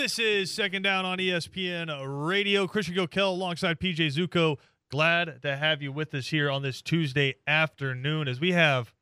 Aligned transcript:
This 0.00 0.18
is 0.18 0.50
Second 0.50 0.80
Down 0.80 1.04
on 1.04 1.18
ESPN 1.18 1.94
Radio. 2.26 2.66
Christian 2.66 2.94
Gokel 2.94 3.34
alongside 3.34 3.78
PJ 3.78 4.16
Zuko. 4.16 4.56
Glad 4.90 5.42
to 5.42 5.54
have 5.58 5.82
you 5.82 5.92
with 5.92 6.14
us 6.14 6.28
here 6.28 6.50
on 6.50 6.62
this 6.62 6.80
Tuesday 6.80 7.34
afternoon 7.46 8.26
as 8.26 8.40
we 8.40 8.52
have 8.52 8.94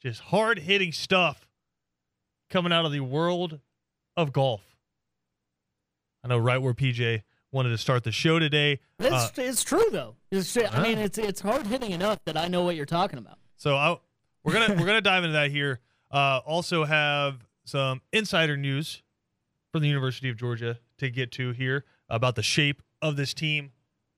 just 0.00 0.20
hard 0.20 0.60
hitting 0.60 0.92
stuff 0.92 1.48
coming 2.48 2.72
out 2.72 2.84
of 2.84 2.92
the 2.92 3.00
world 3.00 3.58
of 4.16 4.32
golf. 4.32 4.62
I 6.22 6.28
know 6.28 6.38
right 6.38 6.58
where 6.58 6.74
PJ 6.74 7.24
wanted 7.50 7.70
to 7.70 7.78
start 7.78 8.04
the 8.04 8.12
show 8.12 8.38
today. 8.38 8.78
It's, 9.00 9.12
Uh, 9.12 9.30
it's 9.38 9.64
true 9.64 9.88
though. 9.90 10.14
It's 10.30 10.52
true. 10.52 10.66
I 10.70 10.80
mean, 10.80 10.98
it's 10.98 11.18
it's 11.18 11.40
hard 11.40 11.66
hitting 11.66 11.90
enough 11.90 12.20
that 12.24 12.36
I 12.36 12.46
know 12.46 12.62
what 12.62 12.76
you're 12.76 12.86
talking 12.86 13.18
about. 13.18 13.38
So 13.56 13.74
I, 13.74 13.96
we're 14.44 14.52
gonna 14.52 14.76
we're 14.78 14.86
gonna 14.86 15.00
dive 15.00 15.24
into 15.24 15.32
that 15.32 15.50
here. 15.50 15.80
Uh, 16.08 16.38
also 16.46 16.84
have 16.84 17.44
some 17.64 18.00
insider 18.12 18.56
news 18.56 19.02
from 19.76 19.82
the 19.82 19.88
University 19.88 20.30
of 20.30 20.38
Georgia 20.38 20.78
to 20.96 21.10
get 21.10 21.30
to 21.32 21.52
here 21.52 21.84
about 22.08 22.34
the 22.34 22.42
shape 22.42 22.82
of 23.02 23.16
this 23.16 23.34
team 23.34 23.72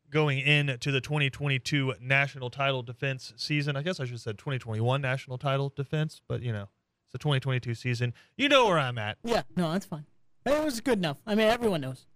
going 0.08 0.38
into 0.38 0.92
the 0.92 1.00
2022 1.00 1.94
national 2.00 2.48
title 2.48 2.80
defense 2.80 3.32
season. 3.36 3.74
I 3.76 3.82
guess 3.82 3.98
I 3.98 4.04
should 4.04 4.12
have 4.12 4.20
said 4.20 4.38
2021 4.38 5.00
national 5.00 5.36
title 5.36 5.72
defense, 5.74 6.22
but 6.28 6.42
you 6.42 6.52
know 6.52 6.68
it's 7.06 7.12
the 7.12 7.18
2022 7.18 7.74
season. 7.74 8.14
You 8.36 8.48
know 8.48 8.66
where 8.66 8.78
I'm 8.78 8.98
at. 8.98 9.18
Yeah, 9.24 9.42
no, 9.56 9.72
that's 9.72 9.84
fine. 9.84 10.06
It 10.46 10.64
was 10.64 10.80
good 10.80 10.98
enough. 10.98 11.18
I 11.26 11.34
mean, 11.34 11.48
everyone 11.48 11.80
knows. 11.80 12.06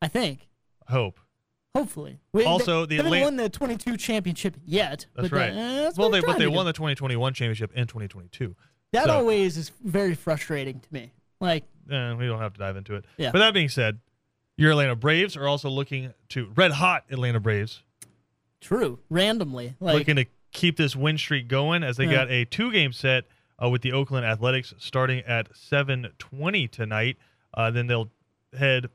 I 0.00 0.06
think. 0.06 0.46
I 0.88 0.92
hope. 0.92 1.18
Hopefully. 1.74 2.20
We, 2.32 2.44
Also, 2.44 2.86
they, 2.86 2.98
the 2.98 3.02
they 3.02 3.08
haven't 3.08 3.22
won 3.24 3.36
the 3.38 3.48
22 3.48 3.96
championship 3.96 4.54
yet. 4.64 5.06
That's 5.16 5.30
but 5.30 5.36
right. 5.36 5.50
uh, 5.50 5.82
that's 5.82 5.98
well, 5.98 6.10
they 6.10 6.20
but 6.20 6.38
they 6.38 6.46
won 6.46 6.64
the 6.64 6.72
2021 6.72 7.34
championship 7.34 7.72
in 7.74 7.88
2022. 7.88 8.54
That 8.92 9.06
so- 9.06 9.16
always 9.16 9.56
is 9.56 9.72
very 9.82 10.14
frustrating 10.14 10.78
to 10.78 10.88
me. 10.94 11.10
Like, 11.40 11.64
Eh, 11.90 12.14
we 12.14 12.26
don't 12.26 12.40
have 12.40 12.52
to 12.54 12.58
dive 12.58 12.76
into 12.76 12.94
it. 12.96 13.04
Yeah. 13.16 13.30
But 13.30 13.38
that 13.38 13.54
being 13.54 13.68
said, 13.68 14.00
your 14.56 14.72
Atlanta 14.72 14.96
Braves 14.96 15.36
are 15.36 15.46
also 15.46 15.68
looking 15.70 16.12
to 16.30 16.50
red 16.56 16.72
hot 16.72 17.04
Atlanta 17.10 17.38
Braves 17.40 17.82
true. 18.60 18.98
Randomly. 19.10 19.74
Like, 19.78 19.94
looking 19.98 20.16
to 20.16 20.24
keep 20.50 20.76
this 20.76 20.96
win 20.96 21.16
streak 21.18 21.46
going 21.46 21.84
as 21.84 21.96
they 21.96 22.06
Yeah. 22.06 22.12
got 22.12 22.30
a 22.30 22.44
two 22.44 22.72
game 22.72 22.92
set 22.92 23.24
uh, 23.62 23.68
with 23.68 23.82
the 23.82 23.92
Oakland 23.92 24.26
Athletics 24.26 24.74
starting 24.78 25.20
at 25.20 25.52
7:20 25.54 26.66
tonight. 26.70 27.16
Uh, 27.54 27.70
then 27.70 27.86
they'll 27.86 28.10
head 28.58 28.88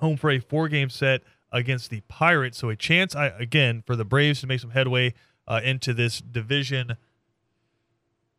home 0.00 0.16
for 0.16 0.30
a 0.30 0.38
four 0.40 0.68
game 0.68 0.90
set 0.90 1.22
against 1.52 1.90
the 1.90 2.00
Pirates. 2.08 2.58
So 2.58 2.68
a 2.70 2.76
chance 2.76 3.14
I, 3.14 3.26
again 3.28 3.82
for 3.86 3.94
the 3.94 4.04
Braves 4.04 4.40
to 4.40 4.46
make 4.48 4.58
some 4.60 4.70
headway 4.70 5.14
uh, 5.46 5.60
into 5.62 5.94
this 5.94 6.20
division 6.20 6.96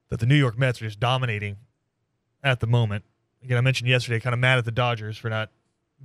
that 0.10 0.20
the 0.20 0.26
New 0.26 0.36
York 0.36 0.58
Mets 0.58 0.82
are 0.82 0.86
just 0.86 1.00
dominating 1.00 1.58
at 2.46 2.62
the 2.62 2.68
moment. 2.68 3.04
Again, 3.44 3.58
I 3.58 3.62
mentioned 3.62 3.90
yesterday, 3.90 4.20
kind 4.22 4.34
of 4.34 4.40
mad 4.40 4.58
at 4.58 4.66
the 4.66 4.72
Dodgers 4.72 5.18
for 5.18 5.30
not 5.30 5.50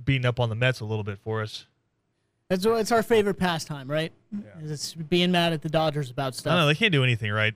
beating 0.03 0.25
up 0.25 0.39
on 0.39 0.49
the 0.49 0.55
Mets 0.55 0.81
a 0.81 0.85
little 0.85 1.03
bit 1.03 1.19
for 1.19 1.41
us. 1.41 1.67
that's 2.49 2.65
it's 2.65 2.91
our 2.91 3.03
favorite 3.03 3.35
pastime, 3.35 3.89
right? 3.89 4.11
Is 4.61 4.71
It's 4.71 4.93
being 4.93 5.31
mad 5.31 5.53
at 5.53 5.61
the 5.61 5.69
Dodgers 5.69 6.09
about 6.11 6.35
stuff. 6.35 6.53
No, 6.53 6.67
they 6.67 6.75
can't 6.75 6.91
do 6.91 7.03
anything 7.03 7.31
right. 7.31 7.53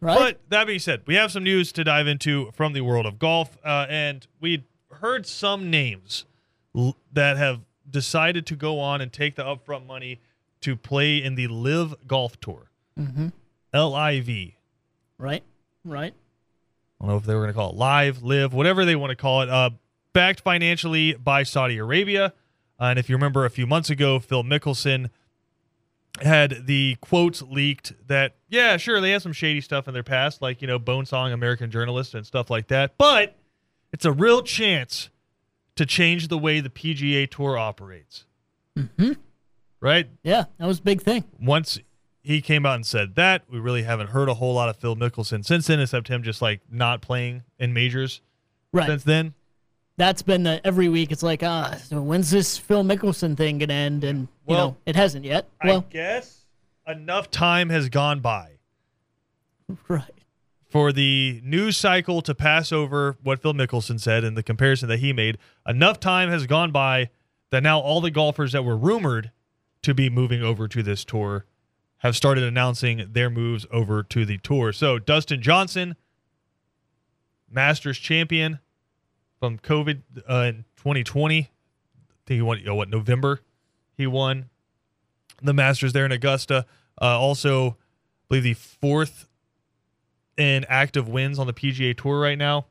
right? 0.00 0.18
But 0.18 0.40
that 0.50 0.66
being 0.66 0.80
said, 0.80 1.02
we 1.06 1.14
have 1.14 1.32
some 1.32 1.44
news 1.44 1.72
to 1.72 1.84
dive 1.84 2.06
into 2.06 2.50
from 2.52 2.74
the 2.74 2.82
world 2.82 3.06
of 3.06 3.18
golf, 3.18 3.56
uh, 3.64 3.86
and 3.88 4.26
we 4.40 4.64
heard 5.00 5.26
some 5.26 5.70
names 5.70 6.26
l- 6.76 6.96
that 7.12 7.36
have 7.36 7.60
decided 7.88 8.46
to 8.46 8.56
go 8.56 8.80
on 8.80 9.00
and 9.00 9.12
take 9.12 9.36
the 9.36 9.44
upfront 9.44 9.86
money 9.86 10.20
to 10.60 10.76
play 10.76 11.22
in 11.22 11.34
the 11.34 11.46
LIV 11.46 12.06
Golf 12.06 12.40
Tour, 12.40 12.70
mm-hmm. 12.98 13.28
LIV. 13.74 14.52
Right? 15.18 15.42
Right? 15.84 16.14
I 17.02 17.06
don't 17.06 17.14
know 17.14 17.18
if 17.18 17.24
they 17.24 17.34
were 17.34 17.40
going 17.40 17.52
to 17.52 17.54
call 17.54 17.70
it 17.70 17.76
live, 17.76 18.22
live, 18.22 18.54
whatever 18.54 18.84
they 18.84 18.94
want 18.94 19.10
to 19.10 19.16
call 19.16 19.42
it. 19.42 19.50
Uh, 19.50 19.70
backed 20.12 20.40
financially 20.40 21.14
by 21.14 21.42
Saudi 21.42 21.78
Arabia. 21.78 22.32
Uh, 22.80 22.84
and 22.84 22.98
if 22.98 23.08
you 23.08 23.16
remember 23.16 23.44
a 23.44 23.50
few 23.50 23.66
months 23.66 23.90
ago, 23.90 24.20
Phil 24.20 24.44
Mickelson 24.44 25.10
had 26.20 26.66
the 26.66 26.96
quotes 27.00 27.42
leaked 27.42 27.92
that, 28.06 28.36
yeah, 28.48 28.76
sure, 28.76 29.00
they 29.00 29.10
had 29.10 29.22
some 29.22 29.32
shady 29.32 29.60
stuff 29.60 29.88
in 29.88 29.94
their 29.94 30.04
past, 30.04 30.42
like, 30.42 30.62
you 30.62 30.68
know, 30.68 30.78
Bonesong, 30.78 31.32
American 31.32 31.70
journalist, 31.70 32.14
and 32.14 32.24
stuff 32.24 32.50
like 32.50 32.68
that. 32.68 32.96
But 32.98 33.36
it's 33.92 34.04
a 34.04 34.12
real 34.12 34.42
chance 34.42 35.10
to 35.74 35.84
change 35.84 36.28
the 36.28 36.38
way 36.38 36.60
the 36.60 36.70
PGA 36.70 37.28
Tour 37.28 37.58
operates. 37.58 38.26
Mm-hmm. 38.78 39.12
Right? 39.80 40.08
Yeah, 40.22 40.44
that 40.58 40.66
was 40.66 40.78
a 40.78 40.82
big 40.82 41.02
thing. 41.02 41.24
once 41.40 41.80
he 42.22 42.40
came 42.40 42.64
out 42.64 42.76
and 42.76 42.86
said 42.86 43.14
that, 43.16 43.42
we 43.50 43.58
really 43.58 43.82
haven't 43.82 44.08
heard 44.08 44.28
a 44.28 44.34
whole 44.34 44.54
lot 44.54 44.68
of 44.68 44.76
Phil 44.76 44.94
Mickelson 44.96 45.44
since 45.44 45.66
then, 45.66 45.80
except 45.80 46.08
him 46.08 46.22
just 46.22 46.40
like 46.42 46.60
not 46.70 47.00
playing 47.02 47.42
in 47.58 47.72
majors 47.72 48.20
Right. 48.72 48.86
since 48.86 49.04
then. 49.04 49.34
that's 49.98 50.22
been 50.22 50.42
the 50.44 50.60
every 50.66 50.88
week. 50.88 51.12
It's 51.12 51.22
like, 51.22 51.42
ah, 51.42 51.74
so 51.84 52.00
when's 52.00 52.30
this 52.30 52.56
Phil 52.58 52.82
Mickelson 52.82 53.36
thing 53.36 53.58
gonna 53.58 53.74
end? 53.74 54.04
And 54.04 54.20
you 54.22 54.28
Well, 54.46 54.68
know, 54.70 54.76
it 54.86 54.96
hasn't 54.96 55.24
yet. 55.24 55.48
I 55.60 55.66
Well, 55.66 55.84
guess 55.90 56.46
enough 56.86 57.30
time 57.30 57.68
has 57.68 57.88
gone 57.88 58.20
by 58.20 58.52
right. 59.88 60.04
for 60.68 60.92
the 60.92 61.40
news 61.44 61.76
cycle 61.76 62.22
to 62.22 62.34
pass 62.34 62.72
over 62.72 63.16
what 63.22 63.40
Phil 63.42 63.52
Mickelson 63.54 64.00
said 64.00 64.24
and 64.24 64.36
the 64.36 64.42
comparison 64.42 64.88
that 64.88 64.98
he 65.00 65.12
made. 65.12 65.38
Enough 65.66 66.00
time 66.00 66.30
has 66.30 66.46
gone 66.46 66.72
by 66.72 67.10
that 67.50 67.62
now 67.62 67.78
all 67.78 68.00
the 68.00 68.10
golfers 68.10 68.52
that 68.52 68.64
were 68.64 68.76
rumored 68.76 69.30
to 69.82 69.92
be 69.94 70.08
moving 70.08 70.42
over 70.42 70.66
to 70.68 70.82
this 70.82 71.04
tour 71.04 71.44
have 72.02 72.16
started 72.16 72.42
announcing 72.42 73.08
their 73.12 73.30
moves 73.30 73.64
over 73.70 74.02
to 74.02 74.26
the 74.26 74.36
tour. 74.38 74.72
So 74.72 74.98
Dustin 74.98 75.40
Johnson, 75.40 75.94
Masters 77.48 77.96
champion 77.96 78.58
from 79.38 79.58
COVID 79.58 80.02
uh, 80.28 80.34
in 80.48 80.64
2020. 80.76 81.38
I 81.38 81.46
think 82.26 82.36
he 82.36 82.42
won, 82.42 82.58
you 82.58 82.66
know, 82.66 82.74
what, 82.74 82.88
November? 82.88 83.40
He 83.96 84.08
won 84.08 84.50
the 85.40 85.52
Masters 85.52 85.92
there 85.92 86.04
in 86.04 86.10
Augusta. 86.10 86.66
Uh, 87.00 87.20
also, 87.20 87.70
I 87.70 87.74
believe 88.28 88.42
the 88.42 88.54
fourth 88.54 89.28
in 90.36 90.64
active 90.68 91.08
wins 91.08 91.38
on 91.38 91.46
the 91.46 91.52
PGA 91.52 91.96
Tour 91.96 92.20
right 92.20 92.38
now. 92.38 92.66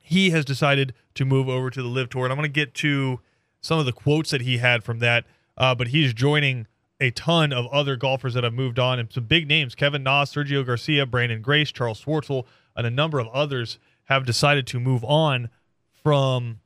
He 0.00 0.30
has 0.30 0.46
decided 0.46 0.94
to 1.16 1.26
move 1.26 1.50
over 1.50 1.68
to 1.68 1.82
the 1.82 1.88
LIV 1.88 2.08
Tour, 2.10 2.24
and 2.24 2.32
I'm 2.32 2.38
going 2.38 2.48
to 2.48 2.52
get 2.52 2.72
to 2.74 3.20
some 3.60 3.78
of 3.78 3.84
the 3.84 3.92
quotes 3.92 4.30
that 4.30 4.40
he 4.40 4.58
had 4.58 4.84
from 4.84 5.00
that. 5.00 5.24
Uh, 5.58 5.74
but 5.74 5.88
he's 5.88 6.14
joining 6.14 6.66
a 7.02 7.10
ton 7.10 7.52
of 7.52 7.66
other 7.66 7.96
golfers 7.96 8.34
that 8.34 8.44
have 8.44 8.54
moved 8.54 8.78
on, 8.78 8.98
and 8.98 9.12
some 9.12 9.24
big 9.24 9.48
names: 9.48 9.74
Kevin 9.74 10.02
Na, 10.02 10.24
Sergio 10.24 10.64
Garcia, 10.64 11.04
Branden 11.04 11.42
Grace, 11.42 11.70
Charles 11.72 12.02
Schwartzel, 12.02 12.46
and 12.76 12.86
a 12.86 12.90
number 12.90 13.18
of 13.18 13.28
others 13.28 13.78
have 14.04 14.24
decided 14.24 14.66
to 14.68 14.80
move 14.80 15.04
on 15.04 15.48
from 16.02 16.60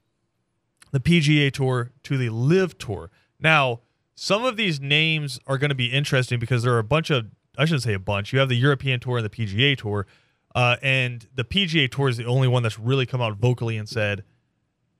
the 0.93 1.01
PGA 1.01 1.53
Tour 1.53 1.91
to 2.05 2.17
the 2.17 2.29
LIV 2.29 2.79
Tour. 2.79 3.11
Now, 3.41 3.81
some 4.15 4.45
of 4.45 4.57
these 4.57 4.81
names 4.81 5.39
are 5.47 5.59
going 5.59 5.69
to 5.69 5.75
be 5.75 5.87
interesting 5.87 6.39
because 6.39 6.63
there 6.63 6.73
are 6.73 6.79
a 6.79 6.85
bunch 6.85 7.11
of, 7.11 7.27
I 7.59 7.65
shouldn't 7.65 7.83
say 7.83 7.93
a 7.93 7.99
bunch. 7.99 8.33
You 8.33 8.39
have 8.39 8.49
the 8.49 8.57
European 8.57 9.01
Tour 9.01 9.19
and 9.19 9.27
the 9.27 9.31
PGA 9.31 9.77
Tour. 9.77 10.07
Uh, 10.55 10.77
and 10.81 11.29
the 11.35 11.45
PGA 11.45 11.91
Tour 11.91 12.09
is 12.09 12.17
the 12.17 12.25
only 12.25 12.49
one 12.49 12.63
that's 12.63 12.79
really 12.79 13.05
come 13.05 13.21
out 13.21 13.37
vocally 13.37 13.77
and 13.77 13.87
said, 13.87 14.25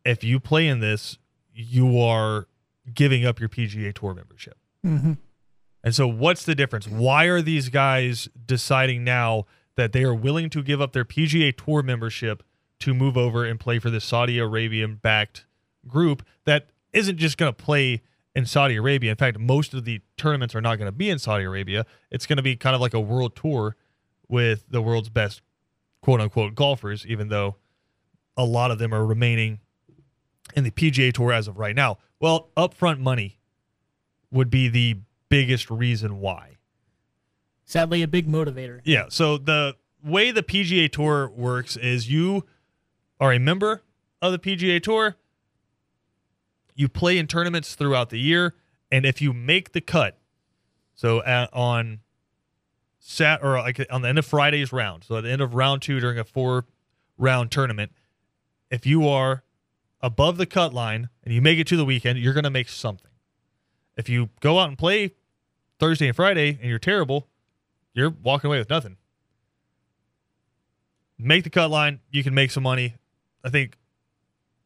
if 0.05 0.23
you 0.23 0.39
play 0.39 0.69
in 0.69 0.81
this, 0.81 1.17
you 1.55 1.99
are 1.99 2.47
giving 2.93 3.25
up 3.25 3.41
your 3.41 3.49
PGA 3.49 3.95
Tour 3.95 4.15
membership. 4.15 4.59
Mm-hmm. 4.85 5.15
And 5.87 5.95
so, 5.95 6.09
what's 6.09 6.45
the 6.45 6.57
difference? 6.57 6.89
Why 6.89 7.27
are 7.27 7.41
these 7.41 7.69
guys 7.69 8.29
deciding 8.45 9.05
now 9.05 9.45
that 9.77 9.93
they 9.93 10.03
are 10.03 10.13
willing 10.13 10.51
to 10.51 10.61
give 10.61 10.81
up 10.81 10.93
their 10.93 11.05
PGA 11.05 11.57
Tour 11.57 11.81
membership 11.81 12.43
to 12.81 12.93
move 12.93 13.17
over 13.17 13.45
and 13.45 13.61
play 13.61 13.79
for 13.79 13.89
this 13.89 14.05
Saudi 14.05 14.41
Arabian 14.41 14.97
backed 14.97 15.47
group 15.87 16.27
that 16.45 16.71
isn't 16.93 17.19
just 17.19 17.39
going 17.39 17.55
to 17.55 17.57
play 17.57 18.03
in 18.35 18.47
Saudi 18.47 18.75
Arabia? 18.75 19.13
In 19.13 19.17
fact, 19.17 19.39
most 19.39 19.75
of 19.75 19.85
the 19.85 20.01
tournaments 20.17 20.57
are 20.57 20.61
not 20.61 20.75
going 20.75 20.87
to 20.87 20.93
be 20.93 21.09
in 21.09 21.21
Saudi 21.21 21.45
Arabia. 21.45 21.87
It's 22.11 22.27
going 22.27 22.39
to 22.39 22.43
be 22.43 22.57
kind 22.57 22.75
of 22.75 22.81
like 22.81 22.93
a 22.93 23.01
world 23.01 23.37
tour 23.37 23.77
with 24.27 24.65
the 24.69 24.83
world's 24.83 25.09
best 25.09 25.41
quote 26.03 26.21
unquote 26.21 26.57
golfers, 26.57 27.07
even 27.07 27.29
though 27.29 27.55
a 28.37 28.45
lot 28.45 28.73
of 28.73 28.81
them 28.81 28.93
are 28.93 29.07
remaining 29.07 29.61
in 30.57 30.65
the 30.65 30.73
PGA 30.73 31.13
Tour 31.13 31.33
as 31.33 31.47
of 31.47 31.59
right 31.59 31.77
now. 31.77 31.99
Well, 32.19 32.49
upfront 32.57 32.99
money 32.99 33.39
would 34.33 34.51
be 34.51 34.67
the 34.67 34.97
biggest 35.29 35.71
reason 35.71 36.21
why. 36.21 36.57
Sadly, 37.65 38.03
a 38.03 38.09
big 38.09 38.29
motivator. 38.29 38.81
Yeah. 38.85 39.07
So 39.09 39.39
the 39.39 39.77
way 40.05 40.31
the 40.31 40.43
PGA 40.43 40.91
Tour 40.91 41.29
works 41.29 41.77
is 41.77 42.11
you 42.11 42.45
are 43.19 43.33
a 43.33 43.39
member 43.39 43.83
of 44.23 44.33
the 44.33 44.39
PGA 44.39 44.83
Tour. 44.83 45.17
You 46.75 46.89
play 46.89 47.19
in 47.19 47.27
tournaments 47.27 47.75
throughout 47.75 48.11
the 48.11 48.19
year, 48.19 48.55
and 48.93 49.05
if 49.07 49.21
you 49.21 49.33
make 49.33 49.73
the 49.73 49.81
cut, 49.81 50.19
so 50.95 51.23
at, 51.25 51.53
on 51.53 52.01
sat 52.99 53.43
or 53.43 53.55
like 53.59 53.85
on 53.91 54.03
the 54.03 54.09
end 54.09 54.19
of 54.19 54.27
Friday's 54.27 54.73
round, 54.73 55.05
so 55.05 55.17
at 55.17 55.23
the 55.23 55.31
end 55.31 55.41
of 55.41 55.55
round 55.55 55.83
two 55.83 56.01
during 56.01 56.19
a 56.19 56.25
four 56.25 56.67
round 57.17 57.51
tournament, 57.51 57.93
if 58.71 58.85
you 58.87 59.09
are 59.09 59.43
above 60.01 60.37
the 60.37 60.47
cut 60.47 60.75
line 60.75 61.09
and 61.25 61.33
you 61.33 61.41
make 61.41 61.59
it 61.59 61.67
to 61.69 61.77
the 61.77 61.85
weekend, 61.85 62.19
you're 62.19 62.35
going 62.35 62.45
to 62.45 62.51
make 62.51 62.69
something. 62.69 63.11
If 63.97 64.09
you 64.09 64.31
go 64.41 64.59
out 64.59 64.69
and 64.69 64.77
play 64.77 65.13
Thursday 65.79 66.09
and 66.09 66.17
Friday 66.17 66.59
and 66.61 66.69
you're 66.69 66.79
terrible, 66.79 67.29
you're 67.95 68.11
walking 68.11 68.49
away 68.49 68.59
with 68.59 68.71
nothing. 68.71 68.97
Make 71.19 71.45
the 71.45 71.51
cut 71.51 71.71
line, 71.71 72.01
you 72.11 72.23
can 72.23 72.35
make 72.35 72.51
some 72.51 72.63
money. 72.63 72.95
I 73.43 73.49
think 73.49 73.79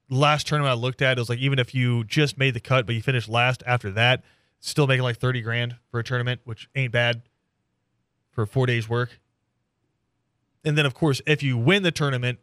last 0.08 0.48
tournament 0.48 0.72
I 0.72 0.74
looked 0.74 1.00
at, 1.00 1.16
it 1.16 1.20
was 1.20 1.28
like 1.28 1.38
even 1.38 1.58
if 1.58 1.74
you 1.74 2.04
just 2.04 2.36
made 2.36 2.54
the 2.54 2.60
cut, 2.60 2.86
but 2.86 2.94
you 2.94 3.02
finished 3.02 3.28
last 3.28 3.62
after 3.66 3.90
that, 3.92 4.24
still 4.58 4.86
making 4.86 5.04
like 5.04 5.18
30 5.18 5.42
grand 5.42 5.76
for 5.90 6.00
a 6.00 6.04
tournament, 6.04 6.40
which 6.44 6.68
ain't 6.74 6.92
bad 6.92 7.22
for 8.30 8.46
four 8.46 8.66
days 8.66 8.88
work. 8.88 9.20
And 10.64 10.76
then, 10.76 10.86
of 10.86 10.94
course, 10.94 11.22
if 11.26 11.42
you 11.42 11.56
win 11.56 11.82
the 11.82 11.90
tournament, 11.90 12.38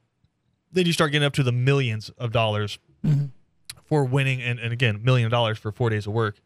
then 0.72 0.86
you 0.86 0.94
start 0.94 1.12
getting 1.12 1.26
up 1.26 1.34
to 1.34 1.44
the 1.44 1.52
millions 1.52 2.10
of 2.18 2.32
dollars 2.32 2.80
mm-hmm. 3.06 3.26
for 3.86 4.06
winning. 4.06 4.42
And, 4.42 4.60
and 4.60 4.74
again, 4.74 5.04
million 5.04 5.30
dollars 5.30 5.58
for 5.58 5.72
four 5.72 5.90
days 5.90 6.08
of 6.08 6.14
work. 6.14 6.40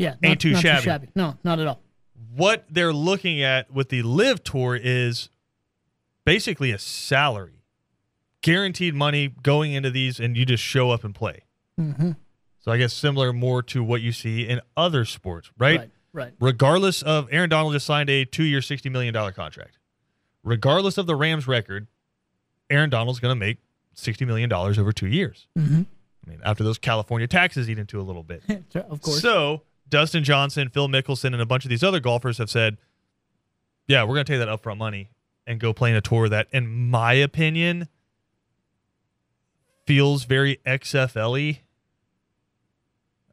Yeah, 0.00 0.14
Ain't 0.22 0.22
not, 0.22 0.40
too 0.40 0.54
shabby. 0.56 1.08
No, 1.14 1.36
not 1.44 1.60
at 1.60 1.66
all. 1.66 1.80
What 2.34 2.64
they're 2.70 2.92
looking 2.92 3.42
at 3.42 3.70
with 3.70 3.90
the 3.90 4.02
LIV 4.02 4.42
tour 4.44 4.78
is 4.80 5.28
basically 6.24 6.70
a 6.70 6.78
salary, 6.78 7.64
guaranteed 8.40 8.94
money 8.94 9.34
going 9.42 9.72
into 9.72 9.90
these, 9.90 10.18
and 10.18 10.36
you 10.36 10.46
just 10.46 10.62
show 10.62 10.90
up 10.90 11.04
and 11.04 11.14
play. 11.14 11.44
Mm-hmm. 11.78 12.12
So 12.60 12.72
I 12.72 12.78
guess 12.78 12.94
similar 12.94 13.32
more 13.32 13.62
to 13.64 13.84
what 13.84 14.00
you 14.00 14.12
see 14.12 14.48
in 14.48 14.60
other 14.76 15.04
sports, 15.04 15.50
right? 15.58 15.78
Right. 15.80 15.90
Right. 16.12 16.32
Regardless 16.40 17.02
of 17.02 17.28
Aaron 17.30 17.50
Donald 17.50 17.72
just 17.72 17.86
signed 17.86 18.10
a 18.10 18.24
two-year, 18.24 18.62
sixty 18.62 18.88
million 18.88 19.14
dollar 19.14 19.30
contract. 19.30 19.78
Regardless 20.42 20.98
of 20.98 21.06
the 21.06 21.14
Rams' 21.14 21.46
record, 21.46 21.86
Aaron 22.68 22.90
Donald's 22.90 23.20
going 23.20 23.30
to 23.30 23.38
make 23.38 23.58
sixty 23.94 24.24
million 24.24 24.48
dollars 24.48 24.76
over 24.76 24.92
two 24.92 25.06
years. 25.06 25.46
Mm-hmm. 25.56 25.82
I 26.26 26.30
mean, 26.30 26.40
after 26.44 26.64
those 26.64 26.78
California 26.78 27.28
taxes 27.28 27.70
eat 27.70 27.78
into 27.78 28.00
a 28.00 28.02
little 28.02 28.24
bit. 28.24 28.42
of 28.74 29.00
course. 29.00 29.20
So 29.20 29.62
Dustin 29.90 30.24
Johnson, 30.24 30.68
Phil 30.68 30.88
Mickelson, 30.88 31.32
and 31.32 31.40
a 31.40 31.46
bunch 31.46 31.64
of 31.64 31.68
these 31.68 31.82
other 31.82 32.00
golfers 32.00 32.38
have 32.38 32.50
said, 32.50 32.78
"Yeah, 33.86 34.02
we're 34.04 34.14
going 34.14 34.24
to 34.24 34.32
take 34.32 34.40
that 34.40 34.48
upfront 34.48 34.78
money 34.78 35.10
and 35.46 35.60
go 35.60 35.72
play 35.72 35.90
in 35.90 35.96
a 35.96 36.00
tour 36.00 36.28
that, 36.28 36.48
in 36.52 36.90
my 36.90 37.12
opinion, 37.12 37.88
feels 39.86 40.24
very 40.24 40.60
XFL-y." 40.64 41.60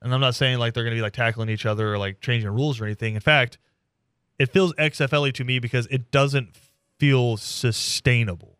And 0.01 0.13
I'm 0.13 0.21
not 0.21 0.35
saying 0.35 0.59
like 0.59 0.73
they're 0.73 0.83
going 0.83 0.95
to 0.95 0.99
be 0.99 1.01
like 1.01 1.13
tackling 1.13 1.49
each 1.49 1.65
other 1.65 1.93
or 1.93 1.97
like 1.97 2.21
changing 2.21 2.49
rules 2.49 2.79
or 2.79 2.85
anything. 2.85 3.15
In 3.15 3.21
fact, 3.21 3.57
it 4.37 4.51
feels 4.51 4.73
XFL-y 4.73 5.31
to 5.31 5.43
me 5.43 5.59
because 5.59 5.87
it 5.87 6.11
doesn't 6.11 6.55
feel 6.99 7.37
sustainable, 7.37 8.57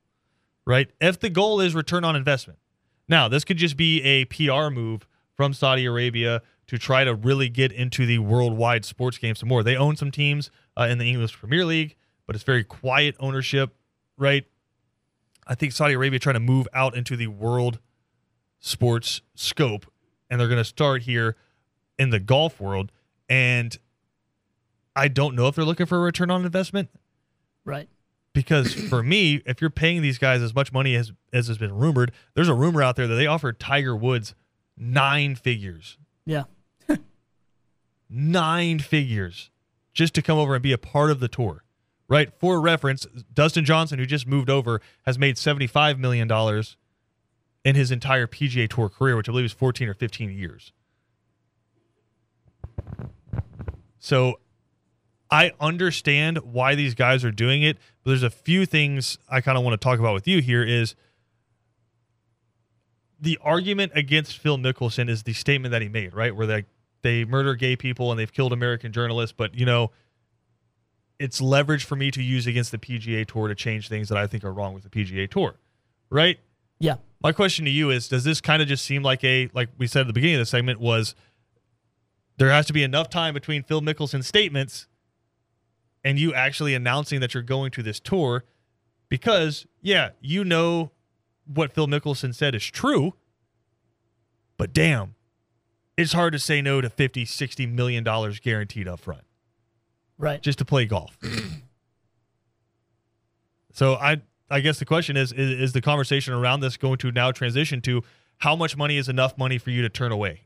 right? 0.66 0.90
If 1.00 1.20
the 1.20 1.30
goal 1.30 1.60
is 1.60 1.76
return 1.76 2.04
on 2.04 2.16
investment, 2.16 2.60
now 3.08 3.28
this 3.28 3.44
could 3.44 3.58
just 3.58 3.78
be 3.78 4.02
a 4.04 4.26
PR 4.26 4.70
move 4.70 5.08
from 5.36 5.54
Saudi 5.54 5.86
Arabia 5.86 6.42
to 6.68 6.78
try 6.78 7.04
to 7.04 7.16
really 7.16 7.50
get 7.50 7.72
into 7.72 8.06
the 8.06 8.20
worldwide 8.20 8.86
sports 8.86 9.18
game 9.18 9.36
some 9.36 9.50
more. 9.50 9.64
They 9.64 9.76
own 9.76 9.96
some 9.96 10.12
teams 10.12 10.52
uh, 10.78 10.88
in 10.90 10.98
the 10.98 11.10
English 11.10 11.34
Premier 11.34 11.66
League, 11.66 11.96
but 12.26 12.36
it's 12.36 12.44
very 12.44 12.64
quiet 12.64 13.16
ownership, 13.20 13.76
right? 14.18 14.46
I 15.48 15.56
think 15.56 15.72
Saudi 15.72 15.94
Arabia 15.94 16.20
trying 16.20 16.36
to 16.36 16.42
move 16.42 16.68
out 16.74 16.96
into 16.96 17.16
the 17.16 17.28
world 17.28 17.80
sports 18.60 19.22
scope, 19.36 19.86
and 20.30 20.40
they're 20.40 20.50
going 20.50 20.60
to 20.60 20.66
start 20.66 21.04
here 21.04 21.38
in 21.98 22.10
the 22.10 22.20
golf 22.20 22.60
world. 22.60 22.92
And 23.30 23.78
I 24.96 25.08
don't 25.08 25.36
know 25.36 25.48
if 25.48 25.56
they're 25.56 25.66
looking 25.66 25.86
for 25.86 25.98
a 25.98 26.02
return 26.02 26.30
on 26.32 26.44
investment 26.44 26.90
right. 27.64 27.88
because 28.34 28.74
for 28.90 29.04
me, 29.04 29.42
if 29.46 29.62
you're 29.62 29.70
paying 29.70 30.02
these 30.02 30.18
guys 30.18 30.42
as 30.42 30.54
much 30.54 30.74
money 30.74 30.96
as 30.96 31.14
as 31.32 31.48
has 31.48 31.58
been 31.58 31.74
rumored, 31.74 32.12
there's 32.34 32.50
a 32.50 32.54
rumor 32.54 32.82
out 32.82 32.96
there 32.98 33.08
that 33.08 33.16
they 33.16 33.28
offered 33.28 33.60
Tiger 33.60 33.96
Woods 33.96 34.36
nine 34.78 35.36
figures, 35.36 35.98
Yeah. 36.26 36.44
Nine 38.10 38.80
figures, 38.80 39.50
just 39.94 40.14
to 40.16 40.22
come 40.22 40.38
over 40.38 40.56
and 40.56 40.64
be 40.64 40.72
a 40.72 40.78
part 40.78 41.12
of 41.12 41.20
the 41.20 41.28
tour. 41.28 41.64
Right. 42.10 42.32
For 42.40 42.62
reference, 42.62 43.06
Dustin 43.34 43.66
Johnson, 43.66 44.00
who 44.00 44.06
just 44.06 44.26
moved 44.26 44.50
over, 44.50 44.82
has 45.06 45.20
made 45.20 45.38
seventy 45.38 45.68
five 45.68 46.00
million 46.00 46.28
dollars 46.28 46.78
in 47.66 47.76
his 47.76 47.92
entire 47.92 48.28
PGA 48.28 48.70
Tour 48.70 48.88
career, 48.88 49.18
which 49.18 49.28
I 49.28 49.32
believe 49.34 49.46
is 49.46 49.52
fourteen 49.52 49.90
or 49.90 49.94
fifteen 49.94 50.32
years. 50.32 50.72
So 54.00 54.40
I 55.30 55.52
understand 55.60 56.38
why 56.38 56.76
these 56.76 56.96
guys 56.96 57.26
are 57.26 57.32
doing 57.32 57.62
it, 57.62 57.78
but 58.04 58.12
there's 58.12 58.24
a 58.24 58.30
few 58.30 58.66
things 58.66 59.18
I 59.30 59.42
kind 59.42 59.58
of 59.58 59.66
want 59.66 59.80
to 59.80 59.84
talk 59.84 60.00
about 60.00 60.14
with 60.14 60.28
you 60.28 60.42
here 60.42 60.64
is 60.64 60.96
the 63.20 63.38
argument 63.42 63.92
against 63.96 64.38
Phil 64.38 64.58
Mickelson 64.58 65.10
is 65.10 65.24
the 65.24 65.34
statement 65.34 65.72
that 65.72 65.82
he 65.82 65.90
made, 65.90 66.14
right? 66.14 66.34
Where 66.36 66.48
they 66.48 66.66
they 67.08 67.24
murder 67.24 67.56
gay 67.56 67.78
people 67.78 68.12
and 68.12 68.20
they've 68.20 68.32
killed 68.32 68.52
American 68.52 68.92
journalists, 68.92 69.34
but 69.36 69.56
you 69.56 69.66
know, 69.66 69.92
it's 71.20 71.40
leverage 71.40 71.86
for 71.86 71.96
me 71.96 72.12
to 72.12 72.22
use 72.22 72.46
against 72.46 72.72
the 72.72 72.78
PGA 72.78 73.26
Tour 73.26 73.48
to 73.48 73.56
change 73.56 73.88
things 73.88 74.10
that 74.10 74.18
I 74.18 74.28
think 74.28 74.44
are 74.44 74.52
wrong 74.52 74.74
with 74.74 74.84
the 74.84 74.90
PGA 74.90 75.30
Tour, 75.30 75.56
right? 76.10 76.38
Yeah. 76.80 76.96
My 77.24 77.32
question 77.32 77.66
to 77.66 77.72
you 77.72 77.90
is: 77.90 78.08
Does 78.10 78.26
this 78.26 78.42
kind 78.42 78.62
of 78.62 78.68
just 78.68 78.84
seem 78.84 79.04
like 79.04 79.24
a 79.24 79.50
like 79.54 79.70
we 79.78 79.88
said 79.88 80.02
at 80.02 80.08
the 80.08 80.14
beginning 80.14 80.36
of 80.36 80.42
the 80.42 80.46
segment 80.46 80.80
was 80.80 81.16
there 82.38 82.52
has 82.52 82.66
to 82.68 82.74
be 82.74 82.84
enough 82.84 83.10
time 83.10 83.34
between 83.34 83.64
Phil 83.64 83.82
Mickelson's 83.82 84.28
statements 84.28 84.88
and 86.04 86.20
you 86.20 86.34
actually 86.34 86.76
announcing 86.76 87.22
that 87.22 87.34
you're 87.34 87.42
going 87.42 87.72
to 87.72 87.82
this 87.82 88.00
tour 88.00 88.44
because 89.10 89.66
yeah, 89.82 90.10
you 90.20 90.44
know 90.44 90.92
what 91.46 91.72
Phil 91.72 91.88
Mickelson 91.88 92.36
said 92.36 92.54
is 92.54 92.66
true, 92.66 93.14
but 94.58 94.74
damn, 94.74 95.16
it's 95.98 96.14
hard 96.14 96.34
to 96.34 96.40
say 96.40 96.62
no 96.62 96.80
to 96.82 96.90
50, 96.90 97.26
60 97.26 97.66
million 97.66 98.04
dollars 98.04 98.40
guaranteed 98.40 98.88
up 98.88 99.00
front 99.00 99.24
Right. 100.18 100.42
just 100.42 100.60
to 100.60 100.66
play 100.66 100.86
golf. 100.86 101.18
so 103.74 103.96
I 103.96 104.22
I 104.50 104.62
guess 104.62 104.80
the 104.80 104.86
question 104.86 105.18
is, 105.18 105.32
is 105.34 105.60
is 105.60 105.74
the 105.74 105.82
conversation 105.82 106.34
around 106.34 106.62
this 106.62 106.78
going 106.78 106.98
to 107.00 107.12
now 107.12 107.32
transition 107.32 107.82
to 107.82 108.04
how 108.38 108.56
much 108.56 108.78
money 108.78 108.98
is 108.98 109.10
enough 109.10 109.38
money 109.38 109.58
for 109.58 109.72
you 109.72 109.82
to 109.82 109.90
turn 109.90 110.12
away? 110.12 110.42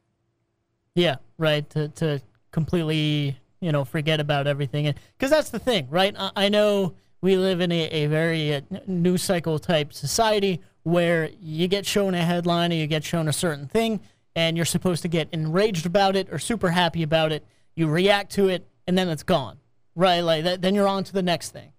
Yeah, 0.96 1.18
right. 1.38 1.70
To 1.72 1.88
to 1.90 2.22
completely, 2.52 3.38
you 3.60 3.72
know, 3.72 3.86
forget 3.86 4.20
about 4.20 4.48
everything, 4.48 4.94
because 5.18 5.30
that's 5.32 5.50
the 5.50 5.60
thing, 5.60 5.88
right? 5.90 6.16
I, 6.18 6.32
I 6.36 6.50
know 6.50 6.96
we 7.22 7.38
live 7.38 7.62
in 7.62 7.72
a, 7.72 7.84
a 7.90 8.08
very 8.08 8.56
uh, 8.56 8.62
news 8.88 9.22
cycle 9.22 9.60
type 9.60 9.94
society 9.94 10.60
where 10.84 11.30
you 11.40 11.68
get 11.68 11.86
shown 11.86 12.16
a 12.16 12.24
headline 12.26 12.72
or 12.72 12.76
you 12.76 12.88
get 12.88 13.04
shown 13.04 13.28
a 13.28 13.34
certain 13.34 13.68
thing, 13.68 14.00
and 14.36 14.56
you're 14.56 14.66
supposed 14.66 15.02
to 15.02 15.08
get 15.08 15.30
enraged 15.32 15.86
about 15.86 16.16
it 16.16 16.28
or 16.32 16.40
super 16.40 16.70
happy 16.70 17.04
about 17.04 17.32
it. 17.32 17.46
You 17.76 17.88
react 17.88 18.32
to 18.34 18.50
it, 18.50 18.68
and 18.88 18.98
then 18.98 19.10
it's 19.10 19.24
gone, 19.24 19.58
right? 19.96 20.22
Like 20.22 20.44
that, 20.44 20.62
then 20.62 20.76
you're 20.76 20.88
on 20.88 21.04
to 21.06 21.14
the 21.14 21.22
next 21.22 21.52
thing. 21.52 21.72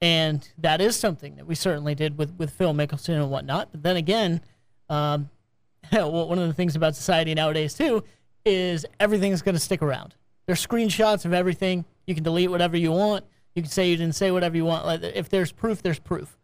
And 0.00 0.46
that 0.58 0.80
is 0.80 0.96
something 0.96 1.36
that 1.36 1.46
we 1.46 1.54
certainly 1.54 1.94
did 1.94 2.18
with, 2.18 2.34
with 2.36 2.50
Phil 2.50 2.74
Mickelson 2.74 3.14
and 3.14 3.30
whatnot. 3.30 3.70
But 3.72 3.82
then 3.82 3.96
again, 3.96 4.40
um, 4.88 5.30
one 5.90 6.38
of 6.38 6.46
the 6.46 6.54
things 6.54 6.76
about 6.76 6.94
society 6.94 7.34
nowadays 7.34 7.74
too 7.74 8.04
is 8.44 8.84
everything's 9.00 9.42
going 9.42 9.54
to 9.54 9.60
stick 9.60 9.82
around. 9.82 10.14
There's 10.46 10.64
screenshots 10.64 11.24
of 11.24 11.32
everything. 11.32 11.84
You 12.06 12.14
can 12.14 12.22
delete 12.22 12.50
whatever 12.50 12.76
you 12.76 12.92
want. 12.92 13.24
You 13.54 13.62
can 13.62 13.70
say 13.70 13.88
you 13.88 13.96
didn't 13.96 14.14
say 14.14 14.30
whatever 14.30 14.56
you 14.56 14.64
want. 14.64 14.84
Like, 14.84 15.02
if 15.02 15.28
there's 15.28 15.52
proof, 15.52 15.80
there's 15.80 15.98
proof. 15.98 16.36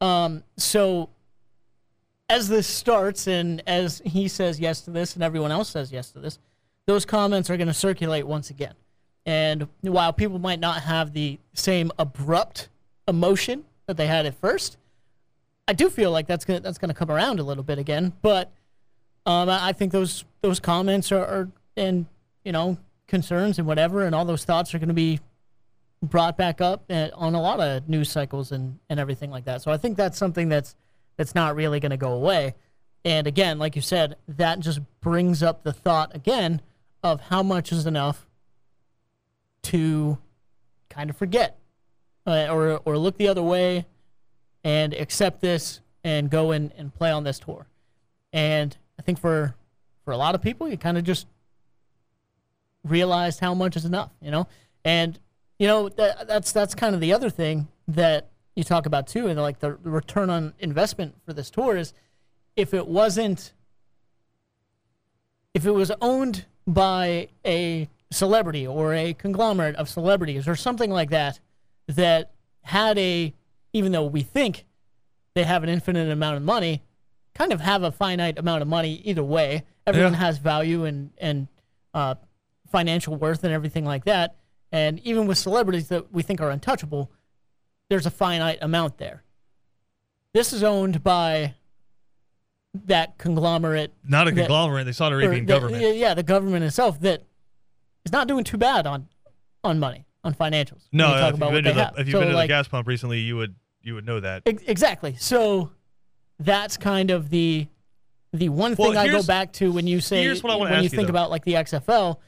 Um, 0.00 0.44
so 0.56 1.10
as 2.28 2.48
this 2.48 2.66
starts 2.66 3.26
and 3.26 3.62
as 3.66 4.02
he 4.04 4.28
says 4.28 4.60
yes 4.60 4.82
to 4.82 4.90
this 4.90 5.14
and 5.14 5.22
everyone 5.22 5.50
else 5.50 5.70
says 5.70 5.90
yes 5.90 6.10
to 6.10 6.18
this, 6.18 6.38
those 6.86 7.04
comments 7.04 7.50
are 7.50 7.56
going 7.56 7.68
to 7.68 7.74
circulate 7.74 8.26
once 8.26 8.50
again. 8.50 8.74
And 9.26 9.68
while 9.82 10.12
people 10.12 10.38
might 10.38 10.60
not 10.60 10.82
have 10.82 11.12
the 11.12 11.38
same 11.52 11.92
abrupt 11.98 12.68
emotion 13.06 13.64
that 13.86 13.96
they 13.96 14.06
had 14.06 14.26
at 14.26 14.34
first, 14.40 14.78
I 15.66 15.74
do 15.74 15.90
feel 15.90 16.10
like 16.10 16.26
that's 16.26 16.46
gonna 16.46 16.60
that's 16.60 16.78
gonna 16.78 16.94
come 16.94 17.10
around 17.10 17.38
a 17.38 17.42
little 17.42 17.62
bit 17.62 17.78
again. 17.78 18.14
But 18.22 18.50
um, 19.26 19.50
I 19.50 19.72
think 19.72 19.92
those 19.92 20.24
those 20.40 20.60
comments 20.60 21.12
are, 21.12 21.26
are 21.26 21.48
and 21.76 22.06
you 22.42 22.52
know 22.52 22.78
concerns 23.06 23.58
and 23.58 23.66
whatever 23.66 24.04
and 24.04 24.14
all 24.14 24.24
those 24.24 24.44
thoughts 24.44 24.74
are 24.74 24.78
going 24.78 24.88
to 24.88 24.94
be 24.94 25.20
brought 26.02 26.36
back 26.36 26.60
up 26.60 26.84
uh, 26.90 27.08
on 27.14 27.34
a 27.34 27.40
lot 27.40 27.60
of 27.60 27.86
news 27.88 28.10
cycles 28.10 28.52
and 28.52 28.78
and 28.88 28.98
everything 28.98 29.30
like 29.30 29.44
that. 29.44 29.60
So 29.60 29.70
I 29.70 29.76
think 29.76 29.98
that's 29.98 30.16
something 30.16 30.48
that's 30.48 30.74
that's 31.18 31.34
not 31.34 31.54
really 31.54 31.80
going 31.80 31.90
to 31.90 31.98
go 31.98 32.12
away. 32.12 32.54
And 33.04 33.26
again, 33.26 33.58
like 33.58 33.76
you 33.76 33.82
said, 33.82 34.16
that 34.26 34.60
just 34.60 34.80
brings 35.00 35.42
up 35.42 35.64
the 35.64 35.72
thought 35.72 36.14
again 36.14 36.62
of 37.02 37.20
how 37.22 37.42
much 37.42 37.70
is 37.70 37.86
enough 37.86 38.26
to 39.64 40.16
kind 40.88 41.10
of 41.10 41.16
forget 41.16 41.58
uh, 42.26 42.46
or 42.50 42.80
or 42.84 42.96
look 42.96 43.18
the 43.18 43.28
other 43.28 43.42
way 43.42 43.86
and 44.64 44.94
accept 44.94 45.40
this 45.40 45.80
and 46.04 46.30
go 46.30 46.52
in 46.52 46.72
and 46.76 46.94
play 46.94 47.10
on 47.10 47.24
this 47.24 47.38
tour. 47.38 47.66
And 48.32 48.76
I 48.98 49.02
think 49.02 49.18
for 49.18 49.54
for 50.04 50.12
a 50.12 50.16
lot 50.16 50.34
of 50.34 50.42
people, 50.42 50.68
you 50.68 50.78
kind 50.78 50.96
of 50.96 51.04
just 51.04 51.26
realized 52.84 53.40
how 53.40 53.54
much 53.54 53.76
is 53.76 53.84
enough, 53.84 54.10
you 54.20 54.30
know. 54.30 54.46
And 54.84 55.18
you 55.58 55.66
know 55.66 55.88
that, 55.88 56.28
that's 56.28 56.52
that's 56.52 56.74
kind 56.74 56.94
of 56.94 57.00
the 57.00 57.12
other 57.12 57.30
thing 57.30 57.68
that 57.88 58.28
you 58.58 58.64
talk 58.64 58.86
about 58.86 59.06
too, 59.06 59.28
and 59.28 59.40
like 59.40 59.60
the, 59.60 59.72
return 59.84 60.28
on 60.30 60.52
investment 60.58 61.14
for 61.24 61.32
this 61.32 61.48
tour 61.48 61.76
is 61.76 61.92
if 62.56 62.74
it 62.74 62.86
wasn't 62.88 63.52
if 65.54 65.64
it 65.64 65.70
was 65.70 65.90
owned 66.00 66.44
by 66.66 67.28
a 67.46 67.88
celebrity 68.10 68.66
or 68.66 68.94
a 68.94 69.14
conglomerate 69.14 69.76
of 69.76 69.88
celebrities 69.88 70.46
or 70.48 70.56
something 70.56 70.90
like 70.90 71.10
that 71.10 71.40
that 71.86 72.32
had 72.62 72.98
a 72.98 73.32
even 73.72 73.92
though 73.92 74.04
we 74.06 74.22
think 74.22 74.64
they 75.34 75.44
have 75.44 75.62
an 75.62 75.68
infinite 75.68 76.10
amount 76.10 76.36
of 76.36 76.42
money 76.42 76.82
kind 77.34 77.52
of 77.52 77.60
have 77.60 77.82
a 77.82 77.92
finite 77.92 78.38
amount 78.38 78.60
of 78.62 78.66
money 78.68 79.00
either 79.04 79.22
way. 79.22 79.62
Everyone 79.86 80.12
Yeah. 80.12 80.18
has 80.18 80.38
value 80.38 80.84
and 80.84 81.10
and 81.18 81.46
uh, 81.94 82.16
financial 82.70 83.14
worth 83.16 83.44
and 83.44 83.52
everything 83.52 83.84
like 83.84 84.04
that. 84.04 84.34
And 84.72 84.98
even 85.00 85.26
with 85.26 85.38
celebrities 85.38 85.88
that 85.88 86.12
we 86.12 86.22
think 86.22 86.40
are 86.40 86.50
untouchable, 86.50 87.10
there's 87.88 88.06
a 88.06 88.10
finite 88.10 88.58
amount 88.60 88.98
there. 88.98 89.22
This 90.34 90.52
is 90.52 90.62
owned 90.62 91.02
by 91.02 91.54
that 92.84 93.18
conglomerate 93.18 93.92
Not 94.04 94.28
a 94.28 94.30
that- 94.32 94.36
conglomerate, 94.42 94.86
the 94.86 94.92
Saudi 94.92 95.14
Arabian 95.16 95.46
the- 95.46 95.52
government. 95.52 95.96
Yeah, 95.96 96.14
the 96.14 96.22
government 96.22 96.64
itself 96.64 97.00
that 97.00 97.22
is 98.04 98.12
not 98.12 98.28
doing 98.28 98.44
too 98.44 98.58
bad 98.58 98.86
on 98.86 99.08
on 99.64 99.78
money, 99.78 100.06
on 100.22 100.34
financials. 100.34 100.82
No, 100.92 101.08
you 101.08 101.14
talk 101.20 101.28
if 101.30 101.34
about 101.36 101.52
you've 101.52 101.64
been 101.64 101.74
to 101.74 101.80
the 101.94 102.00
if 102.00 102.06
you've 102.06 102.12
So, 102.12 102.20
been 102.20 102.28
to 102.28 102.34
like, 102.34 102.44
the 102.44 102.48
gas 102.54 102.68
pump 102.68 102.86
recently, 102.86 103.20
you 103.20 103.36
would 103.36 103.54
you 103.82 103.94
would 103.94 104.06
know 104.06 104.20
that. 104.20 104.42
ex- 104.46 104.62
exactly. 104.66 105.16
So 105.16 105.72
that's 106.38 106.76
kind 106.76 107.10
of 107.10 107.30
the 107.30 107.66
the 108.32 108.50
one 108.50 108.74
Well, 108.78 108.90
thing 108.90 108.98
I 108.98 109.08
go 109.08 109.22
back 109.22 109.52
to 109.54 109.72
when 109.72 109.86
you 109.86 110.00
say 110.00 110.22
here's 110.22 110.42
what 110.42 110.52
I 110.52 110.56
when 110.56 110.74
you 110.74 110.82
you, 110.82 110.88
think 110.90 111.06
though. 111.06 111.10
about 111.12 111.30
like 111.30 111.44
the 111.44 111.54
XFL 111.54 112.18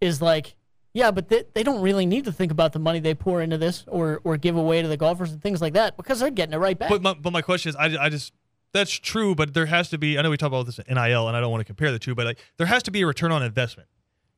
is 0.00 0.20
like 0.20 0.56
yeah, 0.96 1.10
but 1.10 1.28
they, 1.28 1.44
they 1.52 1.62
don't 1.62 1.82
really 1.82 2.06
need 2.06 2.24
to 2.24 2.32
think 2.32 2.50
about 2.50 2.72
the 2.72 2.78
money 2.78 3.00
they 3.00 3.14
pour 3.14 3.42
into 3.42 3.58
this 3.58 3.84
or 3.86 4.22
or 4.24 4.38
give 4.38 4.56
away 4.56 4.80
to 4.80 4.88
the 4.88 4.96
golfers 4.96 5.30
and 5.30 5.42
things 5.42 5.60
like 5.60 5.74
that 5.74 5.94
because 5.98 6.20
they're 6.20 6.30
getting 6.30 6.54
it 6.54 6.56
right 6.56 6.78
back. 6.78 6.88
But 6.88 7.02
my, 7.02 7.12
but 7.12 7.34
my 7.34 7.42
question 7.42 7.68
is, 7.68 7.76
I, 7.76 8.06
I 8.06 8.08
just 8.08 8.32
that's 8.72 8.90
true, 8.90 9.34
but 9.34 9.52
there 9.52 9.66
has 9.66 9.90
to 9.90 9.98
be. 9.98 10.18
I 10.18 10.22
know 10.22 10.30
we 10.30 10.38
talk 10.38 10.46
about 10.46 10.64
this 10.64 10.80
NIL, 10.88 11.28
and 11.28 11.36
I 11.36 11.40
don't 11.40 11.50
want 11.50 11.60
to 11.60 11.66
compare 11.66 11.92
the 11.92 11.98
two, 11.98 12.14
but 12.14 12.24
like 12.24 12.38
there 12.56 12.66
has 12.66 12.82
to 12.84 12.90
be 12.90 13.02
a 13.02 13.06
return 13.06 13.30
on 13.30 13.42
investment, 13.42 13.90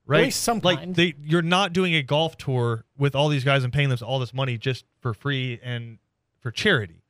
right? 0.05 0.25
least 0.25 0.43
some 0.43 0.59
like 0.65 0.81
kind. 0.81 0.97
they, 0.97 1.15
you're 1.23 1.43
not 1.43 1.73
doing 1.73 1.95
a 1.95 2.03
golf 2.03 2.37
tour 2.37 2.85
with 2.97 3.15
all 3.15 3.29
these 3.29 3.45
guys 3.45 3.63
and 3.63 3.73
paying 3.73 3.89
them 3.89 3.99
all 4.05 4.19
this 4.19 4.35
money 4.35 4.59
just 4.59 4.85
for 5.01 5.15
free 5.15 5.61
and 5.63 5.99
for 6.41 6.51
charity. 6.51 7.05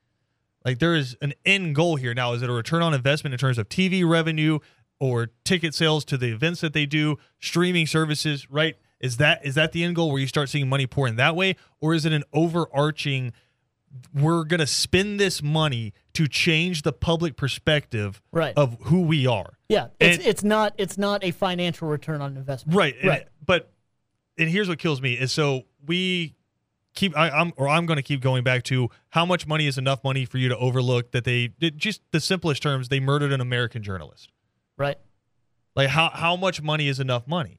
Like 0.62 0.78
there 0.78 0.94
is 0.94 1.16
an 1.22 1.32
end 1.46 1.74
goal 1.74 1.96
here. 1.96 2.12
Now, 2.12 2.34
is 2.34 2.42
it 2.42 2.50
a 2.50 2.52
return 2.52 2.82
on 2.82 2.92
investment 2.92 3.32
in 3.32 3.38
terms 3.38 3.56
of 3.56 3.70
TV 3.70 4.06
revenue 4.06 4.58
or 5.00 5.30
ticket 5.44 5.74
sales 5.74 6.04
to 6.04 6.18
the 6.18 6.32
events 6.32 6.60
that 6.60 6.74
they 6.74 6.84
do, 6.84 7.16
streaming 7.40 7.86
services, 7.86 8.50
right? 8.50 8.76
Is 9.00 9.16
that 9.18 9.44
is 9.46 9.54
that 9.54 9.72
the 9.72 9.84
end 9.84 9.94
goal 9.96 10.10
where 10.10 10.20
you 10.20 10.26
start 10.26 10.48
seeing 10.48 10.68
money 10.68 10.86
pour 10.86 11.06
in 11.06 11.16
that 11.16 11.36
way, 11.36 11.56
or 11.80 11.94
is 11.94 12.04
it 12.04 12.12
an 12.12 12.24
overarching? 12.32 13.32
We're 14.14 14.44
gonna 14.44 14.66
spend 14.66 15.18
this 15.18 15.42
money 15.42 15.94
to 16.14 16.26
change 16.28 16.82
the 16.82 16.92
public 16.92 17.36
perspective 17.36 18.20
Right. 18.32 18.52
of 18.56 18.76
who 18.82 19.02
we 19.02 19.26
are. 19.26 19.54
yeah, 19.68 19.88
it's 20.00 20.18
and- 20.18 20.26
it's 20.26 20.44
not 20.44 20.74
it's 20.76 20.98
not 20.98 21.24
a 21.24 21.30
financial 21.30 21.88
return 21.88 22.20
on 22.20 22.36
investment. 22.36 22.76
Right. 22.76 22.96
and- 23.00 23.08
Right. 23.08 23.28
but 23.44 23.72
and 24.36 24.48
here's 24.50 24.68
what 24.68 24.78
kills 24.78 25.00
me 25.00 25.14
is 25.14 25.32
so 25.32 25.62
we 25.86 26.34
keep 26.94 27.16
I, 27.16 27.30
I'm 27.30 27.52
or 27.56 27.68
I'm 27.68 27.86
going 27.86 27.96
to 27.96 28.02
keep 28.02 28.20
going 28.20 28.42
back 28.44 28.62
to 28.64 28.90
how 29.10 29.24
much 29.24 29.46
money 29.46 29.66
is 29.66 29.78
enough 29.78 30.02
money 30.04 30.24
for 30.24 30.36
you 30.38 30.48
to 30.48 30.56
overlook 30.58 31.12
that 31.12 31.24
they 31.24 31.48
just 31.76 32.02
the 32.12 32.20
simplest 32.20 32.62
terms 32.62 32.88
they 32.88 33.00
murdered 33.00 33.32
an 33.32 33.40
American 33.40 33.82
journalist. 33.82 34.30
Right. 34.76 34.98
Like 35.76 35.88
how 35.88 36.10
how 36.12 36.34
much 36.36 36.60
money 36.60 36.88
is 36.88 36.98
enough 37.00 37.26
money? 37.26 37.57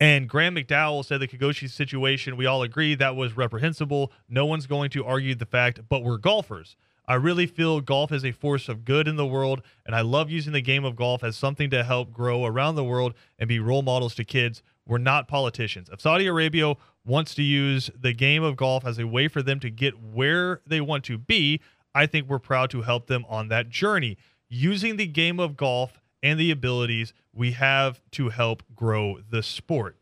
And 0.00 0.28
Graham 0.28 0.54
McDowell 0.54 1.04
said 1.04 1.20
the 1.20 1.26
Khashoggi 1.26 1.68
situation, 1.68 2.36
we 2.36 2.46
all 2.46 2.62
agree 2.62 2.94
that 2.94 3.16
was 3.16 3.36
reprehensible. 3.36 4.12
No 4.28 4.46
one's 4.46 4.66
going 4.66 4.90
to 4.90 5.04
argue 5.04 5.34
the 5.34 5.44
fact, 5.44 5.80
but 5.88 6.04
we're 6.04 6.18
golfers. 6.18 6.76
I 7.08 7.14
really 7.14 7.46
feel 7.46 7.80
golf 7.80 8.12
is 8.12 8.24
a 8.24 8.32
force 8.32 8.68
of 8.68 8.84
good 8.84 9.08
in 9.08 9.16
the 9.16 9.26
world, 9.26 9.62
and 9.86 9.96
I 9.96 10.02
love 10.02 10.30
using 10.30 10.52
the 10.52 10.60
game 10.60 10.84
of 10.84 10.94
golf 10.94 11.24
as 11.24 11.36
something 11.36 11.70
to 11.70 11.82
help 11.82 12.12
grow 12.12 12.44
around 12.44 12.74
the 12.74 12.84
world 12.84 13.14
and 13.38 13.48
be 13.48 13.58
role 13.58 13.82
models 13.82 14.14
to 14.16 14.24
kids. 14.24 14.62
We're 14.86 14.98
not 14.98 15.26
politicians. 15.26 15.88
If 15.90 16.00
Saudi 16.00 16.26
Arabia 16.26 16.74
wants 17.04 17.34
to 17.36 17.42
use 17.42 17.90
the 17.98 18.12
game 18.12 18.42
of 18.42 18.56
golf 18.56 18.86
as 18.86 18.98
a 18.98 19.06
way 19.06 19.26
for 19.26 19.42
them 19.42 19.58
to 19.60 19.70
get 19.70 19.98
where 19.98 20.60
they 20.66 20.80
want 20.80 21.02
to 21.04 21.18
be, 21.18 21.60
I 21.94 22.06
think 22.06 22.28
we're 22.28 22.38
proud 22.38 22.70
to 22.70 22.82
help 22.82 23.06
them 23.06 23.24
on 23.28 23.48
that 23.48 23.70
journey. 23.70 24.18
Using 24.48 24.96
the 24.96 25.06
game 25.06 25.40
of 25.40 25.56
golf 25.56 26.00
and 26.22 26.38
the 26.38 26.50
abilities 26.50 27.12
we 27.32 27.52
have 27.52 28.00
to 28.12 28.30
help 28.30 28.62
grow 28.74 29.18
the 29.30 29.42
sport. 29.42 29.96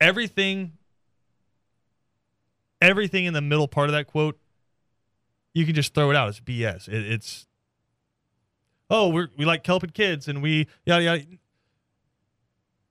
Everything 0.00 0.72
everything 2.80 3.24
in 3.24 3.34
the 3.34 3.40
middle 3.40 3.66
part 3.66 3.88
of 3.88 3.92
that 3.92 4.06
quote 4.06 4.38
you 5.58 5.66
can 5.66 5.74
just 5.74 5.92
throw 5.92 6.10
it 6.10 6.16
out. 6.16 6.28
It's 6.28 6.40
BS. 6.40 6.88
It, 6.88 7.10
it's 7.10 7.46
oh, 8.90 9.08
we 9.08 9.26
we 9.36 9.44
like 9.44 9.66
helping 9.66 9.90
kids 9.90 10.28
and 10.28 10.42
we 10.42 10.68
yada 10.86 11.02
yada. 11.02 11.24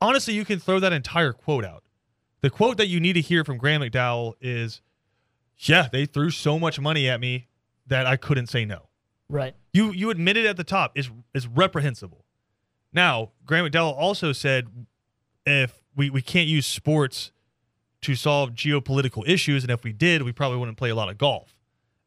Honestly, 0.02 0.34
you 0.34 0.46
can 0.46 0.60
throw 0.60 0.80
that 0.80 0.94
entire 0.94 1.34
quote 1.34 1.66
out. 1.66 1.84
The 2.42 2.50
quote 2.50 2.78
that 2.78 2.88
you 2.88 3.00
need 3.00 3.14
to 3.14 3.22
hear 3.22 3.44
from 3.44 3.58
Graham 3.58 3.82
McDowell 3.82 4.34
is, 4.42 4.82
"Yeah, 5.58 5.88
they 5.92 6.06
threw 6.06 6.30
so 6.30 6.60
much 6.60 6.80
money 6.80 7.10
at 7.10 7.20
me 7.20 7.48
that 7.88 8.06
I 8.06 8.18
couldn't 8.18 8.48
say 8.48 8.66
no." 8.66 8.90
Right. 9.30 9.56
You 9.74 9.92
you 9.92 10.10
admitted 10.10 10.46
at 10.46 10.58
the 10.58 10.64
top 10.64 10.98
is 10.98 11.10
is 11.34 11.48
reprehensible. 11.48 12.26
Now, 12.94 13.32
Graham 13.46 13.70
McDowell 13.70 13.96
also 13.98 14.32
said 14.32 14.68
if 15.46 15.82
we, 15.96 16.10
we 16.10 16.22
can't 16.22 16.48
use 16.48 16.66
sports 16.66 17.32
to 18.02 18.16
solve 18.16 18.52
geopolitical 18.52 19.28
issues, 19.28 19.64
and 19.64 19.72
if 19.72 19.84
we 19.84 19.92
did, 19.92 20.22
we 20.22 20.32
probably 20.32 20.58
wouldn't 20.58 20.78
play 20.78 20.90
a 20.90 20.96
lot 20.96 21.10
of 21.10 21.18
golf. 21.18 21.58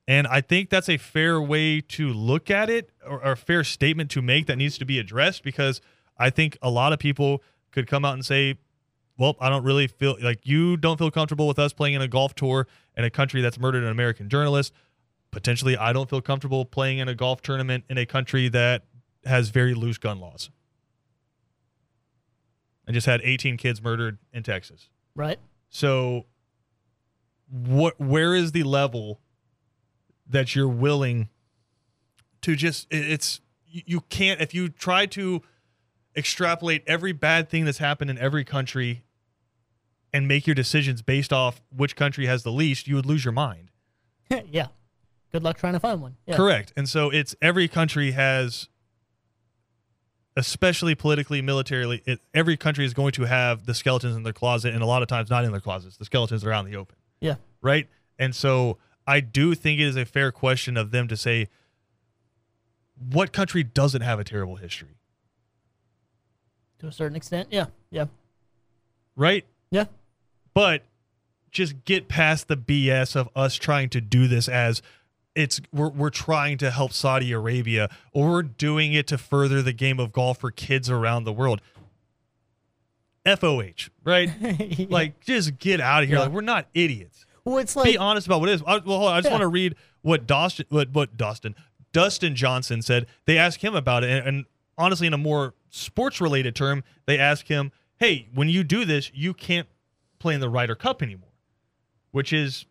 And 0.08 0.26
I 0.26 0.40
think 0.40 0.70
that's 0.70 0.88
a 0.88 0.96
fair 0.96 1.40
way 1.40 1.80
to 1.80 2.12
look 2.12 2.50
at 2.50 2.68
it 2.70 2.90
or, 3.06 3.24
or 3.24 3.32
a 3.32 3.36
fair 3.36 3.62
statement 3.64 4.10
to 4.12 4.22
make 4.22 4.46
that 4.46 4.56
needs 4.56 4.78
to 4.78 4.84
be 4.84 4.98
addressed 4.98 5.42
because 5.42 5.80
I 6.18 6.30
think 6.30 6.58
a 6.62 6.70
lot 6.70 6.92
of 6.92 6.98
people 6.98 7.42
could 7.70 7.86
come 7.86 8.04
out 8.04 8.14
and 8.14 8.24
say, 8.24 8.56
well, 9.18 9.36
I 9.40 9.48
don't 9.48 9.64
really 9.64 9.86
feel 9.86 10.16
like 10.20 10.46
you 10.46 10.76
don't 10.76 10.98
feel 10.98 11.10
comfortable 11.10 11.46
with 11.46 11.58
us 11.58 11.72
playing 11.72 11.94
in 11.94 12.02
a 12.02 12.08
golf 12.08 12.34
tour 12.34 12.66
in 12.96 13.04
a 13.04 13.10
country 13.10 13.40
that's 13.40 13.58
murdered 13.58 13.84
an 13.84 13.90
American 13.90 14.28
journalist. 14.28 14.72
Potentially, 15.30 15.76
I 15.76 15.92
don't 15.92 16.10
feel 16.10 16.20
comfortable 16.20 16.64
playing 16.64 16.98
in 16.98 17.08
a 17.08 17.14
golf 17.14 17.40
tournament 17.42 17.84
in 17.88 17.98
a 17.98 18.06
country 18.06 18.48
that 18.48 18.84
has 19.24 19.50
very 19.50 19.74
loose 19.74 19.98
gun 19.98 20.18
laws. 20.18 20.50
I 22.88 22.92
just 22.92 23.06
had 23.06 23.20
18 23.22 23.56
kids 23.56 23.80
murdered 23.80 24.18
in 24.32 24.42
Texas. 24.42 24.88
Right. 25.14 25.38
So 25.68 26.26
what 27.48 28.00
where 28.00 28.34
is 28.34 28.52
the 28.52 28.62
level 28.62 29.20
that 30.28 30.54
you're 30.54 30.68
willing 30.68 31.28
to 32.42 32.56
just 32.56 32.86
it's 32.90 33.40
you 33.66 34.00
can't 34.08 34.40
if 34.40 34.54
you 34.54 34.68
try 34.68 35.06
to 35.06 35.42
extrapolate 36.16 36.82
every 36.86 37.12
bad 37.12 37.48
thing 37.48 37.64
that's 37.64 37.78
happened 37.78 38.10
in 38.10 38.18
every 38.18 38.44
country 38.44 39.04
and 40.12 40.26
make 40.26 40.46
your 40.46 40.54
decisions 40.54 41.02
based 41.02 41.32
off 41.32 41.62
which 41.74 41.94
country 41.94 42.26
has 42.26 42.42
the 42.42 42.50
least, 42.50 42.88
you 42.88 42.96
would 42.96 43.06
lose 43.06 43.24
your 43.24 43.32
mind. 43.32 43.70
yeah. 44.50 44.68
Good 45.32 45.42
luck 45.44 45.58
trying 45.58 45.74
to 45.74 45.80
find 45.80 46.02
one. 46.02 46.16
Yeah. 46.26 46.36
Correct. 46.36 46.72
And 46.76 46.88
so 46.88 47.10
it's 47.10 47.36
every 47.40 47.68
country 47.68 48.12
has 48.12 48.68
especially 50.36 50.94
politically, 50.94 51.42
militarily, 51.42 52.02
it, 52.06 52.20
every 52.32 52.56
country 52.56 52.84
is 52.84 52.94
going 52.94 53.12
to 53.12 53.24
have 53.24 53.66
the 53.66 53.74
skeletons 53.74 54.16
in 54.16 54.22
their 54.22 54.32
closet 54.32 54.72
and 54.72 54.82
a 54.82 54.86
lot 54.86 55.02
of 55.02 55.08
times 55.08 55.28
not 55.28 55.44
in 55.44 55.50
their 55.50 55.60
closets. 55.60 55.96
The 55.96 56.04
skeletons 56.04 56.44
are 56.44 56.52
out 56.52 56.64
in 56.64 56.70
the 56.72 56.78
open. 56.78 56.96
Yeah. 57.20 57.34
right? 57.60 57.88
And 58.18 58.34
so 58.34 58.78
I 59.06 59.20
do 59.20 59.54
think 59.54 59.80
it 59.80 59.86
is 59.86 59.96
a 59.96 60.04
fair 60.04 60.32
question 60.32 60.76
of 60.76 60.90
them 60.92 61.08
to 61.08 61.16
say, 61.16 61.48
what 63.10 63.32
country 63.32 63.62
doesn't 63.62 64.02
have 64.02 64.18
a 64.20 64.24
terrible 64.24 64.56
history, 64.56 64.96
To 66.78 66.86
a 66.86 66.92
certain 66.92 67.16
extent. 67.16 67.48
Yeah. 67.50 67.66
Yeah. 67.90 68.06
right? 69.16 69.44
Yeah. 69.70 69.86
But 70.54 70.82
just 71.50 71.84
get 71.84 72.08
past 72.08 72.48
the 72.48 72.56
BS 72.56 73.16
of 73.16 73.28
us 73.34 73.56
trying 73.56 73.88
to 73.90 74.00
do 74.00 74.28
this 74.28 74.48
as 74.48 74.80
it's 75.34 75.60
we're, 75.72 75.88
we're 75.90 76.10
trying 76.10 76.58
to 76.58 76.70
help 76.70 76.92
Saudi 76.92 77.32
Arabia 77.32 77.88
or 78.12 78.30
we're 78.30 78.42
doing 78.42 78.92
it 78.92 79.06
to 79.08 79.18
further 79.18 79.62
the 79.62 79.72
game 79.72 80.00
of 80.00 80.12
golf 80.12 80.38
for 80.38 80.50
kids 80.50 80.90
around 80.90 81.24
the 81.24 81.32
world. 81.32 81.60
FOH, 83.26 83.90
right? 84.04 84.30
Like, 84.90 85.20
just 85.20 85.58
get 85.58 85.80
out 85.80 86.02
of 86.02 86.08
here. 86.08 86.18
Yeah. 86.18 86.24
Like, 86.24 86.32
we're 86.32 86.40
not 86.40 86.66
idiots. 86.74 87.26
well, 87.44 87.58
it's 87.58 87.76
like 87.76 87.84
be 87.92 87.98
honest 87.98 88.26
about 88.26 88.40
what 88.40 88.48
it 88.48 88.52
is. 88.52 88.62
I, 88.66 88.78
well, 88.78 88.98
hold 88.98 89.10
on. 89.10 89.16
I 89.16 89.18
just 89.18 89.26
Yeah. 89.26 89.32
want 89.32 89.42
to 89.42 89.48
read 89.48 89.74
what 90.02 90.26
Dustin, 90.26 90.66
what, 90.70 90.90
what 90.92 91.16
Dustin, 91.16 91.54
Dustin 91.92 92.34
Johnson 92.34 92.80
said. 92.82 93.06
They 93.26 93.36
asked 93.36 93.60
him 93.62 93.74
about 93.74 94.04
it, 94.04 94.10
and, 94.10 94.26
and 94.26 94.44
honestly, 94.78 95.06
in 95.06 95.12
a 95.12 95.18
more 95.18 95.54
sports-related 95.68 96.56
term, 96.56 96.82
they 97.06 97.18
asked 97.18 97.48
him, 97.48 97.72
"Hey, 97.98 98.28
when 98.34 98.48
you 98.48 98.64
do 98.64 98.84
this, 98.84 99.10
you 99.14 99.34
can't 99.34 99.68
play 100.18 100.34
in 100.34 100.40
the 100.40 100.48
Ryder 100.48 100.74
Cup 100.74 101.02
anymore, 101.02 101.28
which 102.12 102.32
is 102.32 102.64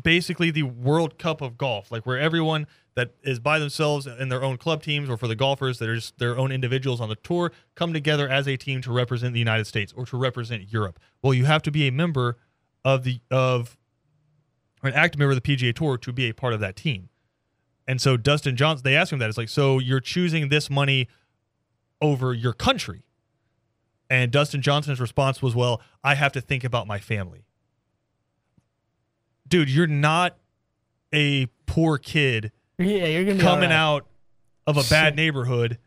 basically 0.00 0.50
the 0.50 0.64
World 0.64 1.18
Cup 1.18 1.40
of 1.40 1.56
golf, 1.56 1.90
like 1.90 2.04
where 2.06 2.18
everyone 2.18 2.66
that 2.94 3.12
is 3.22 3.40
by 3.40 3.58
themselves 3.58 4.06
in 4.06 4.28
their 4.28 4.42
own 4.42 4.56
club 4.56 4.82
teams, 4.82 5.10
or 5.10 5.16
for 5.16 5.26
the 5.26 5.34
golfers 5.34 5.78
that 5.78 5.88
are 5.88 5.96
just 5.96 6.18
their 6.18 6.38
own 6.38 6.52
individuals 6.52 7.00
on 7.00 7.08
the 7.08 7.16
tour, 7.16 7.50
come 7.74 7.92
together 7.92 8.28
as 8.28 8.46
a 8.46 8.56
team 8.56 8.80
to 8.82 8.92
represent 8.92 9.32
the 9.32 9.38
United 9.38 9.66
States 9.66 9.92
or 9.96 10.06
to 10.06 10.16
represent 10.16 10.72
Europe. 10.72 11.00
Well, 11.22 11.34
you 11.34 11.44
have 11.44 11.62
to 11.62 11.70
be 11.70 11.88
a 11.88 11.92
member 11.92 12.36
of 12.84 13.02
the 13.04 13.20
of 13.30 13.76
an 14.82 14.92
active 14.92 15.18
member 15.18 15.32
of 15.32 15.42
the 15.42 15.56
PGA 15.56 15.74
Tour 15.74 15.96
to 15.98 16.12
be 16.12 16.28
a 16.28 16.34
part 16.34 16.52
of 16.52 16.60
that 16.60 16.76
team. 16.76 17.08
And 17.88 18.00
so 18.00 18.16
Dustin 18.16 18.56
Johnson, 18.56 18.84
they 18.84 18.96
asked 18.96 19.12
him 19.12 19.18
that. 19.18 19.28
It's 19.28 19.38
like, 19.38 19.48
so 19.48 19.78
you're 19.78 20.00
choosing 20.00 20.48
this 20.48 20.70
money 20.70 21.08
over 22.00 22.32
your 22.32 22.52
country. 22.52 23.06
And 24.10 24.30
Dustin 24.30 24.62
Johnson's 24.62 25.00
response 25.00 25.42
was, 25.42 25.54
well, 25.54 25.80
I 26.02 26.14
have 26.14 26.32
to 26.32 26.40
think 26.40 26.64
about 26.64 26.86
my 26.86 26.98
family. 26.98 27.46
Dude, 29.54 29.70
you're 29.70 29.86
not 29.86 30.36
a 31.12 31.46
poor 31.66 31.96
kid 31.96 32.50
yeah, 32.76 33.06
you're 33.06 33.24
gonna 33.24 33.38
coming 33.38 33.70
right. 33.70 33.76
out 33.76 34.04
of 34.66 34.76
a 34.76 34.82
bad 34.90 35.14
neighborhood 35.14 35.78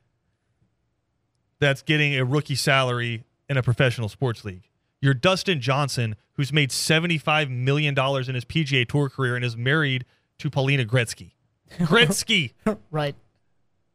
that's 1.59 1.81
getting 1.81 2.15
a 2.15 2.23
rookie 2.23 2.55
salary 2.55 3.25
in 3.49 3.57
a 3.57 3.61
professional 3.61 4.07
sports 4.07 4.45
league. 4.45 4.69
You're 5.01 5.13
Dustin 5.13 5.59
Johnson, 5.59 6.15
who's 6.35 6.53
made 6.53 6.69
$75 6.69 7.49
million 7.49 7.93
in 7.97 8.35
his 8.35 8.45
PGA 8.45 8.87
Tour 8.87 9.09
career 9.09 9.35
and 9.35 9.43
is 9.43 9.57
married 9.57 10.05
to 10.39 10.49
Paulina 10.49 10.85
Gretzky. 10.85 11.31
Gretzky! 11.79 12.53
right. 12.89 13.15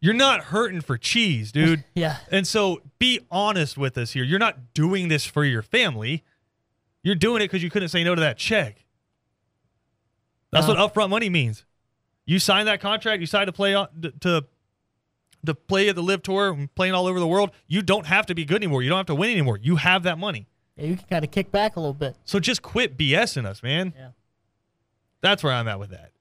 You're 0.02 0.12
not 0.12 0.44
hurting 0.44 0.82
for 0.82 0.98
cheese, 0.98 1.50
dude. 1.52 1.84
Yeah. 1.94 2.18
And 2.30 2.46
so 2.46 2.82
be 2.98 3.20
honest 3.30 3.78
with 3.78 3.96
us 3.96 4.10
here. 4.10 4.22
You're 4.22 4.38
not 4.38 4.74
doing 4.74 5.08
this 5.08 5.24
for 5.24 5.46
your 5.46 5.62
family. 5.62 6.24
You're 7.02 7.14
doing 7.14 7.40
it 7.40 7.46
because 7.46 7.62
you 7.62 7.70
couldn't 7.70 7.88
say 7.88 8.04
no 8.04 8.14
to 8.14 8.20
that 8.20 8.36
check. 8.36 8.84
That's 10.52 10.68
Uh, 10.68 10.74
what 10.74 10.92
upfront 10.94 11.10
money 11.10 11.28
means. 11.28 11.64
You 12.24 12.38
signed 12.38 12.68
that 12.68 12.80
contract. 12.80 13.20
You 13.20 13.26
signed 13.26 13.48
to 13.48 13.52
play 13.52 13.74
on, 13.74 13.88
to 14.20 14.44
to 15.44 15.54
play 15.54 15.88
at 15.88 15.96
the 15.96 16.02
LIV 16.02 16.22
Tour 16.22 16.52
and 16.52 16.72
playing 16.76 16.94
all 16.94 17.08
over 17.08 17.18
the 17.18 17.26
world. 17.26 17.50
You 17.66 17.82
don't 17.82 18.06
have 18.06 18.26
to 18.26 18.34
be 18.34 18.44
good 18.44 18.58
anymore. 18.58 18.82
You 18.84 18.88
don't 18.90 18.98
have 18.98 19.06
to 19.06 19.14
win 19.16 19.30
anymore. 19.30 19.58
You 19.60 19.74
have 19.76 20.04
that 20.04 20.16
money. 20.18 20.46
yeah. 20.76 20.84
You 20.86 20.96
can 20.96 21.06
kind 21.10 21.24
of 21.24 21.32
kick 21.32 21.50
back 21.50 21.74
a 21.74 21.80
little 21.80 21.94
bit. 21.94 22.14
So 22.24 22.38
just 22.38 22.62
quit 22.62 22.96
BSing 22.96 23.44
us, 23.44 23.60
man. 23.62 23.92
Yeah. 23.96 24.08
That's 25.20 25.42
where 25.42 25.52
I'm 25.52 25.66
at 25.66 25.80
with 25.80 25.90
that. 25.90 26.12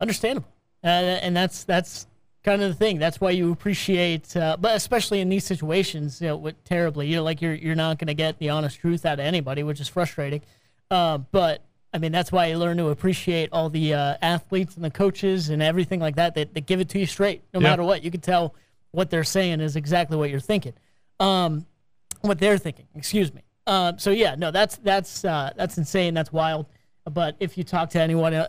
Understandable. 0.00 0.48
Uh, 0.84 0.88
and 0.88 1.34
that's 1.36 1.64
that's 1.64 2.06
kind 2.44 2.60
of 2.62 2.68
the 2.70 2.74
thing. 2.74 2.98
That's 2.98 3.20
why 3.20 3.30
you 3.30 3.52
appreciate, 3.52 4.36
uh, 4.36 4.56
but 4.60 4.74
especially 4.76 5.20
in 5.20 5.28
these 5.28 5.44
situations, 5.44 6.20
you 6.20 6.26
know, 6.28 6.36
with 6.36 6.62
terribly, 6.64 7.06
you 7.06 7.16
know, 7.16 7.22
like 7.22 7.40
you're 7.40 7.54
you're 7.54 7.74
not 7.76 7.98
going 7.98 8.08
to 8.08 8.14
get 8.14 8.38
the 8.38 8.50
honest 8.50 8.80
truth 8.80 9.06
out 9.06 9.20
of 9.20 9.24
anybody, 9.24 9.62
which 9.62 9.80
is 9.80 9.88
frustrating. 9.88 10.42
Uh, 10.90 11.18
but 11.18 11.62
I 11.92 11.98
mean, 11.98 12.12
that's 12.12 12.32
why 12.32 12.46
you 12.46 12.58
learn 12.58 12.78
to 12.78 12.88
appreciate 12.88 13.50
all 13.52 13.68
the 13.68 13.94
uh, 13.94 14.16
athletes 14.22 14.76
and 14.76 14.84
the 14.84 14.90
coaches 14.90 15.50
and 15.50 15.62
everything 15.62 16.00
like 16.00 16.16
that 16.16 16.34
that, 16.34 16.54
that 16.54 16.66
give 16.66 16.80
it 16.80 16.88
to 16.90 16.98
you 16.98 17.06
straight, 17.06 17.42
no 17.52 17.60
matter 17.60 17.82
what. 17.82 18.02
You 18.02 18.10
can 18.10 18.20
tell 18.20 18.54
what 18.92 19.10
they're 19.10 19.24
saying 19.24 19.60
is 19.60 19.76
exactly 19.76 20.16
what 20.16 20.30
you're 20.30 20.40
thinking, 20.40 20.72
um, 21.20 21.66
what 22.22 22.38
they're 22.38 22.58
thinking. 22.58 22.86
Excuse 22.94 23.32
me. 23.32 23.42
Um, 23.66 23.98
so 23.98 24.10
yeah, 24.10 24.34
no, 24.34 24.50
that's 24.50 24.76
that's 24.76 25.24
uh, 25.24 25.52
that's 25.56 25.78
insane. 25.78 26.14
That's 26.14 26.32
wild. 26.32 26.66
But 27.04 27.36
if 27.40 27.58
you 27.58 27.64
talk 27.64 27.90
to 27.90 28.00
anyone, 28.00 28.34
uh, 28.34 28.48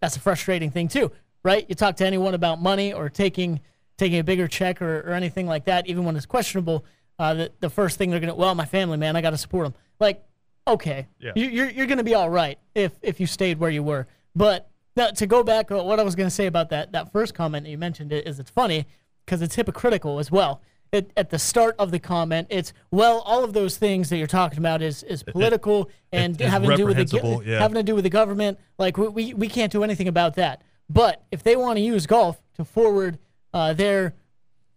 that's 0.00 0.16
a 0.16 0.20
frustrating 0.20 0.70
thing 0.70 0.88
too, 0.88 1.10
right? 1.42 1.66
You 1.68 1.74
talk 1.74 1.96
to 1.96 2.06
anyone 2.06 2.34
about 2.34 2.60
money 2.62 2.92
or 2.92 3.08
taking 3.08 3.60
taking 3.96 4.20
a 4.20 4.24
bigger 4.24 4.46
check 4.46 4.80
or, 4.80 5.00
or 5.00 5.12
anything 5.12 5.46
like 5.46 5.64
that, 5.64 5.88
even 5.88 6.04
when 6.04 6.16
it's 6.16 6.26
questionable. 6.26 6.84
Uh, 7.18 7.34
the, 7.34 7.52
the 7.58 7.68
first 7.68 7.98
thing 7.98 8.10
they're 8.10 8.20
gonna, 8.20 8.34
well, 8.34 8.54
my 8.54 8.64
family, 8.64 8.96
man, 8.96 9.16
I 9.16 9.20
got 9.20 9.30
to 9.30 9.38
support 9.38 9.64
them. 9.64 9.74
Like, 9.98 10.22
okay, 10.68 11.06
Yeah. 11.20 11.32
you, 11.34 11.46
you're 11.46 11.70
you're 11.70 11.86
gonna 11.86 12.04
be 12.04 12.14
all 12.14 12.30
right 12.30 12.58
if 12.74 12.92
if 13.02 13.20
you 13.20 13.26
stayed 13.26 13.58
where 13.58 13.70
you 13.70 13.82
were. 13.82 14.06
But 14.34 14.70
now, 14.96 15.10
to 15.10 15.26
go 15.26 15.42
back, 15.42 15.70
uh, 15.70 15.82
what 15.82 16.00
I 16.00 16.02
was 16.02 16.14
gonna 16.14 16.30
say 16.30 16.46
about 16.46 16.70
that 16.70 16.92
that 16.92 17.12
first 17.12 17.34
comment 17.34 17.64
that 17.64 17.70
you 17.70 17.78
mentioned 17.78 18.12
is 18.12 18.38
it's 18.38 18.50
funny 18.50 18.86
because 19.24 19.42
it's 19.42 19.54
hypocritical 19.54 20.18
as 20.18 20.30
well. 20.30 20.60
It, 20.90 21.12
at 21.18 21.28
the 21.28 21.38
start 21.38 21.76
of 21.78 21.90
the 21.90 21.98
comment, 21.98 22.46
it's 22.50 22.72
well, 22.90 23.20
all 23.20 23.44
of 23.44 23.52
those 23.52 23.76
things 23.76 24.08
that 24.08 24.16
you're 24.16 24.26
talking 24.26 24.58
about 24.58 24.80
is 24.80 25.02
is 25.02 25.22
political 25.34 25.90
and 26.12 26.40
it's 26.40 26.50
having 26.50 26.70
to 26.70 26.76
do 26.76 26.86
with 26.86 26.96
the 26.96 27.42
yeah. 27.44 27.58
having 27.58 27.74
to 27.74 27.82
do 27.82 27.94
with 27.94 28.04
the 28.04 28.10
government. 28.10 28.58
Like 28.78 28.96
we, 28.96 29.08
we, 29.08 29.34
we 29.34 29.48
can't 29.48 29.70
do 29.70 29.84
anything 29.84 30.08
about 30.08 30.34
that. 30.36 30.62
But 30.88 31.22
if 31.30 31.42
they 31.42 31.56
want 31.56 31.76
to 31.76 31.82
use 31.82 32.06
golf 32.06 32.40
to 32.56 32.64
forward 32.64 33.18
uh, 33.52 33.74
their 33.74 34.14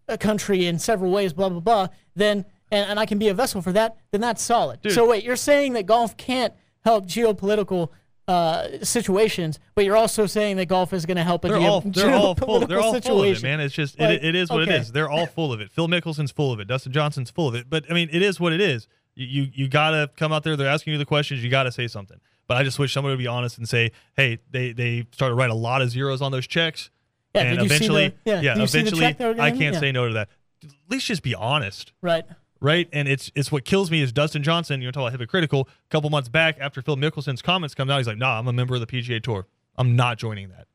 uh, 0.09 0.17
country 0.17 0.65
in 0.65 0.79
several 0.79 1.11
ways, 1.11 1.31
blah 1.31 1.47
blah 1.49 1.61
blah, 1.61 1.87
then 2.15 2.45
and, 2.71 2.89
and 2.91 2.99
I 2.99 3.05
can 3.05 3.17
be 3.19 3.27
a 3.29 3.33
vessel 3.33 3.61
for 3.61 3.71
that, 3.73 3.97
then 4.11 4.21
that's 4.21 4.41
solid. 4.41 4.81
Dude. 4.81 4.93
So 4.93 5.07
wait, 5.09 5.23
you're 5.23 5.35
saying 5.35 5.73
that 5.73 5.85
golf 5.85 6.15
can't 6.17 6.53
help 6.83 7.05
geopolitical 7.05 7.89
uh, 8.27 8.67
situations, 8.83 9.59
but 9.75 9.83
you're 9.85 9.97
also 9.97 10.25
saying 10.25 10.55
that 10.57 10.67
golf 10.67 10.93
is 10.93 11.05
going 11.05 11.17
to 11.17 11.23
help 11.23 11.43
a 11.43 11.49
They're 11.49 11.59
geo- 11.59 11.67
all 11.67 11.81
they're 11.81 12.13
all 12.15 12.35
full. 12.35 12.59
They're 12.67 12.79
all 12.79 12.91
full 13.01 13.19
of 13.21 13.25
it, 13.25 13.35
situation. 13.35 13.43
man. 13.43 13.59
It's 13.59 13.73
just 13.75 13.99
Like, 13.99 14.19
it, 14.21 14.25
it 14.25 14.35
is 14.35 14.49
what 14.49 14.61
okay. 14.63 14.75
it 14.75 14.81
is. 14.81 14.91
They're 14.91 15.09
all 15.09 15.25
full 15.27 15.51
of 15.51 15.59
it. 15.59 15.71
Phil 15.71 15.87
Mickelson's 15.87 16.31
full 16.31 16.53
of 16.53 16.59
it. 16.59 16.67
Dustin 16.67 16.91
Johnson's 16.91 17.29
full 17.31 17.47
of 17.47 17.55
it. 17.55 17.69
But 17.69 17.85
I 17.89 17.93
mean, 17.93 18.09
it 18.11 18.21
is 18.21 18.39
what 18.39 18.53
it 18.53 18.61
is. 18.61 18.87
You 19.15 19.25
you, 19.43 19.51
you 19.53 19.67
gotta 19.67 20.09
come 20.15 20.31
out 20.31 20.43
there. 20.43 20.55
They're 20.55 20.67
asking 20.69 20.93
you 20.93 20.99
the 20.99 21.05
questions. 21.05 21.43
You 21.43 21.49
gotta 21.49 21.71
say 21.71 21.87
something. 21.87 22.19
But 22.47 22.57
I 22.57 22.63
just 22.63 22.79
wish 22.79 22.93
somebody 22.93 23.11
would 23.13 23.19
be 23.19 23.27
honest 23.27 23.57
and 23.57 23.67
say, 23.67 23.91
hey, 24.15 24.39
they 24.49 24.71
they 24.71 25.05
started 25.11 25.33
to 25.33 25.35
write 25.37 25.49
a 25.49 25.55
lot 25.55 25.81
of 25.81 25.89
zeros 25.89 26.21
on 26.21 26.31
those 26.31 26.47
checks. 26.47 26.89
Yeah, 27.35 27.41
and 27.41 27.59
did 27.59 27.63
you 27.63 27.69
see 27.69 27.75
eventually, 27.75 28.07
the- 28.09 28.15
yeah, 28.31 28.41
yeah, 28.41 28.53
did 28.53 28.61
you 28.61 28.67
see 28.67 28.77
the 28.77 28.87
eventually, 28.87 29.01
check 29.01 29.17
they 29.17 29.25
were 29.25 29.41
I 29.41 29.51
can't 29.51 29.73
Yeah. 29.73 29.79
say 29.79 29.91
no 29.91 30.07
to 30.07 30.13
that. 30.13 30.29
At 30.63 30.69
least 30.89 31.07
just 31.07 31.23
be 31.23 31.33
honest 31.35 31.91
Right. 32.01 32.23
Right? 32.61 32.87
And 32.93 33.07
it's 33.07 33.31
it's 33.35 33.51
what 33.51 33.65
kills 33.65 33.91
me 33.91 34.01
is 34.01 34.13
Dustin 34.13 34.43
Johnson. 34.43 34.81
You're 34.81 34.91
talking 34.91 35.07
about 35.07 35.19
hypocritical. 35.19 35.67
A 35.67 35.89
couple 35.89 36.09
months 36.09 36.29
back, 36.29 36.57
after 36.61 36.81
Phil 36.81 36.95
Mickelson's 36.95 37.41
comments 37.41 37.75
come 37.75 37.89
out, 37.89 37.97
he's 37.97 38.07
like, 38.07 38.17
"Nah, 38.17 38.39
I'm 38.39 38.47
a 38.47 38.53
member 38.53 38.75
of 38.75 38.79
the 38.81 38.87
PGA 38.87 39.21
Tour. 39.21 39.47
I'm 39.77 39.95
not 39.95 40.17
joining 40.17 40.49
that." 40.49 40.67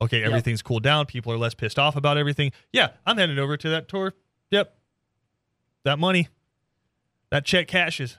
Okay, 0.00 0.22
everything's 0.22 0.60
cooled 0.60 0.82
down. 0.82 1.06
People 1.06 1.32
are 1.32 1.38
less 1.38 1.54
pissed 1.54 1.78
off 1.78 1.96
about 1.96 2.18
everything. 2.18 2.52
Yeah, 2.72 2.90
I'm 3.06 3.16
headed 3.16 3.38
over 3.38 3.56
to 3.56 3.68
that 3.70 3.88
tour. 3.88 4.12
Yep, 4.50 4.76
that 5.84 5.98
money, 5.98 6.28
that 7.30 7.44
check 7.44 7.66
cashes. 7.66 8.18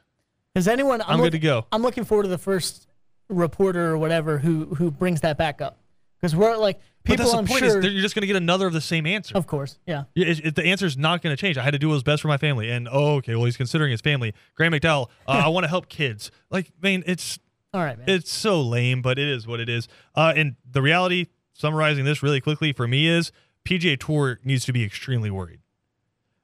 Has 0.56 0.68
anyone? 0.68 1.02
I'm, 1.04 1.18
good 1.18 1.24
look- 1.24 1.32
to 1.34 1.40
go. 1.40 1.66
I'm 1.72 1.84
looking 1.84 2.04
forward 2.04 2.24
to 2.24 2.30
the 2.30 2.40
first 2.40 2.88
reporter 3.30 3.92
or 3.92 3.98
whatever 3.98 4.40
who 4.40 4.66
who 4.76 4.90
brings 4.90 5.22
that 5.22 5.38
back 5.38 5.62
up 5.62 5.78
because 6.20 6.36
we're 6.36 6.58
like 6.58 6.80
But 7.04 7.12
people. 7.12 7.26
that's 7.26 7.36
I'm 7.38 7.46
point 7.48 7.60
sure. 7.60 7.80
is 7.80 7.86
you're 7.94 8.02
just 8.02 8.16
going 8.16 8.22
to 8.22 8.28
get 8.28 8.36
another 8.36 8.68
of 8.68 8.74
the 8.74 8.82
same 8.82 9.06
answer. 9.06 9.36
of 9.38 9.48
course, 9.48 9.78
yeah. 9.86 10.04
Yeah, 10.16 10.28
it, 10.28 10.46
it- 10.48 10.56
the 10.56 10.66
answer 10.66 10.86
is 10.86 10.98
not 10.98 11.22
going 11.22 11.36
to 11.36 11.40
change. 11.40 11.58
I 11.58 11.64
had 11.64 11.72
to 11.72 11.80
do 11.80 11.88
what 11.90 11.94
was 11.94 12.04
best 12.04 12.22
for 12.22 12.28
my 12.28 12.38
family, 12.38 12.70
and 12.70 12.88
oh, 12.92 13.16
okay, 13.16 13.36
well, 13.36 13.46
he's 13.46 13.58
considering 13.58 13.92
his 13.92 14.02
family. 14.02 14.34
Graham 14.56 14.72
McDowell, 14.74 15.10
uh, 15.28 15.44
I 15.46 15.48
want 15.50 15.64
to 15.64 15.68
help 15.70 15.90
kids. 15.90 16.32
Like, 16.50 16.72
man, 16.82 17.04
it's 17.06 17.40
All 17.74 17.82
right, 17.84 17.98
man. 17.98 18.10
it's 18.10 18.32
so 18.32 18.62
lame, 18.62 19.02
but 19.02 19.18
it 19.20 19.28
is 19.28 19.46
what 19.48 19.60
it 19.60 19.70
is. 19.70 19.88
Uh, 20.16 20.34
and 20.36 20.56
the 20.70 20.82
reality, 20.82 21.28
summarizing 21.54 22.06
this 22.06 22.22
really 22.24 22.42
quickly 22.42 22.74
for 22.74 22.88
me, 22.88 23.08
is 23.08 23.32
PGA 23.66 24.00
Tour 24.00 24.40
needs 24.44 24.66
to 24.66 24.74
be 24.74 24.84
extremely 24.84 25.30
worried 25.30 25.60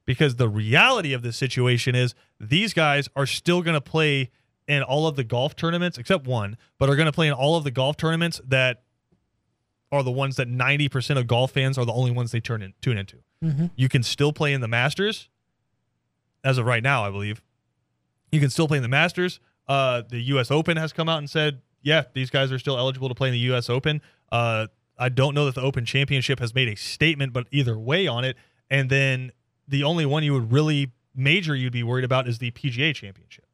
because 0.06 0.36
the 0.36 0.50
reality 0.50 1.14
of 1.14 1.22
this 1.22 1.38
situation 1.38 1.96
is 1.96 2.14
these 2.40 2.74
guys 2.74 3.08
are 3.16 3.26
still 3.26 3.62
going 3.62 3.76
to 3.76 3.82
play 3.82 4.30
in 4.68 4.82
all 4.84 5.08
of 5.08 5.16
the 5.16 5.24
golf 5.24 5.56
tournaments 5.56 5.98
except 5.98 6.26
one, 6.28 6.58
but 6.78 6.90
are 6.90 6.96
going 6.96 7.06
to 7.06 7.12
play 7.12 7.28
in 7.28 7.34
all 7.34 7.56
of 7.56 7.64
the 7.64 7.72
golf 7.72 7.96
tournaments 7.98 8.40
that 8.46 8.83
are 9.94 10.02
the 10.02 10.12
ones 10.12 10.38
that 10.38 10.50
90% 10.50 11.20
of 11.20 11.28
golf 11.28 11.52
fans 11.52 11.78
are 11.78 11.86
the 11.86 11.94
only 11.94 12.10
ones 12.10 12.32
they 12.32 12.40
turn 12.40 12.64
in, 12.64 12.74
tune 12.82 12.98
into. 12.98 13.18
Mm-hmm. 13.46 13.68
You 13.76 13.88
can 13.88 14.02
still 14.02 14.34
play 14.34 14.52
in 14.52 14.60
the 14.60 14.68
Masters 14.68 15.30
as 16.44 16.58
of 16.58 16.66
right 16.66 16.82
now, 16.82 17.06
I 17.06 17.12
believe. 17.12 17.44
You 18.32 18.40
can 18.40 18.50
still 18.50 18.68
play 18.68 18.78
in 18.78 18.84
the 18.84 18.90
Masters. 18.90 19.40
Uh, 19.68 20.02
the 20.10 20.20
U.S. 20.20 20.50
Open 20.50 20.78
has 20.78 20.92
come 20.92 21.08
out 21.08 21.20
and 21.20 21.30
said, 21.30 21.62
yeah, 21.84 22.06
these 22.14 22.32
guys 22.32 22.52
are 22.52 22.58
still 22.58 22.78
eligible 22.78 23.08
to 23.08 23.16
play 23.16 23.28
in 23.28 23.34
the 23.34 23.40
U.S. 23.40 23.70
Open. 23.70 24.02
Uh, 24.32 24.68
I 24.98 25.10
don't 25.10 25.36
know 25.36 25.46
that 25.46 25.56
the 25.56 25.62
Open 25.62 25.86
Championship 25.86 26.40
has 26.40 26.56
made 26.56 26.68
a 26.68 26.76
statement, 26.76 27.32
but 27.32 27.46
either 27.52 27.78
way 27.78 28.08
on 28.08 28.24
it. 28.26 28.36
And 28.72 28.90
then 28.90 29.32
the 29.68 29.84
only 29.84 30.08
one 30.08 30.24
you 30.24 30.34
would 30.34 30.52
really 30.52 30.92
major 31.16 31.56
you'd 31.56 31.74
be 31.74 31.84
worried 31.84 32.06
about 32.06 32.28
is 32.28 32.40
the 32.40 32.50
PGA 32.52 32.96
Championship. 32.96 33.46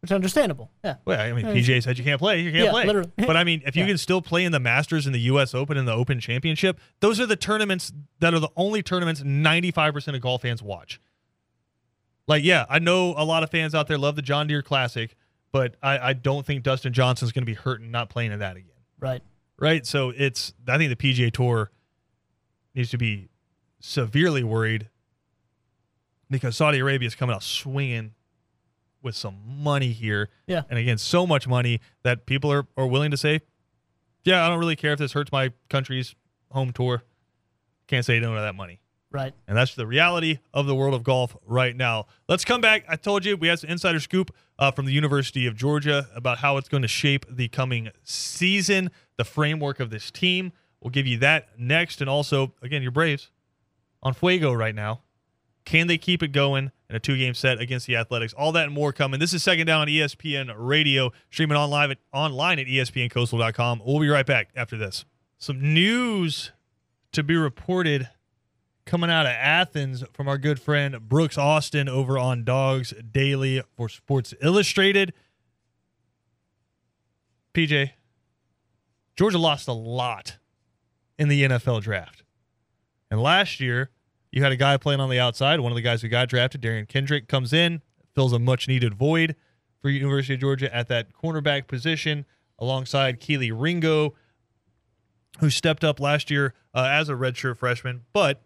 Which 0.00 0.10
is 0.10 0.14
understandable. 0.14 0.70
Yeah. 0.82 0.96
Well, 1.04 1.20
I 1.20 1.32
mean, 1.32 1.44
PGA 1.44 1.82
said 1.82 1.98
you 1.98 2.04
can't 2.04 2.18
play, 2.18 2.40
you 2.40 2.50
can't 2.52 2.64
Yeah, 2.64 2.70
play. 2.70 2.86
literally. 2.86 3.10
But 3.18 3.36
I 3.36 3.44
mean, 3.44 3.62
if 3.66 3.76
you 3.76 3.82
Yeah. 3.82 3.88
can 3.88 3.98
still 3.98 4.22
play 4.22 4.44
in 4.44 4.52
the 4.52 4.60
Masters 4.60 5.04
and 5.04 5.14
the 5.14 5.20
U.S. 5.20 5.54
Open 5.54 5.76
and 5.76 5.86
the 5.86 5.92
Open 5.92 6.20
Championship, 6.20 6.80
those 7.00 7.20
are 7.20 7.26
the 7.26 7.36
tournaments 7.36 7.92
that 8.20 8.32
are 8.32 8.38
the 8.38 8.48
only 8.56 8.82
tournaments 8.82 9.20
95% 9.22 10.14
of 10.14 10.20
golf 10.22 10.40
fans 10.42 10.62
watch. 10.62 11.00
Like, 12.26 12.44
yeah, 12.44 12.64
I 12.70 12.78
know 12.78 13.14
a 13.16 13.24
lot 13.24 13.42
of 13.42 13.50
fans 13.50 13.74
out 13.74 13.88
there 13.88 13.98
love 13.98 14.16
the 14.16 14.22
John 14.22 14.46
Deere 14.46 14.62
Classic, 14.62 15.16
but 15.52 15.74
I, 15.82 15.98
I 15.98 16.12
don't 16.14 16.46
think 16.46 16.62
Dustin 16.62 16.92
Johnson's 16.94 17.32
going 17.32 17.42
to 17.42 17.46
be 17.46 17.54
hurting 17.54 17.90
not 17.90 18.08
playing 18.08 18.32
in 18.32 18.38
that 18.38 18.56
again. 18.56 18.70
Right. 19.00 19.20
Right? 19.58 19.84
So 19.84 20.14
it's, 20.16 20.54
I 20.66 20.78
think 20.78 20.96
the 20.98 21.12
PGA 21.12 21.30
Tour 21.30 21.70
needs 22.74 22.88
to 22.90 22.98
be 22.98 23.28
severely 23.80 24.44
worried 24.44 24.88
because 26.30 26.56
Saudi 26.56 26.78
Arabia 26.78 27.06
is 27.08 27.14
coming 27.14 27.34
out 27.34 27.42
swinging 27.42 28.12
with 29.02 29.14
some 29.14 29.36
money 29.46 29.92
here. 29.92 30.28
Yeah. 30.46 30.62
And 30.68 30.78
again, 30.78 30.98
so 30.98 31.26
much 31.26 31.48
money 31.48 31.80
that 32.02 32.26
people 32.26 32.52
are, 32.52 32.66
are 32.76 32.86
willing 32.86 33.10
to 33.10 33.16
say, 33.16 33.40
yeah, 34.24 34.44
I 34.44 34.48
don't 34.48 34.58
really 34.58 34.76
care 34.76 34.92
if 34.92 34.98
this 34.98 35.12
hurts 35.12 35.32
my 35.32 35.52
country's 35.68 36.14
home 36.50 36.72
tour. 36.72 37.02
Can't 37.86 38.04
say 38.04 38.20
no 38.20 38.34
to 38.34 38.40
that 38.40 38.54
money. 38.54 38.80
Right. 39.12 39.34
And 39.48 39.56
that's 39.56 39.74
the 39.74 39.86
reality 39.86 40.38
of 40.54 40.66
the 40.66 40.74
world 40.74 40.94
of 40.94 41.02
golf 41.02 41.36
right 41.44 41.74
now. 41.74 42.06
Let's 42.28 42.44
come 42.44 42.60
back. 42.60 42.84
I 42.88 42.94
told 42.94 43.24
you 43.24 43.36
we 43.36 43.48
had 43.48 43.58
some 43.58 43.70
insider 43.70 43.98
scoop 43.98 44.32
uh, 44.58 44.70
from 44.70 44.86
the 44.86 44.92
University 44.92 45.46
of 45.46 45.56
Georgia 45.56 46.06
about 46.14 46.38
how 46.38 46.56
it's 46.58 46.68
going 46.68 46.82
to 46.82 46.88
shape 46.88 47.26
the 47.28 47.48
coming 47.48 47.90
season, 48.04 48.90
the 49.16 49.24
framework 49.24 49.80
of 49.80 49.90
this 49.90 50.12
team. 50.12 50.52
We'll 50.80 50.90
give 50.90 51.08
you 51.08 51.18
that 51.18 51.58
next. 51.58 52.00
And 52.00 52.08
also, 52.08 52.54
again, 52.62 52.82
your 52.82 52.92
Braves 52.92 53.30
on 54.02 54.14
Fuego 54.14 54.52
right 54.52 54.74
now. 54.74 55.00
Can 55.70 55.86
they 55.86 55.98
keep 55.98 56.20
it 56.20 56.32
going 56.32 56.72
in 56.88 56.96
a 56.96 56.98
two 56.98 57.16
game 57.16 57.32
set 57.32 57.60
against 57.60 57.86
the 57.86 57.94
Athletics? 57.94 58.32
All 58.32 58.50
that 58.50 58.64
and 58.64 58.74
more 58.74 58.92
coming. 58.92 59.20
This 59.20 59.32
is 59.32 59.44
Second 59.44 59.68
Down 59.68 59.82
on 59.82 59.86
ESPN 59.86 60.52
Radio, 60.56 61.12
streaming 61.30 61.56
online 61.56 61.92
at, 61.92 61.98
online 62.12 62.58
at 62.58 62.66
ESPNCoastal.com. 62.66 63.80
We'll 63.86 64.00
be 64.00 64.08
right 64.08 64.26
back 64.26 64.48
after 64.56 64.76
this. 64.76 65.04
Some 65.38 65.72
news 65.72 66.50
to 67.12 67.22
be 67.22 67.36
reported 67.36 68.08
coming 68.84 69.10
out 69.10 69.26
of 69.26 69.32
Athens 69.32 70.02
from 70.12 70.26
our 70.26 70.38
good 70.38 70.60
friend 70.60 71.08
Brooks 71.08 71.38
Austin 71.38 71.88
over 71.88 72.18
on 72.18 72.42
Dawgs 72.42 72.92
Daily 73.12 73.62
for 73.76 73.88
Sports 73.88 74.34
Illustrated. 74.42 75.12
PJ, 77.54 77.92
Georgia 79.14 79.38
lost 79.38 79.68
a 79.68 79.72
lot 79.72 80.36
in 81.16 81.28
the 81.28 81.44
NFL 81.44 81.80
draft. 81.82 82.24
And 83.08 83.22
last 83.22 83.60
year, 83.60 83.90
you 84.32 84.42
had 84.42 84.52
a 84.52 84.56
guy 84.56 84.76
playing 84.76 85.00
on 85.00 85.10
the 85.10 85.18
outside. 85.18 85.60
One 85.60 85.72
of 85.72 85.76
the 85.76 85.82
guys 85.82 86.02
who 86.02 86.08
got 86.08 86.28
drafted, 86.28 86.60
Derion 86.60 86.88
Kendrick, 86.88 87.28
comes 87.28 87.52
in, 87.52 87.82
fills 88.14 88.32
a 88.32 88.38
much 88.38 88.68
needed 88.68 88.94
void 88.94 89.36
for 89.80 89.88
University 89.88 90.34
of 90.34 90.40
Georgia 90.40 90.74
at 90.74 90.88
that 90.88 91.12
cornerback 91.12 91.66
position 91.66 92.26
alongside 92.58 93.20
Kelee 93.20 93.52
Ringo, 93.52 94.14
who 95.40 95.50
stepped 95.50 95.82
up 95.82 95.98
last 96.00 96.30
year 96.30 96.54
uh, 96.74 96.86
as 96.90 97.08
a 97.08 97.14
redshirt 97.14 97.56
freshman. 97.56 98.02
But 98.12 98.42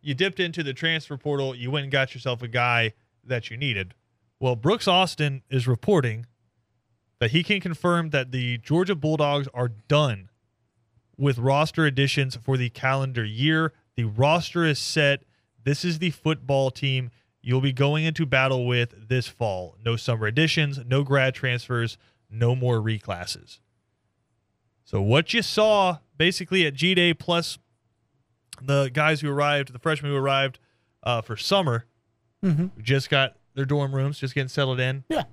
you 0.00 0.14
dipped 0.14 0.40
into 0.40 0.62
the 0.62 0.72
transfer 0.72 1.16
portal. 1.16 1.54
You 1.54 1.70
went 1.70 1.84
and 1.84 1.92
got 1.92 2.14
yourself 2.14 2.42
a 2.42 2.48
guy 2.48 2.94
that 3.24 3.50
you 3.50 3.56
needed. 3.56 3.94
Well, 4.40 4.56
Brooks 4.56 4.88
Austin 4.88 5.42
is 5.50 5.66
reporting 5.66 6.26
that 7.18 7.32
he 7.32 7.42
can 7.42 7.60
confirm 7.60 8.10
that 8.10 8.30
the 8.30 8.58
Georgia 8.58 8.94
Bulldogs 8.94 9.48
are 9.52 9.68
done 9.68 10.30
with 11.16 11.38
roster 11.38 11.84
additions 11.84 12.36
for 12.36 12.56
the 12.56 12.70
calendar 12.70 13.24
year. 13.24 13.72
The 13.98 14.04
roster 14.04 14.64
is 14.64 14.78
set. 14.78 15.24
This 15.64 15.84
is 15.84 15.98
the 15.98 16.10
football 16.10 16.70
team 16.70 17.10
you'll 17.42 17.60
be 17.60 17.72
going 17.72 18.04
into 18.04 18.24
battle 18.26 18.64
with 18.64 19.08
this 19.08 19.26
fall. 19.26 19.74
No 19.84 19.96
summer 19.96 20.28
additions, 20.28 20.78
no 20.86 21.02
grad 21.02 21.34
transfers, 21.34 21.98
no 22.30 22.54
more 22.54 22.80
reclasses. 22.80 23.58
So 24.84 25.02
what 25.02 25.34
you 25.34 25.42
saw 25.42 25.98
basically 26.16 26.64
at 26.64 26.74
G 26.74 26.94
Day 26.94 27.12
plus 27.12 27.58
the 28.62 28.88
guys 28.94 29.20
who 29.20 29.30
arrived, 29.32 29.72
the 29.72 29.80
freshmen 29.80 30.12
who 30.12 30.16
arrived 30.16 30.60
uh, 31.02 31.20
for 31.20 31.36
summer, 31.36 31.84
Mm-hmm. 32.44 32.80
just 32.80 33.10
got 33.10 33.34
their 33.56 33.64
dorm 33.64 33.92
rooms, 33.92 34.20
just 34.20 34.32
getting 34.32 34.46
settled 34.46 34.78
in. 34.78 35.02
Yeah. 35.08 35.24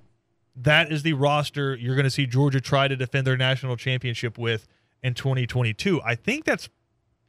That 0.56 0.90
is 0.90 1.04
the 1.04 1.12
roster 1.12 1.76
you're 1.76 1.94
going 1.94 2.02
to 2.02 2.10
see 2.10 2.26
Georgia 2.26 2.60
try 2.60 2.88
to 2.88 2.96
defend 2.96 3.28
their 3.28 3.36
national 3.36 3.76
championship 3.76 4.36
with 4.36 4.66
in 5.04 5.14
2022. 5.14 6.02
I 6.02 6.16
think 6.16 6.44
that's 6.44 6.68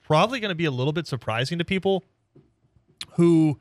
probably 0.07 0.39
going 0.39 0.49
to 0.49 0.55
be 0.55 0.63
a 0.63 0.71
little 0.71 0.93
bit 0.93 1.05
surprising 1.05 1.57
to 1.57 1.65
people 1.65 2.01
who 3.15 3.59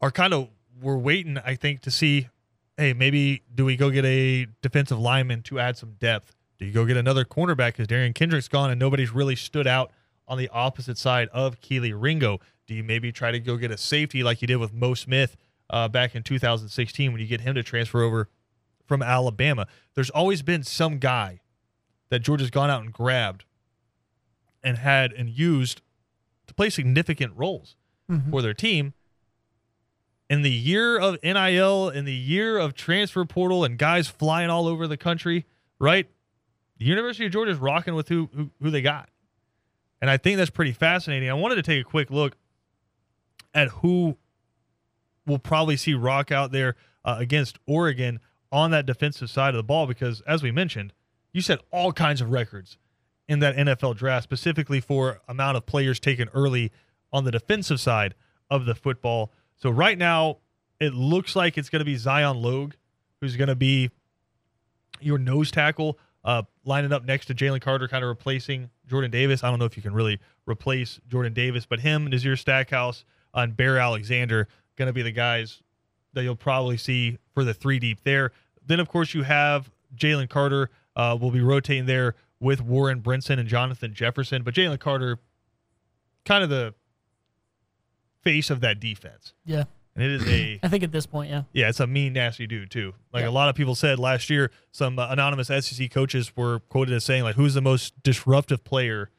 are 0.00 0.10
kind 0.10 0.32
of 0.32 0.48
were 0.80 0.96
waiting, 0.96 1.36
I 1.36 1.54
think, 1.54 1.82
to 1.82 1.90
see, 1.90 2.28
hey, 2.78 2.94
maybe 2.94 3.42
do 3.54 3.66
we 3.66 3.76
go 3.76 3.90
get 3.90 4.06
a 4.06 4.46
defensive 4.62 4.98
lineman 4.98 5.42
to 5.42 5.60
add 5.60 5.76
some 5.76 5.96
depth? 5.98 6.34
Do 6.58 6.64
you 6.64 6.72
go 6.72 6.86
get 6.86 6.96
another 6.96 7.26
cornerback 7.26 7.74
because 7.74 7.88
Derion 7.88 8.14
Kendrick's 8.14 8.48
gone 8.48 8.70
and 8.70 8.80
nobody's 8.80 9.10
really 9.10 9.36
stood 9.36 9.66
out 9.66 9.92
on 10.26 10.38
the 10.38 10.48
opposite 10.48 10.96
side 10.96 11.28
of 11.28 11.60
Kelee 11.60 11.92
Ringo? 11.94 12.40
Do 12.66 12.72
you 12.74 12.82
maybe 12.82 13.12
try 13.12 13.30
to 13.30 13.38
go 13.38 13.58
get 13.58 13.70
a 13.70 13.76
safety 13.76 14.22
like 14.22 14.40
you 14.40 14.48
did 14.48 14.56
with 14.56 14.72
Mo 14.72 14.94
Smith 14.94 15.36
uh, 15.68 15.88
back 15.88 16.14
in 16.14 16.22
2016 16.22 17.12
when 17.12 17.20
you 17.20 17.26
get 17.26 17.42
him 17.42 17.54
to 17.54 17.62
transfer 17.62 18.02
over 18.02 18.30
from 18.86 19.02
Alabama? 19.02 19.66
There's 19.94 20.08
always 20.08 20.40
been 20.40 20.62
some 20.62 20.96
guy 20.96 21.40
that 22.08 22.20
Georgia's 22.20 22.50
gone 22.50 22.70
out 22.70 22.82
and 22.82 22.94
grabbed 22.94 23.44
and 24.62 24.78
had 24.78 25.12
and 25.12 25.28
used 25.30 25.82
to 26.46 26.54
play 26.54 26.70
significant 26.70 27.32
roles 27.36 27.76
Mhm. 28.10 28.30
for 28.30 28.42
their 28.42 28.54
team. 28.54 28.94
In 30.28 30.42
the 30.42 30.50
year 30.50 30.98
of 30.98 31.16
NIL, 31.24 31.88
in 31.88 32.04
the 32.04 32.14
year 32.14 32.56
of 32.58 32.74
transfer 32.74 33.24
portal 33.24 33.64
and 33.64 33.76
guys 33.78 34.06
flying 34.08 34.48
all 34.50 34.66
over 34.68 34.86
the 34.86 34.96
country, 34.96 35.44
right? 35.78 36.08
The 36.78 36.84
University 36.84 37.26
of 37.26 37.32
Georgia 37.32 37.50
is 37.52 37.58
rocking 37.58 37.94
with 37.94 38.08
who, 38.08 38.30
who 38.34 38.50
who 38.62 38.70
they 38.70 38.80
got. 38.82 39.10
And 40.00 40.08
I 40.08 40.16
think 40.16 40.38
that's 40.38 40.50
pretty 40.50 40.72
fascinating. 40.72 41.28
I 41.28 41.34
wanted 41.34 41.56
to 41.56 41.62
take 41.62 41.80
a 41.80 41.84
quick 41.84 42.10
look 42.10 42.36
at 43.54 43.68
who 43.68 44.16
will 45.26 45.38
probably 45.38 45.76
see 45.76 45.94
rock 45.94 46.30
out 46.32 46.52
there 46.52 46.76
uh, 47.04 47.16
against 47.18 47.58
Oregon 47.66 48.20
on 48.52 48.70
that 48.70 48.86
defensive 48.86 49.30
side 49.30 49.50
of 49.54 49.56
the 49.58 49.62
ball 49.64 49.86
because 49.86 50.20
as 50.22 50.42
we 50.42 50.50
mentioned, 50.52 50.92
you 51.32 51.40
set 51.42 51.60
all 51.70 51.92
kinds 51.92 52.20
of 52.20 52.30
records 52.30 52.78
in 53.30 53.38
that 53.38 53.54
NFL 53.54 53.96
draft 53.96 54.24
specifically 54.24 54.80
for 54.80 55.20
amount 55.28 55.56
of 55.56 55.64
players 55.64 56.00
taken 56.00 56.28
early 56.34 56.72
on 57.12 57.22
the 57.22 57.30
defensive 57.30 57.78
side 57.78 58.16
of 58.50 58.64
the 58.64 58.74
football. 58.74 59.30
So 59.54 59.70
right 59.70 59.96
now, 59.96 60.38
it 60.80 60.94
looks 60.94 61.36
like 61.36 61.56
it's 61.56 61.68
going 61.68 61.78
to 61.78 61.84
be 61.84 61.94
Zion 61.94 62.42
Logue, 62.42 62.72
who's 63.20 63.36
going 63.36 63.46
to 63.46 63.54
be 63.54 63.90
your 65.00 65.16
nose 65.16 65.52
tackle, 65.52 65.96
uh, 66.24 66.42
lining 66.64 66.92
up 66.92 67.04
next 67.04 67.26
to 67.26 67.34
Jalen 67.34 67.60
Carter, 67.60 67.86
kind 67.86 68.02
of 68.02 68.08
replacing 68.08 68.68
Jordan 68.88 69.12
Davis. 69.12 69.44
I 69.44 69.50
don't 69.50 69.60
know 69.60 69.64
if 69.64 69.76
you 69.76 69.82
can 69.82 69.94
really 69.94 70.18
replace 70.44 70.98
Jordan 71.06 71.32
Davis, 71.32 71.66
but 71.66 71.78
him, 71.78 72.08
Nazir 72.08 72.34
Stackhouse, 72.34 73.04
and 73.32 73.56
Bear 73.56 73.78
Alexander 73.78 74.48
going 74.74 74.88
to 74.88 74.92
be 74.92 75.02
the 75.02 75.12
guys 75.12 75.62
that 76.14 76.24
you'll 76.24 76.34
probably 76.34 76.76
see 76.76 77.16
for 77.32 77.44
the 77.44 77.54
three 77.54 77.78
deep 77.78 78.00
there. 78.02 78.32
Then, 78.66 78.80
of 78.80 78.88
course, 78.88 79.14
you 79.14 79.22
have 79.22 79.70
Jalen 79.94 80.28
Carter 80.28 80.68
uh, 80.96 81.16
will 81.20 81.30
be 81.30 81.40
rotating 81.40 81.86
there 81.86 82.16
with 82.40 82.60
Warren 82.60 83.00
Brinson 83.02 83.38
and 83.38 83.48
Jonathan 83.48 83.92
Jefferson, 83.94 84.42
but 84.42 84.54
Jalen 84.54 84.78
Carter, 84.80 85.18
kind 86.24 86.42
of 86.42 86.50
the 86.50 86.74
face 88.22 88.50
of 88.50 88.60
that 88.60 88.80
defense. 88.80 89.32
Yeah. 89.44 89.64
And 89.94 90.04
it 90.04 90.10
is 90.12 90.26
a 90.28 90.60
I 90.62 90.68
think 90.68 90.84
at 90.84 90.92
this 90.92 91.06
point, 91.06 91.30
yeah. 91.30 91.42
yeah, 91.52 91.68
it's 91.68 91.80
a 91.80 91.86
mean, 91.86 92.12
nasty 92.12 92.46
dude 92.46 92.70
too. 92.70 92.94
Like 93.12 93.22
Yeah. 93.22 93.28
a 93.28 93.30
lot 93.30 93.48
of 93.48 93.54
people 93.54 93.74
said 93.74 93.98
last 93.98 94.30
year, 94.30 94.50
some 94.72 94.98
uh, 94.98 95.08
anonymous 95.10 95.48
SEC 95.48 95.90
coaches 95.90 96.32
were 96.36 96.60
quoted 96.68 96.94
as 96.94 97.04
saying 97.04 97.22
like, 97.24 97.36
"Who's 97.36 97.54
the 97.54 97.60
most 97.60 98.00
disruptive 98.02 98.64
player 98.64 99.10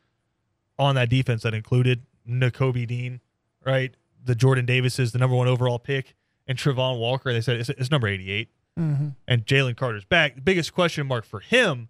on 0.79 0.95
that 0.95 1.09
defense?" 1.09 1.43
That 1.43 1.53
included 1.53 2.03
Nakobe 2.27 2.87
Dean, 2.87 3.19
right? 3.65 3.93
The 4.23 4.35
Jordan 4.35 4.65
Davis 4.65 4.97
is 4.99 5.11
the 5.11 5.19
number 5.19 5.35
one 5.35 5.47
overall 5.47 5.79
pick, 5.79 6.15
and 6.47 6.57
Travon 6.57 6.99
Walker. 6.99 7.33
They 7.33 7.41
said 7.41 7.59
it's, 7.59 7.69
it's 7.69 7.91
number 7.91 8.07
eighty-eight, 8.07 8.49
Mm-hmm. 8.79 9.09
and 9.27 9.45
Jalen 9.45 9.75
Carter's 9.75 10.05
back. 10.05 10.35
The 10.35 10.41
biggest 10.41 10.73
question 10.73 11.05
mark 11.05 11.25
for 11.25 11.41
him 11.41 11.89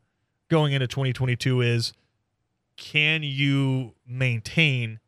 going 0.52 0.74
into 0.74 0.86
2022 0.86 1.62
is, 1.62 1.94
can 2.76 3.24
you 3.24 3.94
maintain 4.06 5.00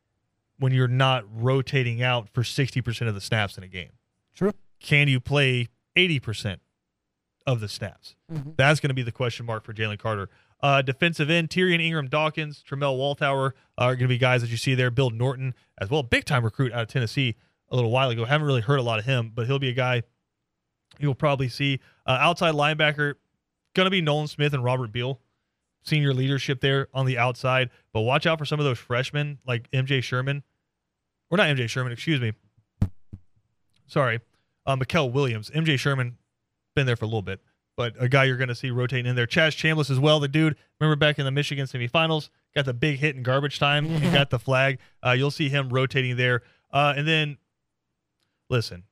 when 0.57 0.71
you're 0.71 0.87
not 0.87 1.25
rotating 1.29 2.01
out 2.01 2.29
for 2.33 2.41
60% 2.43 3.07
of 3.07 3.13
the 3.13 3.21
snaps 3.21 3.57
in 3.57 3.63
a 3.63 3.67
game? 3.67 3.91
True. 4.33 4.53
can 4.79 5.07
you 5.07 5.19
play 5.19 5.67
80% 5.95 6.57
of 7.45 7.59
the 7.59 7.67
snaps? 7.67 8.15
Mhm. 8.31 8.55
That's 8.57 8.79
going 8.79 8.89
to 8.89 8.93
be 8.95 9.03
the 9.03 9.11
question 9.11 9.45
mark 9.45 9.63
for 9.63 9.73
Jalen 9.73 9.99
Carter. 9.99 10.29
Uh, 10.61 10.81
defensive 10.81 11.29
end, 11.29 11.49
Tyrion 11.49 11.81
Ingram 11.81 12.07
Dawkins, 12.07 12.63
Tramel 12.67 12.97
Walthour 12.97 13.51
are 13.77 13.95
going 13.95 13.99
to 14.05 14.07
be 14.07 14.17
guys 14.17 14.41
that 14.41 14.49
you 14.49 14.57
see 14.57 14.75
there. 14.75 14.89
Bill 14.89 15.09
Norton 15.09 15.53
as 15.77 15.89
well, 15.89 16.03
big 16.03 16.23
time 16.25 16.43
recruit 16.43 16.71
out 16.73 16.81
of 16.83 16.87
Tennessee 16.87 17.35
a 17.69 17.75
little 17.75 17.91
while 17.91 18.09
ago. 18.09 18.23
Haven't 18.25 18.47
really 18.47 18.61
heard 18.61 18.79
a 18.79 18.83
lot 18.83 18.97
of 18.97 19.05
him, 19.05 19.31
but 19.35 19.45
he'll 19.45 19.59
be 19.59 19.69
a 19.69 19.73
guy 19.73 20.03
you'll 20.99 21.15
probably 21.15 21.49
see. 21.49 21.79
Uh, 22.05 22.17
outside 22.19 22.53
linebacker, 22.55 23.15
going 23.73 23.85
to 23.85 23.91
be 23.91 24.01
Nolan 24.01 24.27
Smith 24.27 24.53
and 24.53 24.63
Robert 24.63 24.91
Beal. 24.91 25.19
Senior 25.83 26.13
leadership 26.13 26.61
there 26.61 26.87
on 26.93 27.05
the 27.05 27.17
outside, 27.17 27.69
but 27.91 28.01
watch 28.01 28.25
out 28.25 28.39
for 28.39 28.45
some 28.45 28.59
of 28.59 28.65
those 28.65 28.79
freshmen 28.79 29.39
like 29.45 29.69
MJ 29.71 30.01
Sherman, 30.01 30.43
or 31.29 31.37
not 31.37 31.47
MJ 31.47 31.69
Sherman, 31.69 31.91
excuse 31.91 32.21
me. 32.21 32.33
Sorry, 33.87 34.21
uh, 34.65 34.75
Mykel 34.77 35.11
Williams. 35.11 35.49
MJ 35.49 35.77
Sherman, 35.77 36.17
been 36.75 36.85
there 36.85 36.95
for 36.95 37.05
a 37.05 37.07
little 37.07 37.21
bit, 37.21 37.41
but 37.75 37.93
a 37.99 38.07
guy 38.07 38.23
you're 38.23 38.37
going 38.37 38.47
to 38.47 38.55
see 38.55 38.71
rotating 38.71 39.07
in 39.07 39.15
there. 39.15 39.27
Chaz 39.27 39.49
Chambliss 39.49 39.89
as 39.89 39.99
well. 39.99 40.19
The 40.19 40.27
dude, 40.27 40.55
remember 40.79 40.95
back 40.95 41.19
in 41.19 41.25
the 41.25 41.31
Michigan 41.31 41.65
semifinals, 41.65 42.29
got 42.55 42.65
the 42.65 42.73
big 42.73 42.99
hit 42.99 43.15
in 43.15 43.23
garbage 43.23 43.59
time 43.59 43.85
and 43.87 44.13
got 44.13 44.29
the 44.29 44.39
flag. 44.39 44.79
Uh, 45.05 45.11
you'll 45.11 45.31
see 45.31 45.49
him 45.49 45.69
rotating 45.69 46.15
there. 46.15 46.43
Uh, 46.71 46.93
and 46.95 47.07
then, 47.07 47.37
listen, 48.49 48.83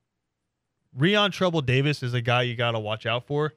Rian 0.98 1.32
Trouble 1.32 1.62
Davis 1.62 2.04
is 2.04 2.14
a 2.14 2.22
guy 2.22 2.44
you 2.44 2.56
got 2.56 2.72
to 2.72 2.80
watch 2.80 3.06
out 3.06 3.26
for. 3.26 3.54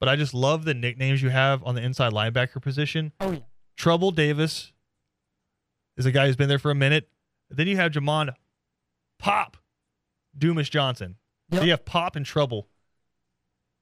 But 0.00 0.08
I 0.08 0.16
just 0.16 0.32
love 0.34 0.64
the 0.64 0.74
nicknames 0.74 1.22
you 1.22 1.28
have 1.30 1.62
on 1.64 1.74
the 1.74 1.82
inside 1.82 2.12
linebacker 2.12 2.62
position. 2.62 3.12
Oh 3.20 3.32
yeah. 3.32 3.38
Trouble 3.76 4.10
Davis 4.10 4.72
is 5.96 6.06
a 6.06 6.12
guy 6.12 6.26
who's 6.26 6.36
been 6.36 6.48
there 6.48 6.58
for 6.58 6.70
a 6.70 6.74
minute. 6.74 7.08
Then 7.50 7.66
you 7.66 7.76
have 7.76 7.92
Jamon 7.92 8.32
Pop 9.18 9.56
Dumas 10.36 10.68
Johnson. 10.68 11.16
So 11.52 11.62
you 11.62 11.70
have 11.70 11.84
Pop 11.84 12.14
and 12.16 12.24
Trouble. 12.26 12.68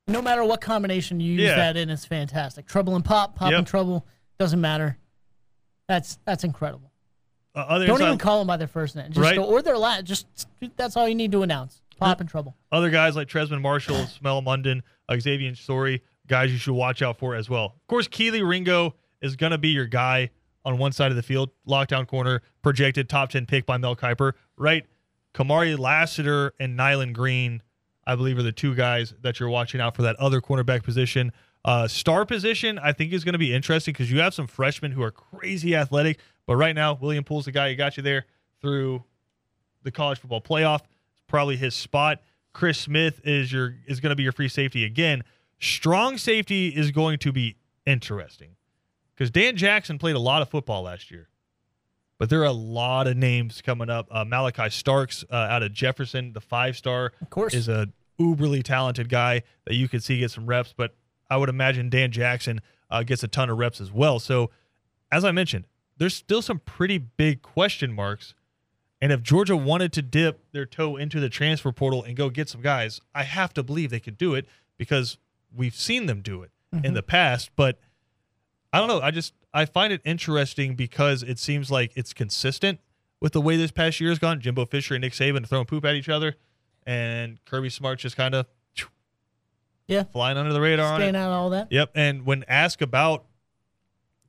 No 0.08 0.22
matter 0.22 0.44
what 0.44 0.60
combination 0.60 1.18
you 1.18 1.32
use 1.32 1.42
Yeah. 1.42 1.56
that 1.56 1.76
in, 1.76 1.90
it's 1.90 2.04
fantastic. 2.04 2.66
Trouble 2.66 2.94
and 2.94 3.04
pop, 3.04 3.34
pop 3.34 3.50
Yep. 3.50 3.58
and 3.58 3.66
trouble, 3.66 4.06
doesn't 4.38 4.60
matter. 4.60 4.98
That's 5.88 6.18
that's 6.24 6.44
incredible. 6.44 6.92
Uh, 7.54 7.60
other 7.60 7.86
Don't 7.86 8.00
even 8.02 8.18
call 8.18 8.38
them 8.38 8.46
by 8.46 8.56
their 8.56 8.68
first 8.68 8.94
name, 8.96 9.08
just 9.10 9.18
Right. 9.18 9.36
go, 9.36 9.44
or 9.44 9.62
their 9.62 9.76
last. 9.78 10.04
Just 10.04 10.26
that's 10.76 10.96
all 10.96 11.08
you 11.08 11.14
need 11.14 11.32
to 11.32 11.42
announce. 11.42 11.80
Pop 11.98 12.20
and 12.20 12.28
trouble. 12.28 12.54
other 12.70 12.90
guys 12.90 13.16
like 13.16 13.26
Trezmen 13.28 13.60
Marshall, 13.62 13.96
Smael 14.22 14.42
Mondon, 14.44 14.82
Xavian 15.14 15.54
Sorey, 15.54 16.02
guys 16.26 16.50
you 16.52 16.58
should 16.58 16.74
watch 16.74 17.02
out 17.02 17.18
for 17.18 17.34
as 17.34 17.48
well. 17.48 17.66
Of 17.66 17.86
course, 17.88 18.08
Kelee 18.08 18.46
Ringo 18.46 18.94
is 19.22 19.36
going 19.36 19.52
to 19.52 19.58
be 19.58 19.68
your 19.68 19.86
guy 19.86 20.30
on 20.64 20.78
one 20.78 20.92
side 20.92 21.10
of 21.10 21.16
the 21.16 21.22
field, 21.22 21.50
lockdown 21.66 22.06
corner, 22.06 22.42
projected 22.62 23.08
top 23.08 23.30
10 23.30 23.46
pick 23.46 23.66
by 23.66 23.76
Mel 23.78 23.94
Kiper, 23.94 24.32
right? 24.56 24.84
Kamari 25.32 25.78
Lassiter 25.78 26.52
and 26.58 26.76
Nyland 26.76 27.14
Green, 27.14 27.62
I 28.06 28.16
believe, 28.16 28.38
are 28.38 28.42
the 28.42 28.52
two 28.52 28.74
guys 28.74 29.14
that 29.22 29.38
you're 29.38 29.48
watching 29.48 29.80
out 29.80 29.94
for 29.94 30.02
that 30.02 30.16
other 30.16 30.40
cornerback 30.40 30.82
position. 30.82 31.32
Uh, 31.64 31.86
star 31.86 32.24
position, 32.24 32.78
I 32.78 32.92
think, 32.92 33.12
is 33.12 33.22
going 33.22 33.34
to 33.34 33.38
be 33.38 33.54
interesting 33.54 33.92
because 33.92 34.10
you 34.10 34.20
have 34.20 34.34
some 34.34 34.46
freshmen 34.46 34.92
who 34.92 35.02
are 35.02 35.10
crazy 35.10 35.74
athletic. 35.76 36.20
But 36.46 36.56
right 36.56 36.74
now, 36.74 36.94
William 36.94 37.22
Poole's 37.24 37.44
the 37.44 37.52
guy 37.52 37.70
who 37.70 37.76
got 37.76 37.96
you 37.96 38.02
there 38.02 38.24
through 38.60 39.04
the 39.82 39.90
college 39.90 40.18
football 40.18 40.40
playoff. 40.40 40.80
It's 40.80 41.24
probably 41.28 41.56
his 41.56 41.74
spot. 41.74 42.22
Chris 42.56 42.78
Smith 42.78 43.20
is 43.22 43.52
your 43.52 43.74
is 43.86 44.00
going 44.00 44.08
to 44.08 44.16
be 44.16 44.22
your 44.22 44.32
free 44.32 44.48
safety 44.48 44.82
again. 44.86 45.22
Strong 45.60 46.16
safety 46.16 46.68
is 46.68 46.90
going 46.90 47.18
to 47.18 47.30
be 47.30 47.56
interesting 47.84 48.56
because 49.14 49.30
Dan 49.30 49.58
Jackson 49.58 49.98
played 49.98 50.16
a 50.16 50.18
lot 50.18 50.40
of 50.40 50.48
football 50.48 50.84
last 50.84 51.10
year. 51.10 51.28
But 52.18 52.30
there 52.30 52.40
are 52.40 52.44
a 52.46 52.52
lot 52.52 53.08
of 53.08 53.14
names 53.18 53.60
coming 53.60 53.90
up. 53.90 54.08
Uh, 54.10 54.24
Malachi 54.24 54.70
Starks 54.70 55.22
uh, 55.30 55.34
out 55.34 55.62
of 55.62 55.74
Jefferson, 55.74 56.32
the 56.32 56.40
five 56.40 56.78
star, 56.78 57.12
Of 57.20 57.28
course. 57.28 57.52
is 57.52 57.68
a 57.68 57.88
uberly 58.18 58.62
talented 58.62 59.10
guy 59.10 59.42
that 59.66 59.74
you 59.74 59.86
could 59.86 60.02
see 60.02 60.18
get 60.18 60.30
some 60.30 60.46
reps. 60.46 60.72
But 60.74 60.94
I 61.28 61.36
would 61.36 61.50
imagine 61.50 61.90
Dan 61.90 62.10
Jackson 62.10 62.62
uh, 62.88 63.02
gets 63.02 63.22
a 63.22 63.28
ton 63.28 63.50
of 63.50 63.58
reps 63.58 63.82
as 63.82 63.92
well. 63.92 64.18
So, 64.18 64.50
as 65.12 65.26
I 65.26 65.30
mentioned, 65.30 65.66
there's 65.98 66.14
still 66.14 66.40
some 66.40 66.60
pretty 66.60 66.96
big 66.96 67.42
question 67.42 67.92
marks. 67.92 68.32
And 69.00 69.12
if 69.12 69.22
Georgia 69.22 69.56
wanted 69.56 69.92
to 69.94 70.02
dip 70.02 70.50
their 70.52 70.66
toe 70.66 70.96
into 70.96 71.20
the 71.20 71.28
transfer 71.28 71.70
portal 71.72 72.02
and 72.02 72.16
go 72.16 72.30
get 72.30 72.48
some 72.48 72.62
guys, 72.62 73.00
I 73.14 73.24
have 73.24 73.52
to 73.54 73.62
believe 73.62 73.90
they 73.90 74.00
could 74.00 74.16
do 74.16 74.34
it 74.34 74.46
because 74.78 75.18
we've 75.54 75.74
seen 75.74 76.06
them 76.06 76.22
do 76.22 76.42
it 76.42 76.50
in 76.72 76.80
mm-hmm. 76.80 76.94
the 76.94 77.02
past. 77.02 77.50
But 77.56 77.78
I 78.72 78.78
don't 78.78 78.88
know. 78.88 79.00
I 79.00 79.10
just 79.10 79.34
I 79.52 79.66
find 79.66 79.92
it 79.92 80.00
interesting 80.04 80.74
because 80.74 81.22
it 81.22 81.38
seems 81.38 81.70
like 81.70 81.92
it's 81.94 82.12
consistent 82.12 82.80
with 83.20 83.32
the 83.32 83.40
way 83.40 83.56
this 83.56 83.70
past 83.70 84.00
year 84.00 84.10
has 84.10 84.18
gone. 84.18 84.40
Jimbo 84.40 84.66
Fisher 84.66 84.94
and 84.94 85.02
Nick 85.02 85.12
Saban 85.12 85.46
throwing 85.46 85.66
poop 85.66 85.84
at 85.84 85.94
each 85.94 86.08
other, 86.08 86.36
and 86.86 87.42
Kirby 87.44 87.70
Smart 87.70 87.98
just 87.98 88.16
kind 88.16 88.34
of 88.34 88.46
yeah. 89.86 90.04
flying 90.04 90.36
under 90.36 90.52
the 90.52 90.60
radar 90.60 90.86
on 90.86 91.00
it. 91.00 91.04
Staying 91.04 91.16
out 91.16 91.28
of 91.28 91.32
all 91.32 91.50
that. 91.50 91.70
Yep. 91.70 91.90
And 91.94 92.26
when 92.26 92.44
asked 92.48 92.82
about 92.82 93.24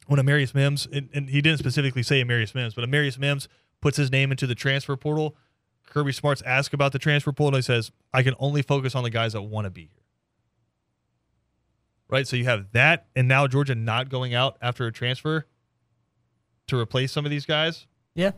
when 0.07 0.19
Amarius 0.19 0.55
Mims, 0.55 0.87
and, 0.91 1.09
and 1.13 1.29
he 1.29 1.41
didn't 1.41 1.59
specifically 1.59 2.03
say 2.03 2.23
Amarius 2.23 2.55
Mims, 2.55 2.73
but 2.73 2.83
Amarius 2.85 3.17
Mims 3.17 3.47
puts 3.81 3.97
his 3.97 4.11
name 4.11 4.31
into 4.31 4.47
the 4.47 4.55
transfer 4.55 4.95
portal, 4.95 5.35
Kirby 5.87 6.11
Smart's 6.11 6.41
asked 6.43 6.73
about 6.73 6.91
the 6.91 6.99
transfer 6.99 7.31
portal, 7.31 7.55
and 7.57 7.63
he 7.63 7.65
says, 7.65 7.91
I 8.13 8.23
can 8.23 8.33
only 8.39 8.61
focus 8.61 8.95
on 8.95 9.03
the 9.03 9.09
guys 9.09 9.33
that 9.33 9.41
want 9.43 9.65
to 9.65 9.71
be 9.71 9.81
here. 9.83 10.03
Right? 12.09 12.27
So 12.27 12.35
you 12.35 12.45
have 12.45 12.71
that, 12.71 13.07
and 13.15 13.27
now 13.27 13.47
Georgia 13.47 13.75
not 13.75 14.09
going 14.09 14.33
out 14.33 14.57
after 14.61 14.85
a 14.87 14.91
transfer 14.91 15.45
to 16.67 16.77
replace 16.79 17.11
some 17.11 17.25
of 17.25 17.31
these 17.31 17.45
guys. 17.45 17.85
Yeah. 18.15 18.31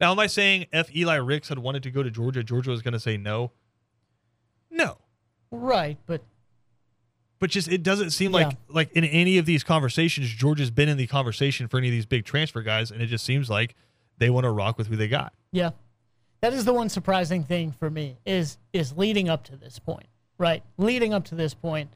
Now, 0.00 0.12
am 0.12 0.18
I 0.18 0.26
saying 0.26 0.66
if 0.72 0.94
Eli 0.94 1.16
Ricks 1.16 1.48
had 1.48 1.58
wanted 1.58 1.82
to 1.84 1.90
go 1.90 2.02
to 2.02 2.10
Georgia, 2.10 2.42
Georgia 2.42 2.70
was 2.70 2.82
going 2.82 2.92
to 2.92 3.00
say 3.00 3.16
no? 3.16 3.52
No. 4.70 4.98
Right. 5.50 5.98
But 6.06 6.24
But 7.38 7.50
just 7.50 7.68
it 7.68 7.82
doesn't 7.82 8.10
seem 8.10 8.32
like 8.32 8.50
Yeah. 8.52 8.56
like 8.68 8.92
in 8.92 9.04
any 9.04 9.38
of 9.38 9.46
these 9.46 9.62
conversations, 9.64 10.28
Georgia's 10.30 10.70
been 10.70 10.88
in 10.88 10.96
the 10.96 11.06
conversation 11.06 11.68
for 11.68 11.78
any 11.78 11.88
of 11.88 11.92
these 11.92 12.06
big 12.06 12.24
transfer 12.24 12.62
guys, 12.62 12.90
and 12.90 13.00
it 13.02 13.06
just 13.06 13.24
seems 13.24 13.48
like 13.50 13.74
they 14.22 14.30
want 14.30 14.44
to 14.44 14.50
rock 14.50 14.78
with 14.78 14.86
who 14.86 14.96
they 14.96 15.08
got. 15.08 15.32
Yeah. 15.50 15.70
That 16.42 16.52
is 16.52 16.64
the 16.64 16.72
one 16.72 16.88
surprising 16.88 17.42
thing 17.44 17.72
for 17.72 17.90
me 17.90 18.16
is 18.24 18.56
is 18.72 18.96
leading 18.96 19.28
up 19.28 19.44
to 19.44 19.56
this 19.56 19.78
point. 19.78 20.06
Right? 20.38 20.62
Leading 20.78 21.12
up 21.12 21.24
to 21.26 21.34
this 21.34 21.54
point 21.54 21.90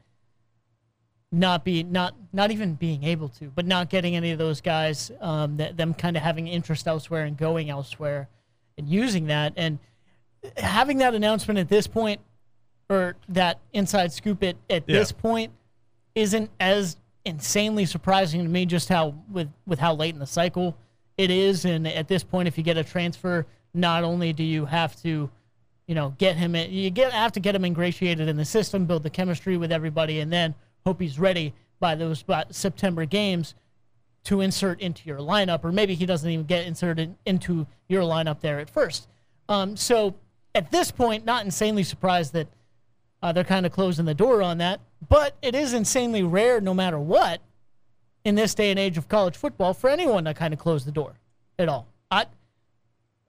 not 1.31 1.65
be 1.65 1.83
not 1.83 2.15
not 2.31 2.51
even 2.51 2.75
being 2.75 3.03
able 3.03 3.27
to, 3.29 3.47
but 3.53 3.65
not 3.65 3.89
getting 3.89 4.15
any 4.15 4.31
of 4.31 4.37
those 4.37 4.61
guys 4.61 5.11
um 5.19 5.57
that, 5.57 5.75
them 5.77 5.93
kind 5.93 6.15
of 6.15 6.23
having 6.23 6.47
interest 6.47 6.87
elsewhere 6.87 7.23
and 7.25 7.37
going 7.37 7.69
elsewhere 7.69 8.29
and 8.77 8.87
using 8.87 9.27
that 9.27 9.53
and 9.57 9.79
having 10.57 10.97
that 10.99 11.13
announcement 11.13 11.59
at 11.59 11.67
this 11.67 11.87
point 11.87 12.21
or 12.89 13.15
that 13.27 13.59
inside 13.73 14.13
scoop 14.13 14.41
at, 14.43 14.55
at 14.69 14.83
Yeah. 14.87 14.99
this 14.99 15.11
point 15.11 15.51
isn't 16.15 16.49
as 16.59 16.95
insanely 17.25 17.85
surprising 17.85 18.43
to 18.43 18.49
me 18.49 18.65
just 18.65 18.87
how 18.87 19.15
with 19.29 19.49
with 19.65 19.79
how 19.79 19.93
late 19.93 20.13
in 20.13 20.19
the 20.19 20.25
cycle 20.27 20.77
it 21.17 21.31
is 21.31 21.65
and 21.65 21.87
at 21.87 22.07
this 22.07 22.23
point 22.23 22.47
if 22.47 22.57
you 22.57 22.63
get 22.63 22.77
a 22.77 22.83
transfer 22.83 23.45
not 23.73 24.03
only 24.03 24.33
do 24.33 24.43
you 24.43 24.65
have 24.65 24.95
to 25.01 25.29
you 25.87 25.95
know 25.95 26.13
get 26.17 26.35
him 26.35 26.55
in, 26.55 26.71
you 26.71 26.89
get 26.89 27.11
have 27.11 27.31
to 27.31 27.39
get 27.39 27.55
him 27.55 27.65
ingratiated 27.65 28.27
in 28.27 28.37
the 28.37 28.45
system 28.45 28.85
build 28.85 29.03
the 29.03 29.09
chemistry 29.09 29.57
with 29.57 29.71
everybody 29.71 30.19
and 30.19 30.31
then 30.31 30.53
hope 30.85 31.01
he's 31.01 31.19
ready 31.19 31.53
by 31.79 31.95
those 31.95 32.21
about 32.21 32.53
September 32.53 33.05
games 33.05 33.55
to 34.23 34.41
insert 34.41 34.79
into 34.81 35.07
your 35.07 35.19
lineup 35.19 35.63
or 35.63 35.71
maybe 35.71 35.95
he 35.95 36.05
doesn't 36.05 36.29
even 36.29 36.45
get 36.45 36.65
inserted 36.65 37.15
into 37.25 37.65
your 37.87 38.03
lineup 38.03 38.41
there 38.41 38.59
at 38.59 38.69
first 38.69 39.07
um, 39.49 39.75
so 39.77 40.15
at 40.53 40.71
this 40.71 40.91
point 40.91 41.25
not 41.25 41.45
insanely 41.45 41.83
surprised 41.83 42.33
that 42.33 42.47
uh, 43.21 43.31
they're 43.31 43.43
kind 43.43 43.65
of 43.65 43.71
closing 43.71 44.05
the 44.05 44.13
door 44.13 44.41
on 44.41 44.57
that. 44.59 44.79
But 45.07 45.35
it 45.41 45.55
is 45.55 45.73
insanely 45.73 46.23
rare, 46.23 46.61
no 46.61 46.73
matter 46.73 46.99
what, 46.99 47.41
in 48.27 48.35
this 48.35 48.53
day 48.53 48.69
and 48.71 48.77
age 48.77 48.97
of 48.97 49.07
college 49.07 49.37
football, 49.37 49.73
for 49.73 49.89
anyone 49.89 50.25
to 50.25 50.33
kind 50.33 50.53
of 50.53 50.59
close 50.59 50.83
the 50.83 50.91
door 50.91 51.13
at 51.57 51.69
all. 51.69 51.87
I, 52.11 52.25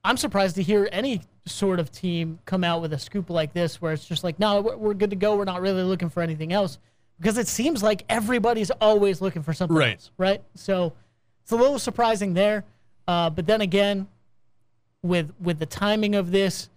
I'm 0.02 0.16
surprised 0.16 0.56
to 0.56 0.62
hear 0.62 0.88
any 0.90 1.22
sort 1.46 1.78
of 1.78 1.92
team 1.92 2.40
come 2.46 2.64
out 2.64 2.82
with 2.82 2.92
a 2.92 2.98
scoop 2.98 3.30
like 3.30 3.52
this, 3.52 3.80
where 3.80 3.92
it's 3.92 4.04
just 4.04 4.24
like, 4.24 4.40
no, 4.40 4.60
we're, 4.60 4.94
good 4.94 5.10
to 5.10 5.16
go. 5.16 5.36
We're 5.36 5.44
not 5.44 5.60
really 5.60 5.84
looking 5.84 6.10
for 6.10 6.20
anything 6.20 6.52
else, 6.52 6.78
because 7.20 7.38
it 7.38 7.46
seems 7.46 7.80
like 7.80 8.04
everybody's 8.08 8.72
always 8.72 9.20
looking 9.20 9.44
for 9.44 9.52
something 9.52 9.76
Right. 9.76 9.92
else, 9.94 10.10
right? 10.18 10.42
So 10.56 10.92
it's 11.44 11.52
a 11.52 11.56
little 11.56 11.78
surprising 11.78 12.34
there. 12.34 12.64
Uh, 13.06 13.30
but 13.30 13.46
then 13.46 13.60
again, 13.60 14.08
with 15.02 15.32
with 15.40 15.60
the 15.60 15.66
timing 15.66 16.16
of 16.16 16.32
this, 16.32 16.68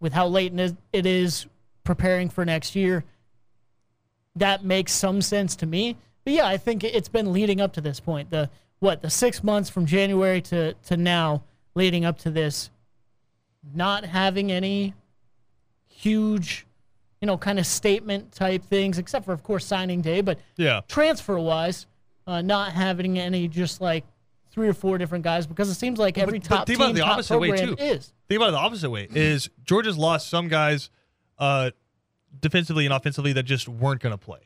with 0.00 0.12
how 0.12 0.26
late 0.26 0.52
it 0.92 1.06
is 1.06 1.46
preparing 1.82 2.28
for 2.28 2.44
next 2.44 2.76
year, 2.76 3.04
that 4.36 4.64
makes 4.66 4.92
some 4.92 5.22
sense 5.22 5.56
to 5.56 5.66
me. 5.66 5.96
But 6.24 6.32
yeah, 6.34 6.46
I 6.46 6.56
think 6.56 6.84
it's 6.84 7.08
been 7.08 7.32
leading 7.32 7.60
up 7.60 7.72
to 7.74 7.80
this 7.80 8.00
point. 8.00 8.30
The 8.30 8.50
what 8.80 9.02
the 9.02 9.10
six 9.10 9.42
months 9.44 9.68
from 9.70 9.86
January 9.86 10.40
to 10.42 10.74
to 10.74 10.96
now, 10.96 11.42
leading 11.74 12.04
up 12.04 12.18
to 12.20 12.30
this, 12.30 12.70
not 13.74 14.04
having 14.04 14.50
any 14.52 14.94
huge, 15.88 16.66
you 17.20 17.26
know, 17.26 17.36
kind 17.36 17.58
of 17.58 17.66
statement 17.66 18.32
type 18.32 18.64
things, 18.64 18.98
except 18.98 19.24
for 19.24 19.32
of 19.32 19.42
course 19.42 19.64
signing 19.66 20.00
day, 20.00 20.20
but 20.20 20.38
Yeah. 20.56 20.80
transfer 20.88 21.38
wise, 21.38 21.86
uh, 22.26 22.42
not 22.42 22.72
having 22.72 23.18
any 23.18 23.48
just 23.48 23.80
like 23.80 24.04
three 24.50 24.68
or 24.68 24.74
four 24.74 24.98
different 24.98 25.22
guys 25.24 25.46
because 25.46 25.68
it 25.70 25.74
seems 25.74 25.98
like 25.98 26.18
every 26.18 26.38
But- 26.38 26.48
but 26.48 26.56
top 26.56 26.66
think 26.66 26.78
team, 26.78 26.86
about 26.86 26.94
the 26.96 27.00
top 27.02 27.12
opposite 27.12 27.38
way, 27.38 27.56
too. 27.56 27.76
is 27.78 28.12
Think 28.28 28.36
about 28.38 28.48
it 28.48 28.52
the 28.52 28.58
opposite 28.58 28.90
way 28.90 29.08
is 29.14 29.48
Georgia's 29.64 29.96
lost 29.98 30.28
some 30.28 30.48
guys 30.48 30.90
uh, 31.38 31.70
defensively 32.40 32.84
and 32.84 32.92
offensively 32.94 33.32
that 33.32 33.44
just 33.44 33.68
weren't 33.68 34.00
going 34.00 34.12
to 34.12 34.18
play. 34.18 34.40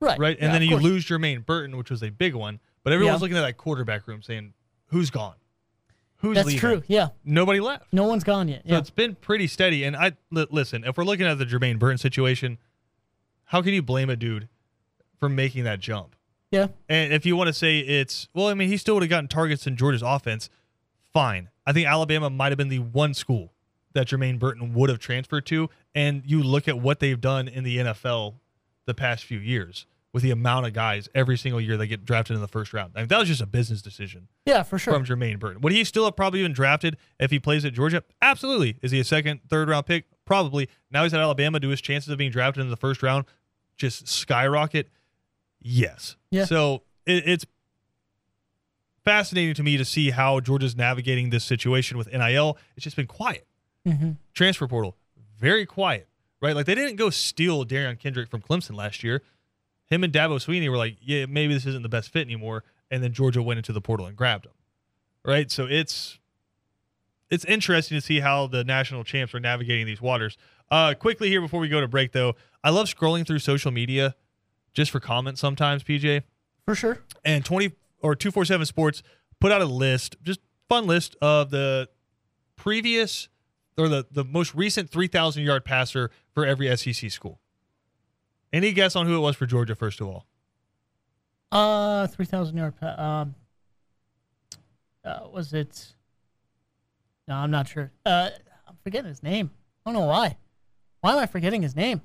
Right, 0.00 0.18
Right. 0.18 0.36
And 0.40 0.48
Yeah, 0.48 0.52
then 0.52 0.62
you 0.62 0.70
course. 0.70 0.82
lose 0.82 1.04
Jermaine 1.06 1.44
Burton, 1.46 1.76
which 1.76 1.90
was 1.90 2.02
a 2.02 2.10
big 2.10 2.34
one. 2.34 2.60
But 2.82 2.92
everyone's 2.92 3.18
Yeah. 3.18 3.22
looking 3.22 3.36
at 3.36 3.42
that 3.42 3.56
quarterback 3.56 4.06
room 4.06 4.22
saying, 4.22 4.52
who's 4.86 5.10
gone? 5.10 5.34
Who's 6.18 6.36
That's 6.36 6.46
leaving? 6.46 6.60
true. 6.60 6.82
Yeah, 6.86 7.08
Nobody 7.24 7.60
left. 7.60 7.92
no 7.92 8.04
one's 8.04 8.24
gone 8.24 8.48
yet. 8.48 8.62
So 8.66 8.72
Yeah, 8.72 8.78
it's 8.78 8.90
been 8.90 9.16
pretty 9.16 9.46
steady. 9.46 9.84
And 9.84 9.94
I 9.96 10.12
listen, 10.30 10.84
if 10.84 10.96
we're 10.96 11.04
looking 11.04 11.26
at 11.26 11.38
the 11.38 11.44
Jermaine 11.44 11.78
Burton 11.78 11.98
situation, 11.98 12.58
how 13.46 13.60
can 13.62 13.74
you 13.74 13.82
blame 13.82 14.08
a 14.08 14.16
dude 14.16 14.48
for 15.18 15.28
making 15.28 15.64
that 15.64 15.80
jump? 15.80 16.14
yeah, 16.50 16.68
And 16.88 17.12
if 17.12 17.26
you 17.26 17.36
want 17.36 17.48
to 17.48 17.52
say 17.52 17.80
it's 17.80 18.28
well, 18.32 18.46
I 18.48 18.54
mean, 18.54 18.68
he 18.68 18.76
still 18.76 18.94
would 18.94 19.02
have 19.02 19.10
gotten 19.10 19.28
targets 19.28 19.66
in 19.66 19.76
Georgia's 19.76 20.02
offense. 20.02 20.48
Fine. 21.12 21.50
I 21.66 21.72
think 21.72 21.86
Alabama 21.86 22.30
might 22.30 22.50
have 22.50 22.58
been 22.58 22.68
the 22.68 22.78
one 22.78 23.12
school 23.14 23.52
that 23.92 24.06
Jermaine 24.06 24.38
Burton 24.38 24.72
would 24.74 24.88
have 24.90 24.98
transferred 24.98 25.44
to. 25.46 25.68
And 25.94 26.22
you 26.24 26.42
look 26.42 26.68
at 26.68 26.78
what 26.78 27.00
they've 27.00 27.20
done 27.20 27.48
in 27.48 27.64
the 27.64 27.78
NFL 27.78 28.34
the 28.86 28.94
past 28.94 29.24
few 29.24 29.38
years 29.38 29.86
with 30.12 30.22
the 30.22 30.30
amount 30.30 30.64
of 30.64 30.72
guys 30.72 31.10
every 31.14 31.36
single 31.36 31.60
year 31.60 31.76
that 31.76 31.88
get 31.88 32.04
drafted 32.04 32.34
in 32.34 32.40
the 32.40 32.48
first 32.48 32.72
round. 32.72 32.92
I 32.96 33.00
mean, 33.00 33.08
that 33.08 33.18
was 33.18 33.28
just 33.28 33.42
a 33.42 33.46
business 33.46 33.82
decision 33.82 34.28
yeah, 34.46 34.62
for 34.62 34.78
sure. 34.78 34.94
from 34.94 35.04
Jermaine 35.04 35.38
Burton. 35.38 35.60
Would 35.60 35.74
he 35.74 35.84
still 35.84 36.04
have 36.06 36.16
probably 36.16 36.42
been 36.42 36.54
drafted 36.54 36.96
if 37.20 37.30
he 37.30 37.38
plays 37.38 37.66
at 37.66 37.74
Georgia? 37.74 38.02
Absolutely. 38.22 38.78
Is 38.80 38.92
he 38.92 39.00
a 39.00 39.04
second, 39.04 39.40
third 39.50 39.68
round 39.68 39.84
pick? 39.84 40.06
Probably. 40.24 40.70
Now 40.90 41.02
he's 41.02 41.12
at 41.12 41.20
Alabama. 41.20 41.60
Do 41.60 41.68
his 41.68 41.82
chances 41.82 42.08
of 42.10 42.16
being 42.16 42.30
drafted 42.30 42.62
in 42.62 42.70
the 42.70 42.76
first 42.76 43.02
round 43.02 43.26
just 43.76 44.08
skyrocket? 44.08 44.88
Yes. 45.60 46.16
Yeah. 46.30 46.46
So 46.46 46.82
it, 47.04 47.28
it's 47.28 47.44
fascinating 49.04 49.54
to 49.54 49.62
me 49.62 49.76
to 49.76 49.84
see 49.84 50.10
how 50.10 50.40
Georgia's 50.40 50.76
navigating 50.76 51.30
this 51.30 51.44
situation 51.44 51.98
with 51.98 52.12
NIL. 52.12 52.56
It's 52.76 52.84
just 52.84 52.96
been 52.96 53.06
quiet. 53.06 53.46
hmm 53.84 54.12
Transfer 54.32 54.66
portal, 54.66 54.96
very 55.38 55.66
quiet, 55.66 56.08
right? 56.40 56.54
Like 56.54 56.66
they 56.66 56.74
didn't 56.74 56.96
go 56.96 57.10
steal 57.10 57.64
Derion 57.64 57.98
Kendrick 57.98 58.28
from 58.30 58.40
Clemson 58.42 58.76
last 58.76 59.02
year. 59.04 59.22
Him 59.86 60.02
and 60.02 60.12
Dabo 60.12 60.36
Swinney 60.44 60.68
were 60.68 60.76
like, 60.76 60.96
yeah, 61.00 61.26
maybe 61.26 61.54
this 61.54 61.66
isn't 61.66 61.82
the 61.82 61.88
best 61.88 62.12
fit 62.12 62.26
anymore. 62.26 62.64
And 62.90 63.02
then 63.02 63.12
Georgia 63.12 63.42
went 63.42 63.58
into 63.58 63.72
the 63.72 63.80
portal 63.80 64.06
and 64.06 64.16
grabbed 64.16 64.46
him, 64.46 64.52
right? 65.24 65.50
So 65.50 65.66
it's 65.66 66.18
it's 67.30 67.44
interesting 67.44 67.96
to 67.96 68.00
see 68.00 68.20
how 68.20 68.46
the 68.46 68.62
national 68.64 69.02
champs 69.04 69.34
are 69.34 69.40
navigating 69.40 69.86
these 69.86 70.00
waters. 70.00 70.36
Uh, 70.70 70.94
quickly 70.94 71.28
here 71.28 71.40
before 71.40 71.60
we 71.60 71.68
go 71.68 71.80
to 71.80 71.88
break, 71.88 72.12
though, 72.12 72.34
I 72.62 72.70
love 72.70 72.86
scrolling 72.88 73.26
through 73.26 73.40
social 73.40 73.70
media 73.72 74.14
just 74.74 74.90
for 74.90 75.00
comments 75.00 75.40
sometimes, 75.40 75.82
PJ 75.82 76.22
For 76.64 76.74
sure. 76.74 76.98
and 77.24 77.44
20 77.44 77.72
or 78.02 78.14
247 78.14 78.66
Sports 78.66 79.02
put 79.40 79.50
out 79.50 79.60
a 79.62 79.66
list, 79.66 80.16
just 80.22 80.40
fun 80.68 80.86
list 80.86 81.16
of 81.20 81.50
the 81.50 81.88
previous 82.56 83.28
or 83.78 83.88
the, 83.88 84.06
the 84.10 84.24
most 84.24 84.54
recent 84.54 84.90
3,000 84.90 85.42
yard 85.42 85.64
passer 85.64 86.10
for 86.32 86.44
every 86.46 86.74
SEC 86.76 87.10
school. 87.10 87.40
Any 88.52 88.72
guess 88.72 88.96
on 88.96 89.06
who 89.06 89.16
it 89.16 89.20
was 89.20 89.36
for 89.36 89.46
Georgia, 89.46 89.74
first 89.74 90.00
of 90.00 90.06
all? 90.06 90.26
Uh, 91.52 92.06
three 92.06 92.24
thousand 92.26 92.56
yard. 92.56 92.74
Pa- 92.80 93.00
um, 93.22 93.34
uh, 95.04 95.28
was 95.32 95.52
it? 95.52 95.94
No, 97.28 97.34
I'm 97.34 97.50
not 97.50 97.68
sure. 97.68 97.92
Uh, 98.04 98.30
I'm 98.66 98.76
forgetting 98.82 99.08
his 99.08 99.22
name. 99.22 99.50
I 99.84 99.92
don't 99.92 100.00
know 100.00 100.06
why. 100.06 100.36
Why 101.00 101.12
am 101.12 101.18
I 101.18 101.26
forgetting 101.26 101.62
his 101.62 101.76
name? 101.76 102.00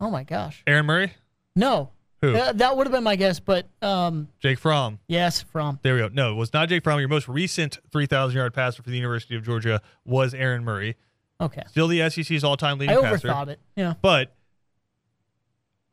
Oh 0.00 0.10
my 0.10 0.24
gosh. 0.24 0.62
Aaron 0.66 0.86
Murray? 0.86 1.12
No, 1.56 1.90
Who? 2.32 2.36
Uh, 2.36 2.52
that 2.52 2.76
would 2.76 2.86
have 2.86 2.92
been 2.92 3.04
my 3.04 3.16
guess, 3.16 3.40
but 3.40 3.66
um, 3.82 4.28
Jake 4.40 4.58
Fromm. 4.58 4.98
yes, 5.08 5.42
Fromm. 5.42 5.78
There 5.82 5.94
we 5.94 6.00
go. 6.00 6.08
No, 6.12 6.32
it 6.32 6.36
was 6.36 6.52
not 6.52 6.68
Jake 6.68 6.82
Fromm. 6.84 6.98
Your 7.00 7.08
most 7.08 7.28
recent 7.28 7.78
3,000 7.92 8.36
yard 8.36 8.54
passer 8.54 8.82
for 8.82 8.90
the 8.90 8.96
University 8.96 9.36
of 9.36 9.44
Georgia 9.44 9.80
was 10.04 10.34
Aaron 10.34 10.64
Murray. 10.64 10.96
okay. 11.40 11.62
Still 11.68 11.88
the 11.88 12.08
SEC's 12.10 12.42
all 12.44 12.56
time 12.56 12.76
I 12.76 12.80
leading 12.80 13.00
passer. 13.02 13.28
overthought 13.28 13.48
it. 13.48 13.60
Yeah. 13.76 13.94
But 14.00 14.34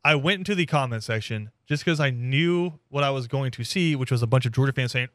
I 0.04 0.16
went 0.16 0.40
into 0.40 0.56
the 0.56 0.66
comment 0.66 1.04
section 1.04 1.52
just 1.68 1.86
because 1.86 2.00
I 2.00 2.10
knew 2.10 2.80
what 2.90 3.04
I 3.04 3.12
was 3.12 3.28
going 3.28 3.52
to 3.52 3.64
see, 3.64 3.96
which 3.96 4.12
was 4.12 4.22
a 4.24 4.28
bunch 4.28 4.46
of 4.46 4.52
Georgia 4.52 4.74
fans 4.74 4.92
saying, 4.92 5.10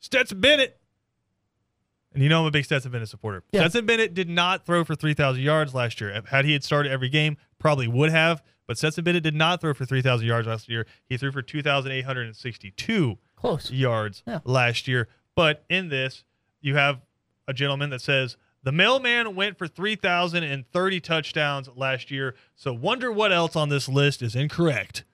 Stetson 0.00 0.40
Bennett. 0.40 0.78
And 2.12 2.22
you 2.22 2.28
know 2.28 2.42
I'm 2.42 2.46
a 2.46 2.50
big 2.50 2.64
Stetson 2.64 2.92
Bennett 2.92 3.08
supporter. 3.08 3.42
Yeah. 3.50 3.62
Stetson 3.62 3.86
Bennett 3.86 4.14
did 4.14 4.28
not 4.28 4.64
throw 4.66 4.84
for 4.84 4.94
3,000 4.94 5.42
yards 5.42 5.74
last 5.74 6.00
year. 6.00 6.22
Had 6.28 6.44
he 6.44 6.52
had 6.52 6.62
started 6.62 6.92
every 6.92 7.08
game, 7.08 7.36
probably 7.58 7.88
would 7.88 8.10
have. 8.10 8.42
But 8.66 8.78
Stetson 8.78 9.04
Bennett 9.04 9.22
did 9.22 9.34
not 9.34 9.60
throw 9.60 9.74
for 9.74 9.84
3,000 9.84 10.26
yards 10.26 10.46
last 10.48 10.68
year. 10.68 10.86
He 11.06 11.16
threw 11.16 11.30
for 11.32 11.42
2,862 11.42 13.18
Close. 13.36 13.70
yards 13.70 14.22
Yeah. 14.26 14.40
last 14.44 14.88
year. 14.88 15.08
But 15.34 15.64
in 15.68 15.88
this, 15.88 16.24
you 16.60 16.76
have 16.76 17.00
a 17.46 17.52
gentleman 17.52 17.90
that 17.90 18.00
says 18.00 18.36
the 18.62 18.72
mailman 18.72 19.34
went 19.34 19.58
for 19.58 19.68
3,030 19.68 21.00
touchdowns 21.00 21.68
last 21.76 22.10
year. 22.10 22.34
So 22.54 22.72
wonder 22.72 23.12
what 23.12 23.32
else 23.32 23.54
on 23.54 23.68
this 23.68 23.88
list 23.88 24.22
is 24.22 24.34
incorrect. 24.34 25.04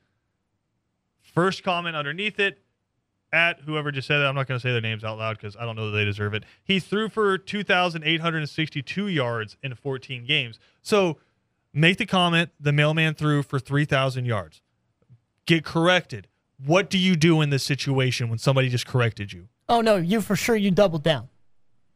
First 1.22 1.64
comment 1.64 1.96
underneath 1.96 2.38
it 2.38 2.60
at 3.32 3.60
whoever 3.60 3.90
just 3.92 4.06
said 4.08 4.18
that. 4.18 4.26
I'm 4.26 4.34
not 4.34 4.46
going 4.48 4.58
to 4.58 4.62
say 4.62 4.72
their 4.72 4.80
names 4.80 5.04
out 5.04 5.18
loud 5.18 5.36
because 5.38 5.56
I 5.56 5.64
don't 5.64 5.76
know 5.76 5.90
that 5.90 5.96
they 5.96 6.04
deserve 6.04 6.34
it. 6.34 6.44
He 6.62 6.78
threw 6.80 7.08
for 7.08 7.38
2,862 7.38 9.08
yards 9.08 9.56
in 9.62 9.74
14 9.74 10.24
games. 10.26 10.58
So 10.82 11.18
make 11.72 11.98
the 11.98 12.06
comment 12.06 12.50
the 12.58 12.72
mailman 12.72 13.14
threw 13.14 13.42
for 13.42 13.58
3,000 13.58 14.24
yards. 14.24 14.62
Get 15.46 15.64
corrected. 15.64 16.28
What 16.64 16.90
do 16.90 16.98
you 16.98 17.16
do 17.16 17.40
in 17.40 17.50
this 17.50 17.64
situation 17.64 18.28
when 18.28 18.38
somebody 18.38 18.68
just 18.68 18.86
corrected 18.86 19.32
you? 19.32 19.48
Oh 19.68 19.80
no, 19.80 19.96
you 19.96 20.20
for 20.20 20.36
sure 20.36 20.56
you 20.56 20.70
doubled 20.70 21.02
down. 21.02 21.28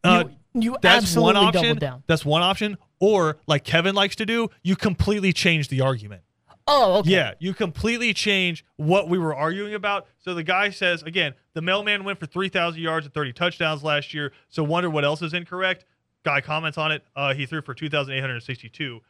Uh, 0.03 0.25
you 0.55 0.63
you 0.63 0.77
that's 0.81 1.03
absolutely 1.03 1.35
one 1.35 1.47
option. 1.47 1.63
doubled 1.63 1.81
down. 1.81 2.03
That's 2.07 2.25
one 2.25 2.43
option. 2.43 2.79
Or 3.01 3.39
like 3.47 3.65
Kevin 3.65 3.95
likes 3.95 4.17
to 4.17 4.27
do, 4.27 4.49
you 4.63 4.77
completely 4.77 5.33
change 5.33 5.69
the 5.69 5.81
argument. 5.81 6.23
Oh, 6.67 7.01
okay. 7.01 7.11
Yeah, 7.11 7.35
you 7.39 7.53
completely 7.53 8.15
change 8.15 8.65
what 8.77 9.09
we 9.09 9.19
were 9.19 9.35
arguing 9.35 9.75
about. 9.75 10.07
So 10.21 10.33
the 10.33 10.43
guy 10.43 10.71
says 10.71 11.03
again, 11.03 11.35
the 11.53 11.61
mailman 11.61 12.05
went 12.05 12.19
for 12.19 12.27
3,000 12.27 12.81
yards 12.81 13.05
and 13.05 13.13
30 13.13 13.33
touchdowns 13.35 13.83
last 13.83 14.15
year. 14.15 14.33
So 14.49 14.65
wonder 14.65 14.89
what 14.89 15.05
else 15.05 15.21
is 15.21 15.35
incorrect. 15.35 15.85
Guy 16.25 16.41
comments 16.41 16.79
on 16.79 16.91
it. 16.91 17.05
Uh, 17.15 17.35
he 17.35 17.45
threw 17.45 17.61
for 17.61 17.75
2,862. 17.75 19.01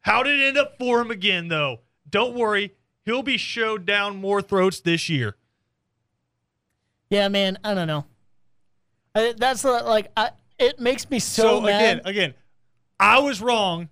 How 0.00 0.22
did 0.22 0.40
it 0.40 0.46
end 0.48 0.58
up 0.58 0.78
for 0.78 1.00
him 1.00 1.10
again 1.10 1.48
though? 1.48 1.80
Don't 2.08 2.34
worry, 2.34 2.74
he'll 3.04 3.22
be 3.22 3.36
showed 3.36 3.86
down 3.86 4.16
more 4.16 4.40
throats 4.42 4.80
this 4.80 5.08
year. 5.08 5.36
Yeah, 7.10 7.28
man. 7.28 7.58
I 7.64 7.74
don't 7.74 7.86
know. 7.86 8.04
I, 9.14 9.34
that's 9.36 9.64
like 9.64 10.10
I, 10.16 10.30
it 10.58 10.78
makes 10.78 11.08
me 11.10 11.18
so, 11.18 11.42
So, 11.42 11.60
mad. 11.62 11.80
again, 11.80 12.00
again, 12.04 12.34
I 12.98 13.18
was 13.20 13.40
wrong. 13.40 13.88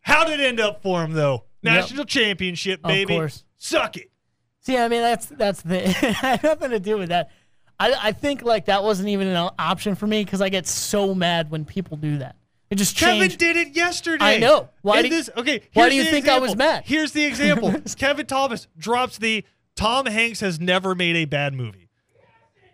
How 0.00 0.24
did 0.24 0.40
it 0.40 0.44
end 0.46 0.60
up 0.60 0.82
for 0.82 1.02
him 1.02 1.12
though? 1.12 1.44
Yep. 1.62 1.72
National 1.74 2.04
championship, 2.04 2.80
Of 2.84 2.88
baby. 2.88 3.14
course. 3.16 3.44
Suck 3.58 3.96
it. 3.96 4.10
See, 4.60 4.76
I 4.76 4.88
mean, 4.88 5.00
that's 5.00 5.26
that's 5.26 5.62
the 5.62 6.38
nothing 6.42 6.70
to 6.70 6.80
do 6.80 6.98
with 6.98 7.08
that. 7.08 7.30
I, 7.78 7.94
I 8.08 8.12
think 8.12 8.42
like 8.42 8.66
that 8.66 8.82
wasn't 8.82 9.08
even 9.08 9.28
an 9.28 9.50
option 9.58 9.94
for 9.94 10.06
me 10.06 10.22
because 10.22 10.42
I 10.42 10.50
get 10.50 10.66
so 10.66 11.14
mad 11.14 11.50
when 11.50 11.64
people 11.64 11.96
do 11.96 12.18
that. 12.18 12.36
It 12.70 12.76
just 12.76 12.96
changed. 12.96 13.38
Kevin 13.38 13.54
did 13.56 13.68
it 13.68 13.76
yesterday. 13.76 14.24
I 14.24 14.38
know. 14.38 14.68
Why 14.82 15.02
do- 15.02 15.08
this, 15.08 15.28
okay, 15.36 15.62
why 15.74 15.88
do 15.88 15.96
you 15.96 16.04
think 16.04 16.28
I 16.28 16.38
was 16.38 16.54
mad? 16.54 16.84
Here's 16.86 17.12
the 17.12 17.24
example. 17.24 17.74
Kevin 17.96 18.26
Thomas 18.26 18.68
drops 18.78 19.18
the 19.18 19.44
Tom 19.74 20.06
Hanks 20.06 20.40
has 20.40 20.60
never 20.60 20.94
made 20.94 21.16
a 21.16 21.24
bad 21.24 21.52
movie. 21.54 21.88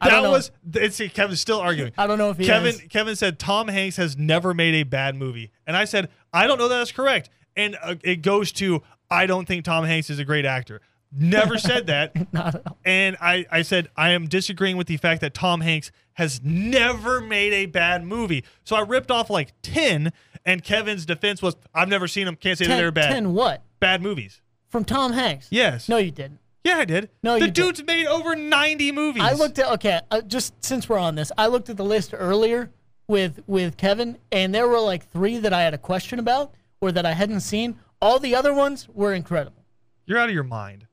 That 0.03 0.23
was 0.23 0.51
it's 0.75 1.01
Kevin's 1.15 1.41
still 1.41 1.59
arguing. 1.61 1.93
I 1.97 2.07
don't 2.07 2.19
know 2.19 2.31
if 2.31 2.37
he 2.37 2.45
Kevin 2.45 2.73
has. 2.79 2.83
Kevin 2.91 3.17
said 3.17 3.39
Tom 3.39 3.69
Hanks 3.69 3.97
has 3.97 4.17
never 4.17 4.53
made 4.53 4.75
a 4.75 4.83
bad 4.83 5.17
movie, 5.17 5.51
and 5.67 5.75
I 5.77 5.87
said 5.87 6.11
I 6.33 6.47
don't 6.47 6.59
know 6.59 6.69
that 6.69 6.77
that's 6.79 6.93
correct, 6.93 7.31
and 7.57 7.79
uh, 7.83 7.95
it 8.05 8.17
goes 8.23 8.53
to 8.53 8.83
I 9.11 9.25
don't 9.27 9.47
think 9.49 9.65
Tom 9.65 9.85
Hanks 9.85 10.11
is 10.11 10.19
a 10.19 10.25
great 10.25 10.45
actor. 10.45 10.83
Never 11.11 11.57
said 11.57 11.87
that, 11.87 12.33
Not 12.33 12.57
at 12.57 12.67
all. 12.67 12.77
and 12.85 13.17
I 13.23 13.47
I 13.51 13.63
said 13.63 13.89
I 13.97 14.11
am 14.11 14.27
disagreeing 14.29 14.77
with 14.77 14.87
the 14.87 14.99
fact 14.99 15.23
that 15.23 15.33
Tom 15.33 15.63
Hanks 15.63 15.91
has 16.17 16.41
never 16.45 17.21
made 17.21 17.53
a 17.55 17.67
bad 17.67 18.05
movie. 18.05 18.45
So 18.65 18.77
I 18.77 18.81
ripped 18.81 19.11
off 19.11 19.31
like 19.31 19.53
ten, 19.63 20.13
and 20.45 20.63
Kevin's 20.63 21.07
defense 21.07 21.41
was 21.41 21.57
I've 21.75 21.89
never 21.89 22.09
seen 22.09 22.27
them, 22.27 22.37
can't 22.37 22.59
say 22.59 22.67
that 22.67 22.77
they're 22.77 22.91
bad 22.93 23.11
ten 23.13 23.33
what 23.33 23.63
bad 23.81 24.03
movies. 24.03 24.41
from 24.69 24.85
Tom 24.85 25.13
Hanks? 25.13 25.49
Yes, 25.51 25.89
No, 25.89 25.97
you 25.99 26.11
didn't. 26.11 26.41
yeah, 26.65 26.77
I 26.79 26.85
did. 26.85 27.09
No, 27.23 27.39
the 27.39 27.49
dude's 27.51 27.83
made 27.85 28.07
over 28.07 28.35
ninety 28.35 28.93
movies. 28.93 29.23
I 29.23 29.33
looked 29.35 29.59
at 29.59 29.71
okay, 29.75 30.01
uh, 30.11 30.21
just 30.23 30.55
since 30.65 30.89
we're 30.89 30.99
on 30.99 31.15
this, 31.15 31.31
I 31.39 31.47
looked 31.47 31.71
at 31.71 31.77
the 31.77 31.85
list 31.85 32.13
earlier 32.17 32.71
with 33.09 33.41
with 33.47 33.77
Kevin, 33.77 34.19
and 34.33 34.55
there 34.55 34.67
were 34.69 34.81
like 34.81 35.09
three 35.11 35.39
that 35.39 35.53
I 35.53 35.63
had 35.63 35.75
a 35.75 35.79
question 35.79 36.19
about 36.19 36.55
or 36.81 36.93
that 36.93 37.07
I 37.07 37.13
hadn't 37.13 37.41
seen. 37.41 37.79
All 38.03 38.19
the 38.19 38.35
other 38.35 38.53
ones 38.53 38.89
were 38.93 39.15
incredible, 39.15 39.65
You're 40.07 40.19
out 40.19 40.29
of 40.29 40.35
your 40.35 40.45
mind. 40.45 40.87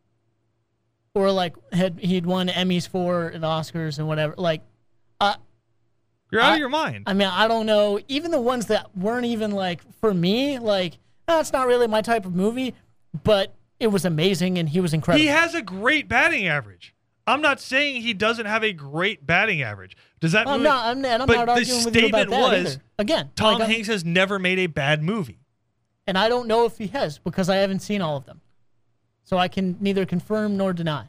or 1.15 1.31
like 1.31 1.55
had 1.73 1.99
he'd 1.99 2.25
won 2.25 2.47
Emmys 2.47 2.87
for 2.87 3.27
and 3.27 3.43
Oscars 3.43 3.99
and 3.99 4.07
whatever. 4.07 4.33
Like, 4.37 4.61
uh, 5.23 5.35
You're 6.31 6.41
out 6.41 6.51
I- 6.51 6.53
of 6.53 6.59
your 6.59 6.69
mind. 6.69 7.03
I 7.07 7.13
mean, 7.13 7.27
I 7.27 7.47
don't 7.47 7.65
know. 7.65 7.99
Even 8.07 8.31
the 8.31 8.41
ones 8.41 8.67
that 8.67 8.95
weren't 8.97 9.25
even 9.25 9.51
like 9.51 9.81
for 9.99 10.13
me, 10.13 10.59
like 10.59 10.97
that's 11.27 11.53
not 11.53 11.67
really 11.67 11.87
my 11.87 12.01
type 12.01 12.25
of 12.25 12.35
movie, 12.35 12.73
but 13.23 13.53
it 13.79 13.87
was 13.87 14.05
amazing 14.05 14.57
and 14.57 14.69
he 14.69 14.79
was 14.79 14.93
incredible. 14.93 15.21
He 15.21 15.27
has 15.27 15.53
a 15.55 15.61
great 15.61 16.07
batting 16.07 16.47
average. 16.47 16.93
I'm 17.25 17.41
not 17.41 17.61
saying 17.61 18.01
he 18.01 18.13
doesn't 18.13 18.45
have 18.47 18.63
a 18.65 18.73
great 18.73 19.25
batting 19.25 19.61
average. 19.61 19.95
Does 20.19 20.33
that 20.33 20.45
mean 20.45 20.63
not. 20.63 20.85
I'm, 20.87 21.05
and 21.05 21.21
I'm 21.23 21.27
but 21.27 21.35
not 21.35 21.45
the 21.45 21.51
arguing 21.53 21.85
with 21.85 21.95
you 21.95 22.07
about 22.07 22.21
statement 22.23 22.29
that 22.29 22.39
was 22.41 22.73
either. 22.75 22.83
Again, 22.99 23.31
Tom 23.35 23.59
like, 23.59 23.69
Hanks 23.69 23.87
has 23.87 24.03
never 24.03 24.39
made 24.39 24.59
a 24.59 24.67
bad 24.67 25.01
movie? 25.01 25.39
and 26.05 26.17
I 26.17 26.27
don't 26.27 26.47
know 26.49 26.65
if 26.65 26.77
he 26.77 26.87
has 26.87 27.17
because 27.19 27.49
I 27.49 27.55
haven't 27.57 27.79
seen 27.79 28.01
all 28.01 28.17
of 28.17 28.25
them, 28.25 28.41
so 29.23 29.37
I 29.37 29.47
can 29.47 29.77
neither 29.79 30.05
confirm 30.05 30.57
nor 30.57 30.73
deny. 30.73 31.05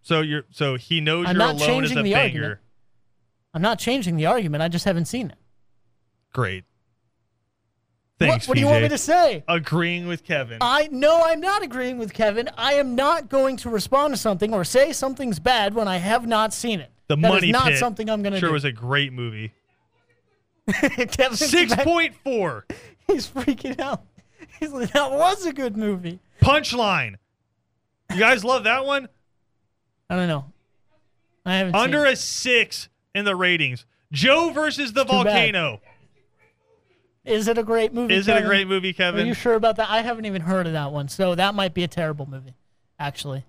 So 0.00 0.22
you're 0.22 0.44
so 0.50 0.76
he 0.76 1.02
knows 1.02 1.26
I'm 1.26 1.36
you're 1.36 1.46
not 1.46 1.56
alone 1.56 1.60
as 1.60 1.90
changing 1.90 1.98
a 1.98 2.02
the 2.02 2.12
banger. 2.14 2.24
argument. 2.24 2.60
I'm 3.54 3.62
not 3.62 3.78
changing 3.78 4.16
the 4.16 4.26
argument. 4.26 4.62
I 4.62 4.68
just 4.68 4.84
haven't 4.84 5.06
seen 5.06 5.30
it. 5.30 5.38
Great. 6.32 6.64
What, 8.18 8.26
Thanks, 8.28 8.48
what 8.48 8.54
do 8.54 8.60
you 8.60 8.66
want 8.66 8.82
me 8.82 8.88
to 8.88 8.98
say? 8.98 9.44
Agreeing 9.46 10.08
with 10.08 10.24
Kevin. 10.24 10.58
I 10.60 10.88
no, 10.90 11.22
I'm 11.24 11.40
not 11.40 11.62
agreeing 11.62 11.98
with 11.98 12.12
Kevin. 12.12 12.50
I 12.58 12.74
am 12.74 12.96
not 12.96 13.28
going 13.28 13.56
to 13.58 13.70
respond 13.70 14.12
to 14.12 14.18
something 14.18 14.52
or 14.52 14.64
say 14.64 14.92
something's 14.92 15.38
bad 15.38 15.74
when 15.74 15.86
I 15.86 15.98
have 15.98 16.26
not 16.26 16.52
seen 16.52 16.80
it. 16.80 16.90
the 17.06 17.14
That 17.16 17.26
is 17.26 17.32
Money 17.32 17.52
not 17.52 17.68
Pit 17.68 17.78
something 17.78 18.10
I'm 18.10 18.22
going 18.22 18.32
to 18.32 18.40
sure 18.40 18.48
do. 18.48 18.52
was 18.54 18.64
a 18.64 18.72
great 18.72 19.12
movie. 19.12 19.52
Six 21.32 21.74
point 21.76 22.14
four. 22.24 22.66
He's 23.06 23.28
freaking 23.28 23.80
out. 23.80 24.02
He's 24.58 24.72
like, 24.72 24.90
that 24.92 25.12
was 25.12 25.46
a 25.46 25.52
good 25.52 25.76
movie. 25.76 26.18
Punchline. 26.42 27.14
You 28.12 28.18
guys 28.18 28.44
love 28.44 28.64
that 28.64 28.84
one? 28.84 29.08
I 30.10 30.16
don't 30.16 30.28
know. 30.28 30.46
I 31.46 31.56
haven't 31.56 31.76
Under 31.76 32.04
a 32.04 32.16
six 32.16 32.88
in 33.14 33.24
the 33.24 33.36
ratings. 33.36 33.84
Joe 34.12 34.50
versus 34.50 34.92
the 34.92 35.04
Too 35.04 35.08
bad. 35.10 35.24
volcano. 35.24 35.80
it. 37.24 37.32
Is 37.32 37.48
it 37.48 37.58
a 37.58 37.62
great 37.62 37.92
movie? 37.92 38.14
Is 38.14 38.26
it 38.28 38.36
a 38.36 38.42
great 38.46 38.66
movie, 38.66 38.92
Kevin? 38.92 39.24
Are 39.24 39.26
you 39.28 39.34
sure 39.34 39.54
about 39.54 39.76
that? 39.76 39.90
I 39.90 40.00
haven't 40.02 40.24
even 40.24 40.42
heard 40.42 40.66
of 40.66 40.72
that 40.72 40.92
one, 40.92 41.08
so 41.08 41.34
that 41.34 41.54
might 41.54 41.74
be 41.74 41.84
a 41.84 41.88
terrible 41.88 42.28
movie, 42.28 42.54
actually. 42.98 43.44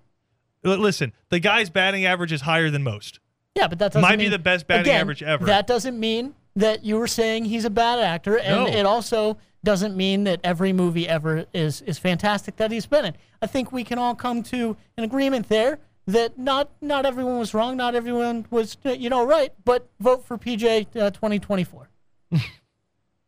L- 0.64 0.76
Listen, 0.76 1.12
the 1.30 1.38
guy's 1.38 1.70
batting 1.70 2.04
average 2.04 2.32
is 2.32 2.42
higher 2.42 2.68
than 2.70 2.82
most. 2.82 3.20
Yeah, 3.54 3.68
but 3.68 3.78
that 3.78 3.92
doesn't 3.92 4.02
Might 4.02 4.18
be 4.18 4.28
the 4.28 4.38
best 4.38 4.66
batting 4.66 4.82
again, 4.82 5.00
average 5.00 5.22
ever. 5.22 5.46
That 5.46 5.66
doesn't 5.66 5.98
mean 5.98 6.34
that 6.56 6.84
you 6.84 6.98
were 6.98 7.06
saying 7.06 7.46
he's 7.46 7.64
a 7.64 7.70
bad 7.70 7.98
actor, 8.00 8.38
and 8.38 8.64
No. 8.64 8.66
it 8.66 8.84
also 8.84 9.38
doesn't 9.64 9.96
mean 9.96 10.24
that 10.24 10.40
every 10.44 10.72
movie 10.72 11.08
ever 11.08 11.46
is 11.54 11.80
is 11.82 11.98
fantastic 11.98 12.56
that 12.56 12.70
he's 12.70 12.86
been 12.86 13.04
in. 13.06 13.14
I 13.42 13.46
think 13.46 13.72
we 13.72 13.84
can 13.84 13.98
all 13.98 14.14
come 14.14 14.42
to 14.44 14.76
an 14.96 15.04
agreement 15.04 15.48
there 15.48 15.78
that 16.06 16.38
not 16.38 16.70
not 16.80 17.06
everyone 17.06 17.38
was 17.38 17.54
wrong, 17.54 17.76
not 17.76 17.94
everyone 17.94 18.46
was 18.50 18.76
uh, 18.84 18.90
you 18.90 19.10
know 19.10 19.24
right, 19.24 19.52
but 19.64 19.88
vote 20.00 20.24
for 20.24 20.36
PJ 20.38 20.86
uh, 20.96 21.10
2024 21.10 21.88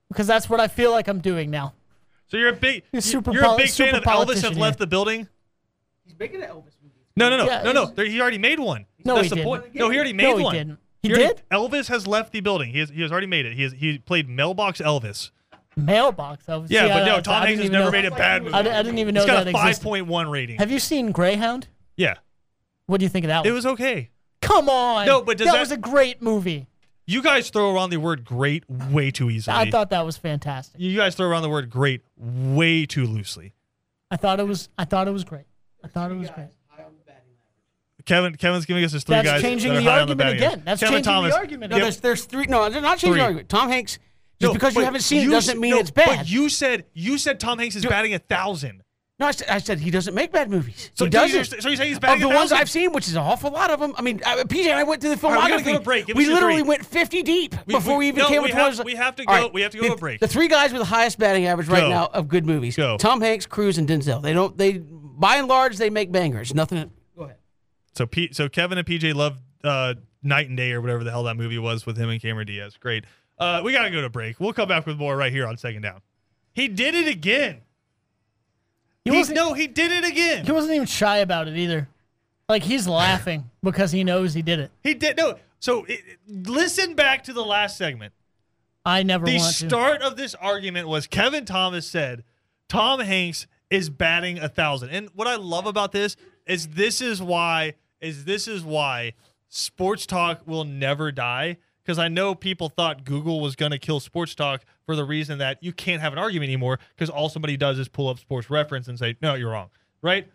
because 0.09 0.27
that's 0.27 0.49
what 0.51 0.61
I 0.61 0.69
feel 0.69 0.91
like 0.91 1.09
I'm 1.09 1.21
doing 1.21 1.51
now. 1.51 1.75
So 2.29 2.37
you're 2.37 2.49
a 2.51 2.53
big 2.55 2.85
You're 2.93 3.03
super 3.03 3.33
you're 3.33 3.43
a 3.45 3.47
poli- 3.47 3.65
big 3.65 3.71
fan 3.73 3.95
of 3.95 4.03
Elvis 4.03 4.05
politician 4.05 4.43
have 4.45 4.53
here. 4.55 4.63
left 4.63 4.79
the 4.79 4.87
building. 4.87 5.29
He's 6.05 6.19
making 6.19 6.43
an 6.43 6.49
Elvis 6.49 6.75
movie. 6.83 6.95
No, 7.17 7.29
no, 7.29 7.37
no, 7.39 7.45
Yeah, 7.47 7.63
no, 7.63 7.73
no. 7.73 7.87
There, 7.87 8.07
he 8.07 8.21
already 8.21 8.39
made 8.39 8.59
one. 8.59 8.87
No, 9.05 9.17
That's 9.17 9.25
he 9.25 9.29
the 9.31 9.35
didn't. 9.37 9.47
point. 9.49 9.75
No, 9.75 9.91
he 9.91 9.97
already 9.97 10.13
made 10.15 10.25
No, 10.31 10.37
he 10.39 10.45
one. 10.45 10.55
didn't. 10.55 10.79
He 11.03 11.11
already- 11.11 11.27
did? 11.27 11.43
Elvis 11.51 11.89
has 11.89 12.07
left 12.07 12.33
the 12.33 12.41
building. 12.41 12.71
He 12.73 12.79
has 12.79 12.89
he 12.91 13.03
has 13.03 13.13
already 13.13 13.27
made 13.27 13.45
it. 13.45 13.55
He 13.55 13.63
has 13.65 13.73
he 13.73 13.99
played 13.99 14.29
Mailbox 14.29 14.81
Elvis. 14.81 15.31
Mailbox. 15.77 16.45
Elvis. 16.47 16.63
was, 16.63 16.71
Yeah, 16.71 16.89
but 16.89 17.05
no, 17.05 17.21
Tom 17.21 17.47
Hanks 17.47 17.61
has 17.61 17.71
never 17.71 17.85
know- 17.87 17.91
made 17.91 18.05
a 18.07 18.11
bad 18.11 18.43
movie. 18.45 18.55
I, 18.55 18.61
I 18.61 18.83
didn't 18.83 18.99
even 18.99 19.15
know 19.15 19.23
He's 19.23 19.27
got 19.31 19.45
that 19.45 19.49
a 19.49 19.53
five 19.53 19.69
existed. 19.69 19.85
point 19.87 20.07
one 20.07 20.31
rating. 20.31 20.59
Have 20.59 20.71
you 20.71 20.79
seen 20.79 21.13
Greyhound? 21.13 21.69
yeah, 21.97 22.15
What 22.93 23.01
do 23.01 23.05
you 23.07 23.09
think 23.11 23.25
of 23.25 23.29
that 23.29 23.47
it 23.47 23.49
one? 23.49 23.55
was 23.55 23.65
okay. 23.67 24.11
Come 24.43 24.69
on. 24.69 25.07
No, 25.07 25.23
but 25.23 25.39
does 25.39 25.47
that, 25.47 25.55
that- 25.55 25.61
was 25.61 25.71
a 25.73 25.77
great 25.79 26.21
movie. 26.21 26.67
You 27.07 27.23
guys 27.23 27.51
throw 27.51 27.75
around 27.75 27.91
the 27.91 27.99
word 27.99 28.25
"great" 28.25 28.65
way 28.69 29.11
too 29.11 29.29
easily. 29.31 29.57
I 29.57 29.71
thought 29.71 29.91
that 29.91 30.05
was 30.07 30.17
fantastic. 30.17 30.81
you 30.81 30.97
guys 30.97 31.15
throw 31.17 31.27
around 31.27 31.43
the 31.43 31.49
word 31.49 31.69
"great" 31.71 32.03
way 32.17 32.87
too 32.87 33.07
loosely. 33.07 33.55
I 34.11 34.17
thought 34.17 34.39
it 34.41 34.47
was. 34.47 34.69
I 34.79 34.85
thought 34.85 35.09
it 35.09 35.11
was 35.11 35.25
great. 35.25 35.47
I 35.83 35.89
thought 35.89 36.11
it 36.13 36.17
was 36.17 36.31
great. 36.31 36.49
Kevin 38.05 38.35
Kevin's 38.37 38.67
giving 38.67 38.85
us 38.85 38.93
his 38.93 39.05
three 39.05 39.15
That's 39.17 39.29
guys. 39.29 39.43
changing 39.43 39.73
that 39.73 39.79
are 39.79 39.83
the 39.83 39.91
high 39.91 39.93
on 39.95 39.99
argument 40.01 40.19
batting 40.19 40.37
again. 40.37 40.51
average. 40.51 40.65
That's 40.65 40.81
Kevin 40.81 40.95
changing 40.97 41.13
Thomas. 41.13 41.33
the 41.35 41.39
argument. 41.39 41.71
No, 41.71 41.77
again. 41.77 41.85
there's 41.85 42.01
there's 42.01 42.25
three. 42.25 42.47
No, 42.47 42.69
they're 42.69 42.83
not 42.83 42.99
changing 42.99 43.13
Three. 43.13 43.19
the 43.21 43.25
argument. 43.25 43.49
Tom 43.49 43.69
Hanks. 43.69 43.99
Just 44.41 44.51
No, 44.51 44.53
because 44.55 44.75
you 44.75 44.81
but 44.81 44.85
haven't 44.87 45.01
seen 45.03 45.29
it 45.29 45.31
doesn't 45.31 45.57
s- 45.57 45.61
mean 45.61 45.71
no, 45.71 45.79
it's 45.79 45.91
bad. 45.93 46.19
But 46.19 46.29
you 46.29 46.49
said 46.49 46.85
you 46.95 47.17
said 47.19 47.39
Tom 47.39 47.59
Hanks 47.61 47.77
is 47.77 47.85
batting 47.87 48.13
a 48.15 48.19
thousand. 48.19 48.83
No, 49.23 49.29
I 49.29 49.31
said, 49.31 49.49
I 49.49 49.59
said 49.59 49.79
he 49.79 49.93
doesn't 49.93 50.15
make 50.15 50.33
bad 50.33 50.51
movies. 50.51 50.91
So 50.95 51.05
he 51.05 51.11
do 51.11 51.19
you- 51.21 51.29
doesn't. 51.39 51.63
so 51.63 51.69
you're 51.69 51.77
saying 51.77 51.91
he's 51.91 52.01
bad? 52.01 52.15
of 52.15 52.21
the 52.21 52.29
ones? 52.29 52.51
I've 52.51 52.69
seen, 52.69 52.93
which 52.93 53.07
is 53.07 53.15
an 53.15 53.23
awful 53.23 53.53
lot 53.53 53.71
of 53.71 53.79
them. 53.79 53.95
I 53.97 54.03
mean, 54.03 54.21
uh, 54.27 54.43
PJ 54.49 54.67
and 54.67 54.73
I 54.81 54.83
went 54.83 55.01
to 55.03 55.15
the 55.15 55.27
All 55.27 55.33
right, 55.33 55.57
we 55.57 55.63
go 55.63 55.75
to 55.75 55.81
break. 55.81 56.07
Give 56.07 56.17
we 56.17 56.27
literally 56.27 56.63
went 56.63 56.85
50 56.85 57.23
deep 57.23 57.55
We- 57.67 57.75
before 57.75 57.95
we- 57.99 58.07
we, 58.07 58.09
even 58.09 58.19
no, 58.23 58.29
came 58.29 58.39
we 58.43 58.49
with 58.49 58.53
have- 58.55 58.77
ones. 58.79 58.85
we 58.85 58.97
have 58.97 59.15
to 59.15 59.25
go- 59.25 59.51
we 59.55 59.63
have 59.63 59.71
to 59.71 59.79
go 59.79 59.83
the, 59.85 59.89
to 59.91 59.95
a 59.95 59.97
break. 59.97 60.19
The 60.19 60.27
three 60.27 60.49
guys 60.49 60.73
with 60.73 60.81
the 60.81 60.87
highest 60.87 61.21
batting 61.21 61.47
average 61.47 61.69
right 61.69 61.83
Go. 61.83 61.89
now 61.89 62.07
of 62.13 62.27
good 62.27 62.45
movies: 62.45 62.75
Go. 62.77 62.97
Tom 62.99 63.21
Hanks, 63.21 63.47
Cruise, 63.47 63.79
and 63.79 63.89
Denzel. 63.89 64.21
They 64.21 64.33
don't. 64.33 64.59
They 64.59 64.79
by 64.79 65.37
and 65.37 65.47
large 65.47 65.77
they 65.77 65.89
make 65.89 66.11
bangers. 66.11 66.53
Nothing. 66.53 66.91
Go 67.17 67.23
ahead. 67.25 67.37
So 67.95 68.07
P, 68.07 68.31
so 68.33 68.49
Kevin 68.49 68.77
and 68.77 68.85
PJ 68.87 69.15
love 69.15 69.39
uh, 69.63 69.95
Knight 70.25 70.49
and 70.49 70.57
Day 70.57 70.73
or 70.73 70.81
whatever 70.81 71.05
the 71.05 71.13
hell 71.13 71.23
that 71.25 71.37
movie 71.37 71.59
was 71.59 71.87
with 71.87 71.97
him 71.97 72.11
and 72.11 72.21
Cameron 72.21 72.49
Diaz. 72.49 72.77
Great. 72.77 73.05
Uh, 73.39 73.61
we 73.65 73.73
gotta 73.73 73.91
go 73.91 74.01
to 74.01 74.11
break. 74.11 74.41
We'll 74.41 74.53
come 74.53 74.67
back 74.69 74.85
with 74.85 74.97
more 74.97 75.17
right 75.17 75.33
here 75.33 75.47
on 75.47 75.57
second 75.59 75.83
down. 75.83 76.01
He 76.55 76.67
did 76.67 76.97
it 76.97 77.07
again. 77.07 77.61
He 79.05 79.11
He- 79.11 79.17
wasn't- 79.17 79.37
no, 79.37 79.53
he 79.55 79.67
did 79.67 79.91
it 79.93 80.05
again. 80.05 80.45
He 80.47 80.53
wasn't 80.53 80.75
even 80.75 80.87
shy 80.87 81.19
about 81.19 81.49
it 81.49 81.57
either. 81.57 81.89
Like 82.49 82.63
he's 82.63 82.87
laughing 82.87 83.51
because 83.63 83.93
he 83.93 84.05
knows 84.05 84.35
he 84.35 84.43
did 84.43 84.59
it. 84.61 84.71
He 84.83 84.95
did 84.95 85.17
no. 85.17 85.39
So 85.59 85.85
it, 85.85 86.01
listen 86.29 86.95
back 86.95 87.25
to 87.25 87.33
the 87.33 87.45
last 87.45 87.77
segment. 87.77 88.13
I 88.85 89.03
never 89.05 89.25
The 89.27 89.39
want 89.39 89.55
to. 89.57 89.69
start 89.69 90.03
of 90.03 90.17
this 90.17 90.35
argument 90.35 90.89
was 90.89 91.07
Kevin 91.07 91.45
Thomas 91.45 91.87
said 91.87 92.25
Tom 92.69 93.01
Hanks 93.01 93.47
is 93.71 93.89
batting 93.91 94.39
a 94.39 94.49
thousand. 94.49 94.91
And 94.91 95.09
what 95.15 95.29
I 95.29 95.37
love 95.37 95.67
about 95.67 95.93
this 95.93 96.17
is 96.47 96.69
this 96.69 97.01
is 97.01 97.23
why 97.23 97.75
is 98.01 98.25
this 98.25 98.49
is 98.49 98.65
why 98.65 99.13
sports 99.49 100.05
talk 100.07 100.43
will 100.47 100.65
never 100.65 101.13
die. 101.13 101.59
Because 101.85 101.99
I 101.99 102.09
know 102.09 102.35
people 102.35 102.69
thought 102.69 103.05
Google 103.05 103.41
was 103.41 103.57
going 103.57 103.73
to 103.73 103.79
kill 103.79 103.99
sports 104.01 104.35
talk 104.35 104.65
for 104.87 104.95
the 104.95 105.05
reason 105.05 105.39
that 105.39 105.59
you 105.63 105.73
can't 105.73 106.01
have 106.01 106.13
an 106.13 106.19
argument 106.19 106.49
anymore 106.49 106.79
because 106.95 107.11
all 107.11 107.29
somebody 107.29 107.57
does 107.57 107.79
is 107.79 107.89
pull 107.89 108.09
up 108.09 108.19
sports 108.19 108.51
reference 108.51 108.89
and 108.89 108.99
say, 108.99 109.17
no, 109.21 109.35
you're 109.35 109.51
wrong. 109.51 109.71
Right? 110.01 110.29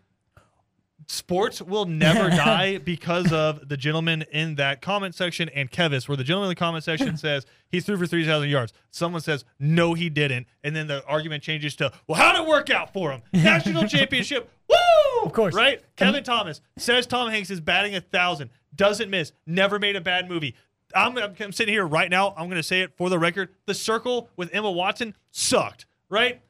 Sports 1.06 1.62
will 1.62 1.86
never 1.86 2.30
die 2.36 2.80
because 2.80 3.32
of 3.32 3.70
the 3.70 3.78
gentleman 3.78 4.24
in 4.32 4.56
that 4.56 4.82
comment 4.82 5.16
section 5.16 5.48
and 5.50 5.72
Kevis, 5.72 6.08
where 6.08 6.18
the 6.18 6.24
gentleman 6.24 6.48
in 6.48 6.52
the 6.52 6.56
comment 6.56 6.84
section 6.84 7.16
says 7.18 7.46
he 7.70 7.80
threw 7.80 7.98
for 7.98 8.08
3,000 8.08 8.50
yards. 8.50 8.74
Someone 8.90 9.22
says, 9.22 9.46
no, 9.60 9.94
he 9.94 10.10
didn't. 10.10 10.48
And 10.64 10.76
then 10.76 10.88
the 10.88 11.06
argument 11.06 11.44
changes 11.44 11.76
to, 11.78 11.94
well, 12.08 12.20
how'd 12.20 12.36
it 12.36 12.48
work 12.48 12.70
out 12.70 12.92
for 12.92 13.12
him? 13.12 13.22
National 13.34 13.88
championship. 13.88 14.50
Woo! 14.70 15.26
Of 15.26 15.34
course. 15.34 15.56
Right? 15.56 15.82
Kevin 15.96 16.24
Thomas 16.24 16.62
says 16.78 17.06
Tom 17.08 17.30
Hanks 17.30 17.50
is 17.50 17.62
batting 17.62 17.94
a 17.94 18.00
1,000, 18.00 18.50
doesn't 18.76 19.10
miss, 19.10 19.32
never 19.46 19.80
made 19.80 19.96
a 19.96 20.02
bad 20.02 20.30
movie. 20.30 20.56
I'm, 20.96 21.18
I'm, 21.18 21.52
sitting 21.52 21.74
here 21.74 21.86
right 21.86 22.10
now. 22.10 22.34
I'm 22.38 22.48
going 22.48 22.58
to 22.58 22.64
say 22.64 22.82
it 22.82 22.96
for 22.96 23.10
the 23.10 23.20
record. 23.20 23.50
The 23.66 23.74
Circle 23.74 24.30
with 24.36 24.50
Emma 24.54 24.72
Watson 24.72 25.14
sucked, 25.32 25.86
right? 26.10 26.42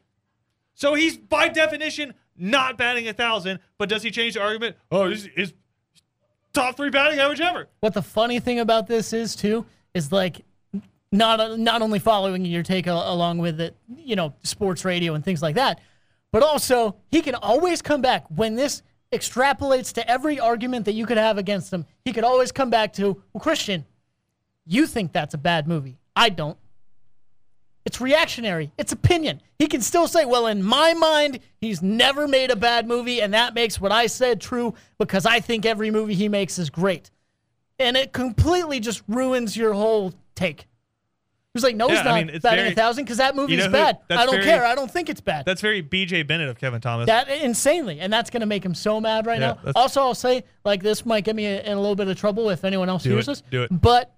So 0.76 0.94
he's 0.94 1.18
by 1.18 1.48
definition 1.48 2.14
not 2.38 2.78
batting 2.78 3.08
a 3.08 3.14
thousand, 3.14 3.60
but 3.78 3.90
does 3.90 4.04
he 4.04 4.12
change 4.12 4.36
the 4.36 4.42
argument? 4.42 4.76
Oh, 4.92 5.10
this 5.10 5.28
is 5.36 5.54
top 6.54 6.78
three 6.78 6.90
batting 6.90 7.20
average 7.20 7.42
ever. 7.42 7.68
What 7.80 7.94
the 7.94 8.02
funny 8.02 8.40
thing 8.40 8.60
about 8.60 8.88
this 8.88 9.12
is 9.12 9.36
too 9.36 9.66
is 9.94 10.12
like 10.12 10.44
not 11.12 11.60
not 11.60 11.82
only 11.82 12.00
following 12.00 12.46
your 12.46 12.64
take 12.64 12.88
along 12.88 13.40
with 13.40 13.60
it, 13.60 13.76
you 13.96 14.16
know, 14.16 14.34
sports 14.44 14.86
radio 14.86 15.16
and 15.16 15.26
things 15.26 15.42
like 15.42 15.56
that, 15.56 15.82
but 16.32 16.44
also 16.44 16.96
he 17.10 17.22
can 17.22 17.36
always 17.36 17.82
come 17.82 18.02
back 18.02 18.26
when 18.30 18.56
this 18.56 18.84
extrapolates 19.12 19.94
to 19.94 20.10
every 20.10 20.40
argument 20.40 20.86
that 20.86 20.94
you 20.94 21.06
could 21.06 21.18
have 21.18 21.38
against 21.38 21.72
him. 21.72 21.86
He 22.04 22.14
could 22.14 22.24
always 22.24 22.52
come 22.52 22.70
back 22.70 22.94
to, 22.94 23.22
well, 23.34 23.42
Christian, 23.42 23.86
you 24.68 24.86
think 24.88 25.14
that's 25.14 25.34
a 25.34 25.38
bad 25.38 25.68
movie. 25.68 25.98
I 26.16 26.30
don't. 26.30 26.58
It's 27.86 28.02
reactionary. 28.02 28.72
It's 28.78 28.92
opinion. 28.92 29.42
He 29.60 29.68
can 29.68 29.82
still 29.82 30.08
say, 30.10 30.26
well, 30.26 30.48
in 30.48 30.62
my 30.62 30.94
mind, 30.94 31.40
he's 31.62 31.82
never 31.82 32.28
made 32.28 32.52
a 32.52 32.56
bad 32.58 32.86
movie, 32.86 33.22
and 33.22 33.34
that 33.34 33.54
makes 33.54 33.80
what 33.80 33.94
I 33.94 34.08
said 34.08 34.42
true 34.42 34.74
because 35.00 35.26
I 35.26 35.40
think 35.40 35.66
every 35.66 35.90
movie 35.90 36.14
he 36.14 36.28
makes 36.28 36.60
is 36.60 36.70
great. 36.70 37.12
And 37.80 37.96
it 37.96 38.12
completely 38.12 38.80
just 38.82 39.04
ruins 39.08 39.56
your 39.56 39.74
whole 39.74 40.14
take. 40.36 40.62
He 40.62 40.66
was 41.54 41.64
like, 41.64 41.78
no, 41.78 41.88
Yeah, 41.88 41.92
he's 41.96 42.02
I 42.02 42.04
not 42.04 42.16
mean, 42.16 42.30
it's 42.36 42.44
batting 42.44 42.60
very- 42.60 42.74
a 42.74 42.76
thousand 42.76 43.06
because 43.06 43.18
that 43.18 43.36
movie 43.38 43.54
You 43.54 43.60
know 43.60 43.66
is 43.68 43.72
bad. 43.72 43.98
I 44.10 44.26
don't 44.26 44.32
very- 44.36 44.44
care. 44.44 44.66
I 44.66 44.76
don't 44.76 44.92
think 44.92 45.10
it's 45.10 45.22
bad. 45.22 45.46
That's 45.46 45.62
very 45.62 45.82
BJ 45.82 46.28
Bennett 46.28 46.50
of 46.50 46.60
Kevin 46.60 46.82
Thomas. 46.82 47.06
That 47.08 47.30
insanely, 47.30 48.00
and 48.02 48.12
that's 48.12 48.30
going 48.30 48.42
to 48.42 48.46
make 48.48 48.66
him 48.66 48.76
so 48.76 49.00
mad 49.00 49.26
right 49.26 49.40
Yeah, 49.40 49.56
now. 49.64 49.72
Also, 49.78 50.02
I'll 50.02 50.14
say 50.14 50.44
like 50.66 50.84
this 50.84 51.06
might 51.06 51.24
get 51.24 51.36
me 51.38 51.46
in 51.46 51.72
a 51.72 51.80
little 51.80 51.96
bit 51.96 52.10
of 52.10 52.18
trouble 52.20 52.50
if 52.50 52.66
anyone 52.66 52.90
else 52.90 53.04
Do 53.04 53.12
hears 53.12 53.28
it, 53.28 53.32
this. 53.32 53.44
do 53.50 53.64
it. 53.64 53.70
But 53.72 54.12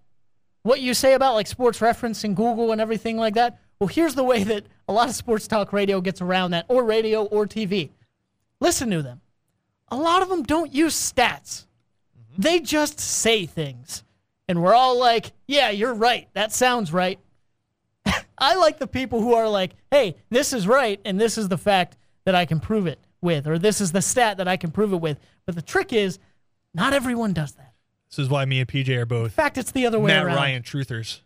what 0.69 0.81
you 0.81 0.93
say 0.93 1.13
about 1.13 1.33
like 1.33 1.47
sports 1.47 1.81
reference 1.81 2.23
and 2.23 2.35
Google 2.35 2.71
and 2.71 2.79
everything 2.79 3.17
like 3.17 3.33
that. 3.33 3.59
Well, 3.79 3.87
here's 3.87 4.13
the 4.13 4.23
way 4.23 4.43
that 4.43 4.65
a 4.87 4.93
lot 4.93 5.09
of 5.09 5.15
sports 5.15 5.47
talk 5.47 5.73
radio 5.73 5.99
gets 5.99 6.21
around 6.21 6.51
that, 6.51 6.65
or 6.67 6.83
radio 6.83 7.23
or 7.23 7.47
TV. 7.47 7.89
Listen 8.61 8.91
to 8.91 9.01
them. 9.01 9.21
A 9.87 9.95
lot 9.95 10.21
of 10.21 10.29
them 10.29 10.43
don't 10.43 10.71
use 10.71 10.93
stats. 10.93 11.65
Mm-hmm. 12.15 12.41
They 12.43 12.59
just 12.59 12.99
say 12.99 13.47
things, 13.47 14.03
and 14.47 14.61
we're 14.61 14.75
all 14.75 14.99
like, 14.99 15.31
"Yeah, 15.47 15.71
you're 15.71 15.95
right. 15.95 16.27
That 16.33 16.51
sounds 16.51 16.93
right." 16.93 17.19
I 18.37 18.55
like 18.55 18.77
the 18.77 18.85
people 18.85 19.21
who 19.21 19.33
are 19.33 19.49
like, 19.49 19.71
hey, 19.89 20.17
this 20.29 20.53
is 20.53 20.67
right, 20.67 21.01
and 21.03 21.19
this 21.19 21.39
is 21.39 21.47
the 21.47 21.57
fact 21.57 21.97
that 22.25 22.35
I 22.35 22.45
can 22.45 22.59
prove 22.59 22.85
it 22.85 22.99
with, 23.21 23.47
or 23.47 23.57
this 23.57 23.81
is 23.81 23.91
the 23.91 24.03
stat 24.03 24.37
that 24.37 24.47
I 24.47 24.55
can 24.55 24.69
prove 24.69 24.93
it 24.93 25.01
with. 25.01 25.19
But 25.47 25.55
the 25.55 25.63
trick 25.63 25.93
is, 25.93 26.19
not 26.75 26.93
everyone 26.93 27.33
does 27.33 27.53
that. 27.53 27.68
This 28.09 28.19
is 28.19 28.29
why 28.29 28.45
me 28.45 28.59
and 28.59 28.67
PJ 28.67 28.89
are 28.97 29.05
both. 29.05 29.25
In 29.25 29.29
fact, 29.31 29.57
it's 29.57 29.71
the 29.71 29.85
other 29.85 29.99
way 29.99 30.07
Matt 30.07 30.25
around. 30.25 30.35
Ryan 30.35 30.63
truthers. 30.63 31.19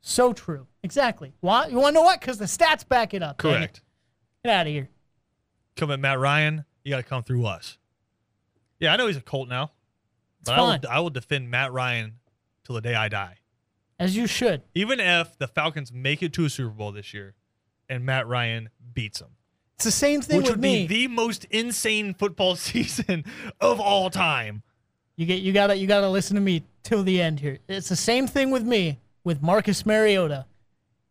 So 0.00 0.32
true. 0.32 0.66
Exactly. 0.82 1.32
Why? 1.40 1.66
You 1.68 1.76
want 1.76 1.94
to 1.94 2.00
know 2.00 2.04
what? 2.04 2.20
Because 2.20 2.38
the 2.38 2.44
stats 2.44 2.86
back 2.86 3.14
it 3.14 3.22
up. 3.22 3.40
dang. 3.40 3.52
Correct. 3.52 3.82
Get 4.44 4.52
out 4.54 4.66
of 4.66 4.72
here. 4.72 4.88
Come 5.76 5.90
at 5.90 5.98
Matt 5.98 6.18
Ryan, 6.18 6.64
you 6.84 6.90
got 6.90 6.98
to 6.98 7.02
come 7.02 7.22
through 7.22 7.46
us. 7.46 7.78
Yeah, 8.78 8.92
I 8.92 8.96
know 8.96 9.06
he's 9.06 9.16
a 9.16 9.22
Colt 9.22 9.48
now, 9.48 9.72
It's 10.40 10.50
but 10.50 10.58
I 10.58 10.60
will. 10.60 10.78
I 10.90 11.00
will 11.00 11.10
defend 11.10 11.50
Matt 11.50 11.72
Ryan 11.72 12.16
till 12.64 12.74
the 12.74 12.80
day 12.80 12.94
I 12.94 13.08
die. 13.08 13.36
As 13.98 14.16
you 14.16 14.26
should. 14.26 14.62
Even 14.74 15.00
if 15.00 15.38
the 15.38 15.46
Falcons 15.48 15.92
make 15.92 16.22
it 16.22 16.32
to 16.34 16.44
a 16.44 16.50
Super 16.50 16.70
Bowl 16.70 16.92
this 16.92 17.14
year 17.14 17.34
and 17.88 18.04
Matt 18.04 18.26
Ryan 18.26 18.68
beats 18.92 19.20
them. 19.20 19.30
It's 19.76 19.84
the 19.84 19.90
same 19.90 20.20
thing 20.20 20.38
which 20.38 20.50
would 20.50 20.60
me. 20.60 20.86
be 20.86 21.06
the 21.06 21.08
most 21.08 21.44
insane 21.46 22.14
football 22.14 22.56
season 22.56 23.24
of 23.60 23.80
all 23.80 24.10
time. 24.10 24.62
You 25.16 25.26
get 25.26 25.40
you 25.42 25.52
gotta 25.52 25.76
you 25.76 25.86
gotta 25.86 26.08
listen 26.08 26.34
to 26.34 26.40
me 26.40 26.64
till 26.82 27.02
the 27.02 27.20
end 27.20 27.40
here. 27.40 27.58
It's 27.68 27.88
the 27.88 27.96
same 27.96 28.26
thing 28.26 28.50
with 28.50 28.64
me 28.64 28.98
with 29.22 29.42
Marcus 29.42 29.84
Mariota 29.86 30.46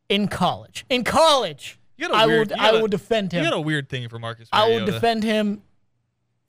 in 0.10 0.28
college. 0.28 0.86
In 0.90 1.04
college, 1.04 1.80
a 2.02 2.06
I 2.14 2.26
weird- 2.26 2.50
will 2.50 2.58
I 2.60 2.72
will 2.74 2.88
defend 2.88 3.32
him. 3.32 3.44
You 3.44 3.50
got 3.50 3.58
a 3.58 3.62
weird 3.62 3.90
thing 3.90 4.08
for 4.10 4.20
Marcus. 4.20 4.50
I 4.52 4.68
will 4.70 4.86
defend 4.86 5.24
him 5.24 5.62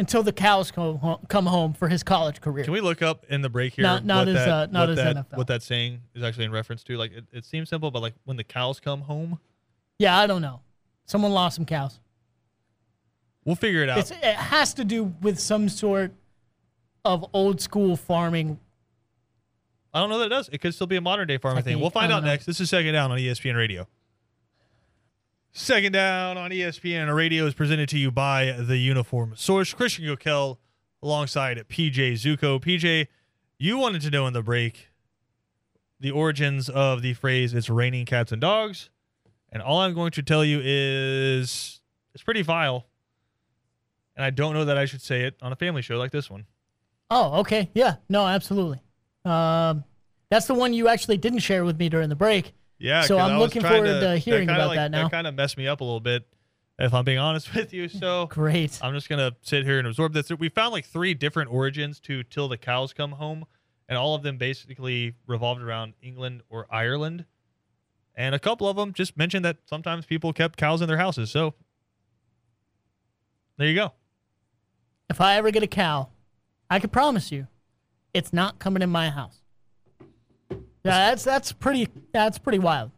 until 0.01 0.25
the 0.25 0.33
cows 0.33 0.73
come 0.73 0.99
home, 0.99 1.19
come 1.29 1.47
home 1.47 1.73
for 1.73 1.89
his 1.89 2.03
college 2.03 2.41
career. 2.41 2.65
Can 2.65 2.73
we 2.73 2.81
look 2.81 3.01
up 3.01 3.25
in 3.29 3.43
the 3.43 3.49
break 3.49 3.75
here? 3.75 3.85
Not- 3.85 4.05
not 4.05 4.27
what 4.27 4.37
as, 4.37 4.45
that, 4.45 4.49
uh, 4.49 4.67
not 4.73 4.91
as 4.91 4.97
that, 4.97 5.17
NFL. 5.17 5.37
What 5.37 5.47
that 5.47 5.63
saying 5.63 6.01
is 6.15 6.25
actually 6.25 6.47
in 6.47 6.51
reference 6.51 6.83
to? 6.85 6.97
Like 6.97 7.13
it, 7.13 7.25
it 7.33 7.45
seems 7.45 7.69
simple, 7.69 7.93
but 7.93 8.03
like 8.03 8.15
when 8.25 8.37
the 8.37 8.43
cows 8.45 8.81
come 8.81 9.03
home, 9.03 9.39
yeah, 9.99 10.19
I 10.19 10.27
don't 10.27 10.43
know. 10.43 10.61
Someone 11.07 11.31
lost 11.33 11.55
some 11.55 11.65
cows. 11.65 12.01
we'll 13.45 13.55
figure 13.55 13.83
it 13.83 13.89
out. 13.89 13.99
It's, 13.99 14.11
it 14.11 14.23
has 14.25 14.75
to 14.75 14.85
do 14.85 15.05
with 15.23 15.39
some 15.39 15.69
sort 15.69 16.13
of 17.05 17.25
old 17.33 17.61
school 17.61 17.97
farming. 17.97 18.59
I 19.93 20.01
don't 20.01 20.11
know 20.11 20.19
that 20.19 20.27
it 20.27 20.31
does. 20.31 20.49
It 20.51 20.59
could 20.61 20.75
still 20.75 20.87
be 20.87 20.97
a 20.97 21.01
modern 21.01 21.29
day 21.29 21.39
farming 21.39 21.63
thing. 21.65 21.81
We'll 21.81 21.91
find 21.91 22.13
I 22.13 22.17
out 22.17 22.19
don't 22.21 22.25
know. 22.27 22.31
next. 22.33 22.47
This 22.47 22.61
is 22.61 22.69
second 22.71 22.93
down 22.95 23.13
on 23.13 23.19
ESPN 23.19 23.57
Radio. 23.57 23.87
Second 25.53 25.93
down 25.93 26.37
on 26.37 26.51
ESPN 26.51 27.15
Radio 27.15 27.47
is 27.47 27.55
presented 27.55 27.89
to 27.91 27.99
you 27.99 28.11
by 28.11 28.51
the 28.59 28.77
Uniform 28.77 29.35
Source. 29.37 29.73
Christian 29.73 30.05
Gokel 30.05 30.59
alongside 31.01 31.59
PJ 31.69 32.15
Zuko. 32.15 32.61
PJ, 32.61 33.07
you 33.59 33.79
wanted 33.79 34.03
to 34.03 34.11
know 34.11 34.27
in 34.27 34.33
the 34.33 34.43
break 34.43 34.89
the 36.01 36.11
origins 36.11 36.69
of 36.69 37.03
the 37.03 37.15
phrase 37.15 37.55
"It's 37.55 37.71
raining 37.71 38.05
cats 38.05 38.33
and 38.33 38.41
dogs," 38.41 38.91
and 39.53 39.63
all 39.63 39.79
I'm 39.81 39.95
going 39.95 40.11
to 40.13 40.23
tell 40.25 40.45
you 40.45 40.61
is 40.65 41.81
it's 42.15 42.25
pretty 42.25 42.43
vile, 42.43 42.87
and 44.17 44.25
I 44.25 44.31
don't 44.31 44.55
know 44.55 44.65
that 44.65 44.77
I 44.77 44.87
should 44.87 45.03
say 45.03 45.23
it 45.23 45.37
on 45.41 45.53
a 45.53 45.57
family 45.57 45.83
show 45.83 45.99
like 45.99 46.11
this 46.11 46.29
one. 46.29 46.47
Oh, 47.15 47.41
okay. 47.41 47.71
Yeah. 47.75 47.97
No, 48.09 48.27
absolutely. 48.27 48.83
Um, 49.25 49.85
that's 50.31 50.47
the 50.47 50.55
one 50.55 50.75
you 50.75 50.89
actually 50.89 51.17
didn't 51.17 51.39
share 51.39 51.65
with 51.65 51.79
me 51.79 51.89
during 51.89 52.09
the 52.09 52.17
break. 52.17 52.55
Yeah, 52.79 53.03
So 53.03 53.19
I'm 53.19 53.39
looking 53.39 53.63
forward 53.63 54.01
to 54.01 54.19
hearing 54.19 54.51
about 54.51 54.69
like, 54.69 54.77
that 54.77 54.91
now. 54.91 55.05
That 55.05 55.13
kind 55.13 55.29
of 55.29 55.35
messed 55.37 55.57
me 55.57 55.69
up 55.69 55.81
a 55.81 55.85
little 55.85 56.01
bit, 56.01 56.27
if 56.77 56.93
I'm 56.93 57.05
being 57.05 57.19
honest 57.19 57.55
with 57.55 57.73
you. 57.73 57.89
So 57.89 58.27
Great. 58.31 58.81
I'm 58.83 58.93
just 58.95 59.09
gonna 59.09 59.31
sit 59.43 59.65
here 59.65 59.79
and 59.79 59.87
absorb 59.87 60.13
this. 60.13 60.29
We 60.31 60.49
found 60.49 60.73
like 60.73 60.87
three 60.87 61.15
different 61.15 61.53
origins 61.53 62.01
to 62.01 62.25
"Till 62.25 62.49
the 62.49 62.59
Cows 62.59 62.93
Come 62.93 63.13
Home," 63.13 63.45
and 63.89 63.97
all 63.97 64.17
of 64.17 64.25
them 64.25 64.37
basically 64.37 65.15
revolved 65.29 65.63
around 65.63 65.95
England 66.03 66.43
or 66.51 66.67
Ireland. 66.69 67.27
And 68.17 68.35
a 68.35 68.41
couple 68.41 68.69
of 68.69 68.77
them 68.77 68.93
just 68.93 69.17
mentioned 69.17 69.45
that 69.45 69.59
sometimes 69.67 70.05
people 70.05 70.33
kept 70.33 70.59
cows 70.59 70.83
in 70.83 70.89
their 70.89 70.99
houses. 70.99 71.31
So 71.31 71.55
there 73.57 73.69
you 73.69 73.75
go. 73.77 73.93
If 75.09 75.21
I 75.21 75.37
ever 75.37 75.53
get 75.53 75.63
a 75.63 75.69
cow, 75.69 76.09
I 76.75 76.81
can 76.81 76.91
promise 76.91 77.31
you, 77.31 77.47
it's 78.13 78.33
not 78.33 78.59
coming 78.59 78.83
in 78.83 78.91
my 78.91 79.09
house. 79.09 79.41
Yeah, 80.51 80.57
that's 80.83 81.23
that's 81.23 81.53
pretty 81.53 81.87
that's 82.13 82.37
pretty 82.37 82.59
wild. 82.59 82.91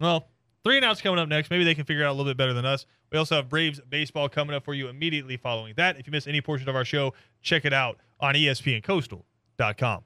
Well, 0.00 0.28
three 0.64 0.76
and 0.76 0.84
outs 0.86 1.02
coming 1.02 1.18
up 1.18 1.28
next. 1.28 1.50
Maybe 1.50 1.62
they 1.62 1.74
can 1.74 1.84
figure 1.84 2.04
it 2.04 2.06
out 2.06 2.12
a 2.12 2.16
little 2.16 2.24
bit 2.24 2.38
better 2.38 2.54
than 2.54 2.64
us. 2.64 2.86
We 3.10 3.18
also 3.18 3.36
have 3.36 3.50
Braves 3.50 3.82
baseball 3.86 4.30
coming 4.30 4.56
up 4.56 4.64
for 4.64 4.72
you 4.72 4.88
immediately 4.88 5.36
following 5.36 5.74
that. 5.76 5.98
If 5.98 6.06
you 6.06 6.10
miss 6.10 6.26
any 6.26 6.40
portion 6.40 6.70
of 6.70 6.74
our 6.74 6.86
show, 6.86 7.12
check 7.42 7.66
it 7.66 7.74
out 7.74 7.98
on 8.18 8.34
ESPNCoastal.com. 8.34 10.04